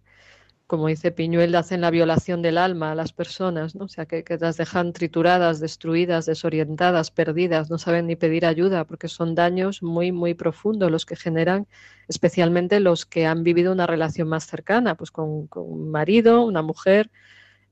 como 0.66 0.88
dice 0.88 1.12
Piñuel, 1.12 1.54
hacen 1.54 1.82
la 1.82 1.90
violación 1.90 2.40
del 2.40 2.56
alma 2.56 2.92
a 2.92 2.94
las 2.94 3.12
personas, 3.12 3.74
¿no? 3.74 3.84
O 3.84 3.88
sea, 3.88 4.06
que, 4.06 4.24
las 4.40 4.56
dejan 4.56 4.92
trituradas, 4.92 5.60
destruidas, 5.60 6.24
desorientadas, 6.26 7.10
perdidas, 7.10 7.70
no 7.70 7.78
saben 7.78 8.06
ni 8.06 8.16
pedir 8.16 8.46
ayuda, 8.46 8.84
porque 8.86 9.08
son 9.08 9.34
daños 9.34 9.82
muy, 9.82 10.10
muy 10.10 10.34
profundos 10.34 10.90
los 10.90 11.04
que 11.04 11.16
generan, 11.16 11.66
especialmente 12.08 12.80
los 12.80 13.04
que 13.04 13.26
han 13.26 13.44
vivido 13.44 13.72
una 13.72 13.86
relación 13.86 14.28
más 14.28 14.46
cercana, 14.46 14.96
pues 14.96 15.10
con, 15.10 15.46
con 15.48 15.64
un 15.70 15.90
marido, 15.90 16.42
una 16.44 16.62
mujer, 16.62 17.10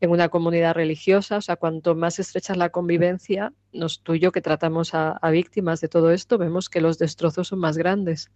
en 0.03 0.11
una 0.11 0.31
comunidad 0.31 0.75
religiosa, 0.75 1.37
o 1.37 1.41
sea, 1.41 1.55
cuanto 1.55 1.95
más 1.95 2.19
estrecha 2.19 2.55
es 2.55 2.59
la 2.59 2.71
convivencia, 2.71 3.53
nos 3.73 4.03
tú 4.03 4.15
y 4.15 4.19
yo 4.19 4.33
que 4.33 4.43
tratamos 4.43 4.95
a, 4.95 5.17
víctimas 5.31 5.81
de 5.81 5.87
todo 5.87 6.11
esto, 6.11 6.39
vemos 6.39 6.69
que 6.69 6.81
los 6.81 6.99
destrozos 6.99 7.47
son 7.47 7.61
más 7.61 7.79
grandes. 7.79 8.33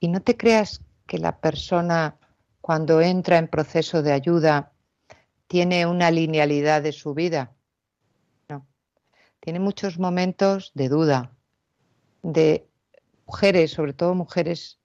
Y 0.00 0.08
no 0.08 0.22
te 0.22 0.34
creas 0.34 0.80
que 1.06 1.18
la 1.18 1.40
persona 1.40 2.16
cuando 2.62 3.02
entra 3.02 3.36
en 3.36 3.48
proceso 3.48 4.02
de 4.02 4.12
ayuda 4.12 4.72
tiene 5.46 5.84
una 5.84 6.10
linealidad 6.10 6.80
de 6.80 6.92
su 6.92 7.12
vida. 7.12 7.52
No. 8.48 8.66
Tiene 9.40 9.60
muchos 9.60 9.98
momentos 9.98 10.72
de 10.74 10.88
duda, 10.88 11.32
de 12.22 12.66
mujeres, 13.26 13.72
sobre 13.72 13.92
todo 13.92 14.14
mujeres, 14.14 14.78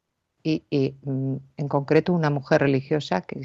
y, 0.43 0.95
mm, 1.03 1.35
en 1.57 1.67
concreto 1.67 2.13
una 2.13 2.29
mujer 2.29 2.61
religiosa 2.61 3.21
que 3.21 3.41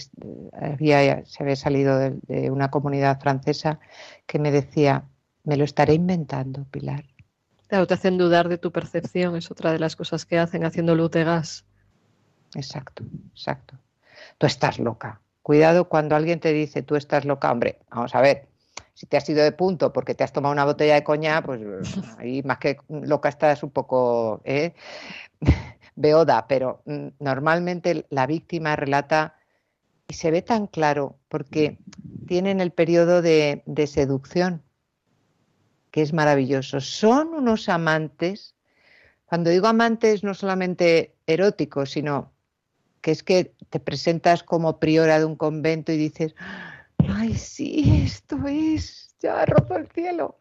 había, 0.53 1.25
se 1.25 1.43
había 1.43 1.57
salido 1.57 1.99
de, 1.99 2.51
una 2.51 2.71
comunidad 2.71 3.21
francesa 3.21 3.79
que 4.27 4.39
me 4.39 4.51
decía, 4.51 5.05
me 5.45 5.57
lo 5.57 5.65
estaré 5.65 5.95
inventando, 5.95 6.65
Pilar. 6.71 7.05
Claro, 7.69 7.87
te 7.87 7.95
hacen 7.95 8.19
dudar 8.19 8.49
de 8.49 8.59
tu 8.59 8.71
percepción, 8.73 9.37
es 9.37 9.51
otra 9.51 9.73
de 9.73 9.79
las 9.79 9.97
cosas 9.97 10.25
que 10.25 10.39
hacen 10.39 10.65
haciendo 10.65 10.95
luz 10.95 11.11
de 11.11 11.25
gas. 11.25 11.65
Exacto, 12.55 13.05
exacto. 13.33 13.77
Tú 14.39 14.47
estás 14.47 14.79
loca. 14.79 15.21
Cuidado 15.43 15.89
cuando 15.89 16.17
alguien 16.17 16.41
te 16.41 16.53
dice, 16.53 16.83
tú 16.83 16.97
estás 16.97 17.25
loca, 17.25 17.51
hombre, 17.51 17.79
vamos 17.91 18.15
a 18.15 18.21
ver, 18.21 18.49
si 18.97 19.07
te 19.07 19.19
has 19.19 19.29
ido 19.29 19.45
de 19.45 19.53
punto 19.53 19.93
porque 19.93 20.15
te 20.15 20.25
has 20.25 20.33
tomado 20.33 20.53
una 20.53 20.65
botella 20.65 20.95
de 20.95 21.05
coña, 21.05 21.43
pues 21.43 21.61
ahí 22.19 22.43
más 22.43 22.59
que 22.59 22.79
loca 22.89 23.29
estás 23.29 23.63
un 23.63 23.71
poco 23.71 24.41
¿eh? 24.45 24.75
Beoda, 25.97 26.47
pero 26.47 26.83
mm, 26.85 27.09
normalmente 27.19 28.07
la 28.11 28.27
víctima 28.27 28.77
relata 28.77 29.37
y 30.09 30.15
se 30.15 30.31
ve 30.31 30.43
tan 30.43 30.67
claro 30.69 31.19
porque 31.29 31.79
tienen 32.27 32.61
el 32.61 32.71
periodo 32.71 33.23
de, 33.23 33.63
de 33.67 33.87
seducción, 33.87 34.63
que 35.91 36.03
es 36.03 36.13
maravilloso. 36.13 36.81
Son 36.81 37.29
unos 37.29 37.69
amantes, 37.69 38.55
cuando 39.25 39.51
digo 39.51 39.67
amantes 39.67 40.23
no 40.23 40.35
solamente 40.35 41.17
eróticos, 41.27 41.91
sino 41.91 42.33
que 43.01 43.11
es 43.11 43.23
que 43.23 43.55
te 43.71 43.81
presentas 43.81 44.43
como 44.43 44.79
priora 44.79 45.19
de 45.19 45.25
un 45.25 45.37
convento 45.37 45.93
y 45.93 45.97
dices, 45.97 46.35
ay, 47.09 47.35
sí, 47.35 48.03
esto 48.05 48.37
es, 48.47 49.15
ya 49.21 49.41
ha 49.41 49.47
roto 49.47 49.77
el 49.77 49.89
cielo. 49.89 50.39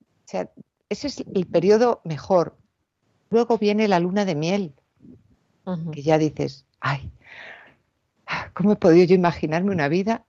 O 0.00 0.28
sea, 0.28 0.50
ese 0.88 1.06
es 1.08 1.24
el 1.34 1.46
periodo 1.46 2.00
mejor. 2.04 2.56
Luego 3.30 3.58
viene 3.58 3.88
la 3.88 4.00
luna 4.00 4.24
de 4.24 4.34
miel, 4.34 4.74
que 5.92 6.02
ya 6.02 6.16
dices, 6.16 6.64
ay, 6.80 7.10
¿cómo 8.54 8.72
he 8.72 8.76
podido 8.76 9.04
yo 9.04 9.14
imaginarme 9.14 9.72
una 9.72 9.88
vida 9.88 10.24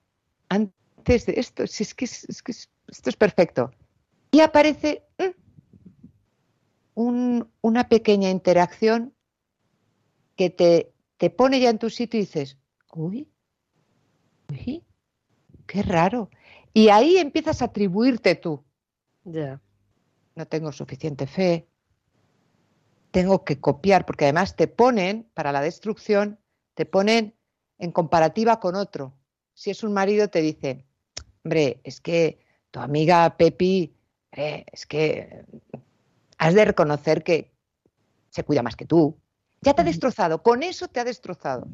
antes 0.50 1.26
de 1.28 1.34
esto? 1.38 1.68
Si 1.68 1.84
es 1.84 1.94
que, 1.94 2.06
esto 2.06 3.10
es 3.10 3.16
perfecto. 3.16 3.72
Y 4.32 4.40
aparece 4.40 5.04
mm, 6.96 7.42
una 7.62 7.88
pequeña 7.88 8.30
interacción 8.30 9.14
que 10.36 10.50
te, 10.50 10.92
te 11.18 11.30
pone 11.30 11.60
ya 11.60 11.70
en 11.70 11.80
tu 11.80 11.90
sitio 11.90 12.20
y 12.20 12.24
dices, 12.24 12.58
uy, 12.94 13.28
uy, 14.50 14.84
qué 15.66 15.84
raro. 15.84 16.30
Y 16.74 16.90
ahí 16.90 17.18
empiezas 17.18 17.62
a 17.62 17.66
atribuirte 17.66 18.36
tú. 18.36 18.64
Ya. 19.24 19.62
No 20.36 20.48
tengo 20.48 20.72
suficiente 20.72 21.28
fe. 21.28 21.68
Tengo 23.12 23.44
que 23.44 23.60
copiar, 23.60 24.06
porque 24.06 24.26
además 24.26 24.56
te 24.56 24.68
ponen, 24.68 25.30
para 25.34 25.52
la 25.52 25.62
destrucción, 25.62 26.40
te 26.74 26.86
ponen 26.86 27.36
en 27.78 27.92
comparativa 27.92 28.60
con 28.60 28.76
otro. 28.76 29.14
Si 29.54 29.70
es 29.70 29.84
un 29.84 29.94
marido, 29.94 30.28
te 30.30 30.42
dice, 30.42 30.86
hombre, 31.44 31.80
es 31.84 32.02
que 32.02 32.40
tu 32.72 32.80
amiga 32.80 33.38
Pepi, 33.38 33.96
eh, 34.32 34.66
es 34.72 34.86
que 34.86 35.46
has 36.38 36.54
de 36.54 36.66
reconocer 36.66 37.24
que 37.24 37.52
se 38.30 38.44
cuida 38.44 38.62
más 38.62 38.76
que 38.76 38.86
tú. 38.86 39.18
Ya 39.62 39.74
te 39.74 39.82
ha 39.82 39.86
destrozado, 39.86 40.44
con 40.44 40.62
eso 40.62 40.88
te 40.88 41.00
ha 41.00 41.04
destrozado. 41.04 41.68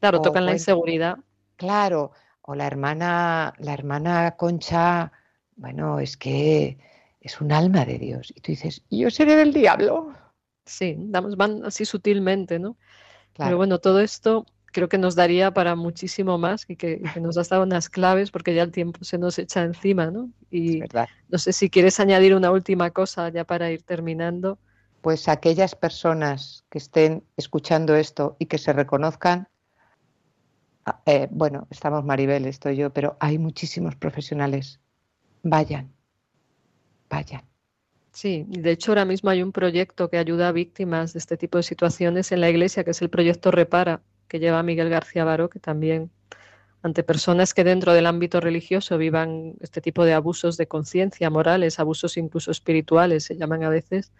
Claro, 0.00 0.20
tocan 0.20 0.46
la 0.46 0.52
inseguridad. 0.52 1.18
Claro, 1.56 2.12
o 2.42 2.54
la 2.54 2.66
hermana, 2.66 3.54
la 3.58 3.72
hermana 3.72 4.36
Concha, 4.36 5.12
bueno, 5.56 6.00
es 6.00 6.16
que 6.16 6.78
es 7.20 7.40
un 7.40 7.52
alma 7.52 7.84
de 7.84 7.98
Dios. 7.98 8.32
Y 8.34 8.40
tú 8.40 8.52
dices, 8.52 8.82
yo 8.90 9.10
seré 9.10 9.36
del 9.36 9.52
diablo. 9.52 10.12
Sí, 10.66 10.96
van 10.98 11.64
así 11.64 11.84
sutilmente, 11.84 12.58
¿no? 12.58 12.76
Pero 13.36 13.56
bueno, 13.56 13.78
todo 13.78 14.00
esto 14.00 14.46
creo 14.72 14.88
que 14.88 14.98
nos 14.98 15.14
daría 15.14 15.52
para 15.52 15.74
muchísimo 15.76 16.38
más 16.38 16.64
y 16.68 16.76
que, 16.76 17.00
nos 17.20 17.38
has 17.38 17.48
dado 17.48 17.62
unas 17.62 17.88
claves 17.88 18.30
porque 18.30 18.54
ya 18.54 18.62
el 18.62 18.72
tiempo 18.72 19.04
se 19.04 19.18
nos 19.18 19.38
echa 19.38 19.62
encima, 19.62 20.10
¿no? 20.10 20.30
Y 20.50 20.82
no 21.28 21.38
sé 21.38 21.52
si 21.52 21.70
quieres 21.70 22.00
añadir 22.00 22.34
una 22.34 22.50
última 22.50 22.90
cosa 22.90 23.28
ya 23.28 23.44
para 23.44 23.70
ir 23.70 23.82
terminando. 23.82 24.58
Pues 25.02 25.28
aquellas 25.28 25.74
personas 25.74 26.64
que 26.68 26.78
estén 26.78 27.24
escuchando 27.36 27.94
esto 27.94 28.36
y 28.38 28.46
que 28.46 28.58
se 28.58 28.72
reconozcan 28.72 29.48
Ah, 30.88 31.02
eh, 31.04 31.26
bueno, 31.32 31.66
estamos 31.68 32.04
Maribel, 32.04 32.46
estoy 32.46 32.76
yo, 32.76 32.92
pero 32.92 33.16
hay 33.18 33.38
muchísimos 33.38 33.96
profesionales. 33.96 34.80
Vayan, 35.42 35.92
vayan. 37.10 37.55
Sí, 38.16 38.46
de 38.48 38.70
hecho 38.70 38.92
ahora 38.92 39.04
mismo 39.04 39.28
hay 39.28 39.42
un 39.42 39.52
proyecto 39.52 40.08
que 40.08 40.16
ayuda 40.16 40.48
a 40.48 40.52
víctimas 40.52 41.12
de 41.12 41.18
este 41.18 41.36
tipo 41.36 41.58
de 41.58 41.62
situaciones 41.62 42.32
en 42.32 42.40
la 42.40 42.48
iglesia, 42.48 42.82
que 42.82 42.92
es 42.92 43.02
el 43.02 43.10
proyecto 43.10 43.50
Repara, 43.50 44.00
que 44.26 44.38
lleva 44.38 44.62
Miguel 44.62 44.88
García 44.88 45.24
Baro, 45.26 45.50
que 45.50 45.60
también 45.60 46.10
ante 46.82 47.02
personas 47.02 47.52
que 47.52 47.62
dentro 47.62 47.92
del 47.92 48.06
ámbito 48.06 48.40
religioso 48.40 48.96
vivan 48.96 49.56
este 49.60 49.82
tipo 49.82 50.06
de 50.06 50.14
abusos 50.14 50.56
de 50.56 50.66
conciencia, 50.66 51.28
morales, 51.28 51.78
abusos 51.78 52.16
incluso 52.16 52.50
espirituales, 52.50 53.24
se 53.24 53.36
llaman 53.36 53.64
a 53.64 53.68
veces, 53.68 54.12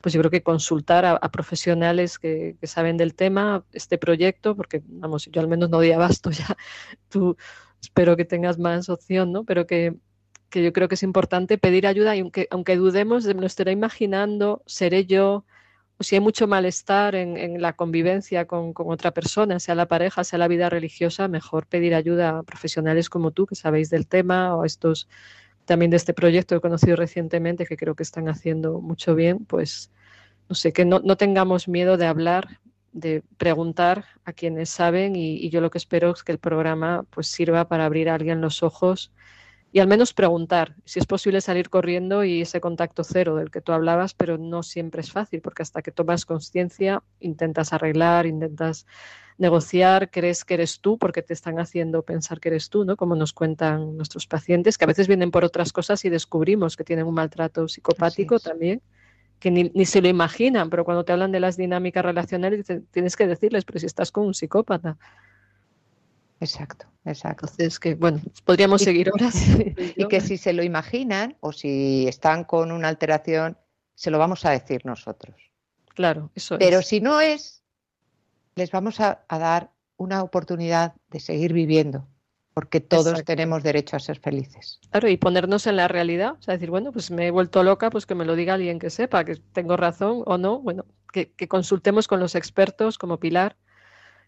pues 0.00 0.12
yo 0.12 0.20
creo 0.22 0.32
que 0.32 0.42
consultar 0.42 1.04
a, 1.04 1.30
profesionales 1.30 2.18
que, 2.18 2.56
saben 2.64 2.96
del 2.96 3.14
tema, 3.14 3.64
este 3.72 3.96
proyecto, 3.96 4.56
porque 4.56 4.82
vamos, 4.86 5.26
yo 5.30 5.40
al 5.40 5.46
menos 5.46 5.70
no 5.70 5.78
di 5.78 5.92
abasto 5.92 6.30
ya, 6.32 6.56
tú 7.08 7.36
espero 7.80 8.16
que 8.16 8.24
tengas 8.24 8.58
más 8.58 8.88
opción, 8.88 9.30
¿no? 9.30 9.44
Pero 9.44 9.68
que, 9.68 9.94
yo 10.52 10.72
creo 10.72 10.88
que 10.88 10.94
es 10.94 11.02
importante 11.02 11.58
pedir 11.58 11.86
ayuda 11.86 12.16
y 12.16 12.20
aunque, 12.20 12.48
aunque 12.50 12.76
dudemos, 12.76 13.26
me 13.26 13.34
lo 13.34 13.46
estaré 13.46 13.72
imaginando, 13.72 14.62
seré 14.66 15.06
yo, 15.06 15.44
o 15.98 16.04
si 16.04 16.16
hay 16.16 16.20
mucho 16.20 16.46
malestar 16.46 17.14
en, 17.14 17.60
la 17.60 17.74
convivencia 17.74 18.46
con, 18.46 18.72
con, 18.72 18.90
otra 18.90 19.12
persona, 19.12 19.60
sea 19.60 19.74
la 19.74 19.86
pareja, 19.86 20.24
sea 20.24 20.38
la 20.38 20.48
vida 20.48 20.68
religiosa, 20.70 21.28
mejor 21.28 21.66
pedir 21.66 21.94
ayuda 21.94 22.38
a 22.38 22.42
profesionales 22.42 23.08
como 23.10 23.30
tú 23.30 23.46
que 23.46 23.54
sabéis 23.54 23.90
del 23.90 24.06
tema 24.06 24.54
o 24.56 24.64
estos 24.64 25.08
también 25.66 25.90
de 25.90 25.98
este 25.98 26.14
proyecto 26.14 26.54
que 26.54 26.58
he 26.58 26.60
conocido 26.60 26.96
recientemente 26.96 27.66
que 27.66 27.76
creo 27.76 27.94
que 27.94 28.04
están 28.04 28.28
haciendo 28.28 28.80
mucho 28.80 29.14
bien, 29.14 29.44
pues 29.44 29.90
no 30.48 30.54
sé, 30.54 30.72
que 30.72 30.84
no, 30.84 31.00
tengamos 31.16 31.68
miedo 31.68 31.96
de 31.96 32.06
hablar, 32.06 32.60
de 32.92 33.22
preguntar 33.36 34.06
a 34.24 34.32
quienes 34.32 34.70
saben 34.70 35.16
y, 35.16 35.50
yo 35.50 35.60
lo 35.60 35.70
que 35.70 35.78
espero 35.78 36.12
es 36.12 36.22
que 36.22 36.32
el 36.32 36.38
programa 36.38 37.04
pues 37.10 37.26
sirva 37.26 37.68
para 37.68 37.84
abrir 37.84 38.08
a 38.08 38.14
alguien 38.14 38.40
los 38.40 38.62
ojos 38.62 39.12
y 39.76 39.78
al 39.78 39.88
menos 39.88 40.14
preguntar. 40.14 40.74
Si 40.86 40.98
es 40.98 41.04
posible 41.04 41.42
salir 41.42 41.68
corriendo 41.68 42.24
y 42.24 42.40
ese 42.40 42.62
contacto 42.62 43.04
cero 43.04 43.36
del 43.36 43.50
que 43.50 43.60
tú 43.60 43.72
hablabas, 43.72 44.14
pero 44.14 44.38
no 44.38 44.62
siempre 44.62 45.02
es 45.02 45.12
fácil 45.12 45.42
porque 45.42 45.60
hasta 45.60 45.82
que 45.82 45.92
tomas 45.92 46.24
conciencia 46.24 47.02
intentas 47.20 47.74
arreglar, 47.74 48.24
intentas 48.24 48.86
negociar, 49.36 50.10
crees 50.10 50.46
que 50.46 50.54
eres 50.54 50.80
tú 50.80 50.96
porque 50.96 51.20
te 51.20 51.34
están 51.34 51.58
haciendo 51.58 52.04
pensar 52.04 52.40
que 52.40 52.48
eres 52.48 52.70
tú, 52.70 52.86
¿no? 52.86 52.96
Como 52.96 53.16
nos 53.16 53.34
cuentan 53.34 53.98
nuestros 53.98 54.26
pacientes, 54.26 54.78
que 54.78 54.86
a 54.86 54.88
veces 54.88 55.08
vienen 55.08 55.30
por 55.30 55.44
otras 55.44 55.74
cosas 55.74 56.02
y 56.06 56.08
descubrimos 56.08 56.74
que 56.74 56.84
tienen 56.84 57.06
un 57.06 57.12
maltrato 57.12 57.68
psicopático 57.68 58.40
también 58.40 58.80
que 59.38 59.50
ni, 59.50 59.84
se 59.84 60.00
lo 60.00 60.08
imaginan, 60.08 60.70
pero 60.70 60.86
cuando 60.86 61.04
te 61.04 61.12
hablan 61.12 61.32
de 61.32 61.40
las 61.40 61.58
dinámicas 61.58 62.02
relacionales 62.02 62.64
tienes 62.90 63.14
que 63.14 63.26
decirles, 63.26 63.66
pero 63.66 63.78
si 63.78 63.84
estás 63.84 64.10
con 64.10 64.24
un 64.24 64.32
psicópata. 64.32 64.96
Exacto, 66.40 66.86
exacto. 67.04 67.46
Entonces, 67.46 67.80
que 67.80 67.94
bueno, 67.94 68.20
podríamos 68.44 68.82
seguir 68.82 69.10
horas. 69.12 69.34
y 69.96 70.06
que 70.08 70.20
si 70.20 70.36
se 70.36 70.52
lo 70.52 70.62
imaginan 70.62 71.36
o 71.40 71.52
si 71.52 72.06
están 72.08 72.44
con 72.44 72.72
una 72.72 72.88
alteración, 72.88 73.56
se 73.94 74.10
lo 74.10 74.18
vamos 74.18 74.44
a 74.44 74.50
decir 74.50 74.84
nosotros. 74.84 75.36
Claro, 75.94 76.30
eso 76.34 76.58
Pero 76.58 76.82
si 76.82 77.00
no 77.00 77.20
es, 77.20 77.62
les 78.54 78.70
vamos 78.70 79.00
a 79.00 79.24
dar 79.30 79.72
una 79.96 80.22
oportunidad 80.22 80.94
de 81.08 81.20
seguir 81.20 81.54
viviendo 81.54 82.06
porque 82.56 82.80
todos 82.80 83.22
tenemos 83.26 83.62
derecho 83.62 83.96
a 83.96 84.00
ser 84.00 84.18
felices. 84.18 84.80
Claro, 84.88 85.10
y 85.10 85.18
ponernos 85.18 85.66
en 85.66 85.76
la 85.76 85.88
realidad, 85.88 86.36
o 86.38 86.42
sea, 86.42 86.54
decir, 86.54 86.70
bueno, 86.70 86.90
pues 86.90 87.10
me 87.10 87.26
he 87.26 87.30
vuelto 87.30 87.62
loca, 87.62 87.90
pues 87.90 88.06
que 88.06 88.14
me 88.14 88.24
lo 88.24 88.34
diga 88.34 88.54
alguien 88.54 88.78
que 88.78 88.88
sepa, 88.88 89.26
que 89.26 89.36
tengo 89.52 89.76
razón 89.76 90.22
o 90.24 90.38
no, 90.38 90.60
bueno, 90.60 90.86
que, 91.12 91.28
consultemos 91.48 92.08
con 92.08 92.18
los 92.18 92.34
expertos 92.34 92.96
como 92.96 93.20
Pilar 93.20 93.58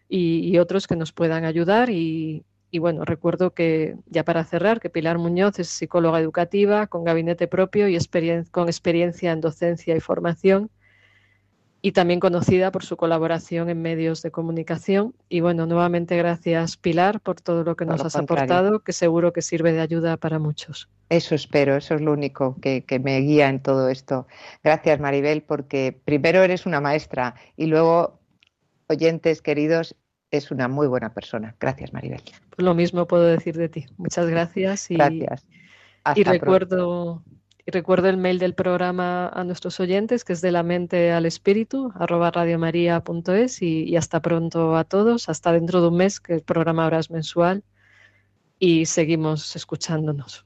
y, 0.09 0.57
otros 0.57 0.87
que 0.87 0.95
nos 0.95 1.13
puedan 1.13 1.45
ayudar. 1.45 1.89
Y, 1.89 2.43
y, 2.71 2.79
bueno, 2.79 3.05
recuerdo 3.05 3.53
que, 3.53 3.95
ya 4.07 4.25
para 4.25 4.43
cerrar, 4.43 4.79
que 4.79 4.89
Pilar 4.89 5.17
Muñoz 5.19 5.59
es 5.59 5.69
psicóloga 5.69 6.19
educativa 6.19 6.87
con 6.87 7.03
gabinete 7.03 7.47
propio 7.47 7.87
y 7.87 7.97
con 8.51 8.67
experiencia 8.67 9.31
en 9.31 9.41
docencia 9.41 9.95
y 9.95 9.99
formación 9.99 10.69
y 11.81 11.93
también 11.93 12.19
conocida 12.19 12.71
por 12.71 12.83
su 12.83 12.97
colaboración 12.97 13.69
en 13.69 13.81
medios 13.81 14.21
de 14.21 14.31
comunicación. 14.31 15.15
Y 15.29 15.39
bueno, 15.39 15.65
nuevamente 15.65 16.17
gracias 16.17 16.77
Pilar 16.77 17.21
por 17.21 17.39
todo 17.39 17.63
lo 17.63 17.75
que 17.75 17.85
nos 17.85 18.03
has 18.03 18.15
aportado, 18.15 18.79
que 18.79 18.91
seguro 18.91 19.31
que 19.31 19.41
sirve 19.41 19.71
de 19.71 19.81
ayuda 19.81 20.17
para 20.17 20.39
muchos. 20.39 20.89
Eso 21.09 21.35
espero, 21.35 21.75
eso 21.77 21.95
es 21.95 22.01
lo 22.01 22.11
único 22.11 22.57
que, 22.61 22.83
me 23.01 23.19
guía 23.21 23.49
en 23.49 23.61
todo 23.61 23.89
esto. 23.89 24.27
Gracias 24.63 24.99
Maribel, 24.99 25.41
porque 25.41 25.97
primero 26.03 26.43
eres 26.43 26.65
una 26.65 26.81
maestra 26.81 27.35
y 27.55 27.67
luego 27.67 28.18
oyentes 28.89 29.41
queridos, 29.41 29.95
es 30.31 30.51
una 30.51 30.67
muy 30.67 30.87
buena 30.87 31.13
persona. 31.13 31.55
Gracias, 31.59 31.93
Maribel. 31.93 32.21
Pues 32.49 32.65
lo 32.65 32.73
mismo 32.73 33.07
puedo 33.07 33.23
decir 33.23 33.55
de 33.55 33.69
ti. 33.69 33.85
Muchas 33.97 34.27
gracias. 34.27 34.89
Y, 34.91 34.95
gracias. 34.95 35.45
y 36.15 36.23
recuerdo, 36.23 37.23
y 37.65 37.71
recuerdo 37.71 38.09
el 38.09 38.17
mail 38.17 38.39
del 38.39 38.53
programa 38.53 39.29
a 39.29 39.43
nuestros 39.43 39.79
oyentes, 39.79 40.23
que 40.23 40.33
es 40.33 40.41
de 40.41 40.51
la 40.51 40.63
mente 40.63 41.11
al 41.11 41.25
espíritu, 41.25 41.91
arroba 41.95 42.31
radiomaria.es 42.31 43.61
y, 43.61 43.83
y 43.83 43.95
hasta 43.95 44.21
pronto 44.21 44.75
a 44.75 44.83
todos, 44.83 45.29
hasta 45.29 45.51
dentro 45.51 45.81
de 45.81 45.87
un 45.87 45.97
mes, 45.97 46.19
que 46.19 46.33
el 46.33 46.41
programa 46.41 46.83
ahora 46.83 46.99
es 46.99 47.09
mensual 47.09 47.63
y 48.59 48.85
seguimos 48.85 49.55
escuchándonos. 49.55 50.45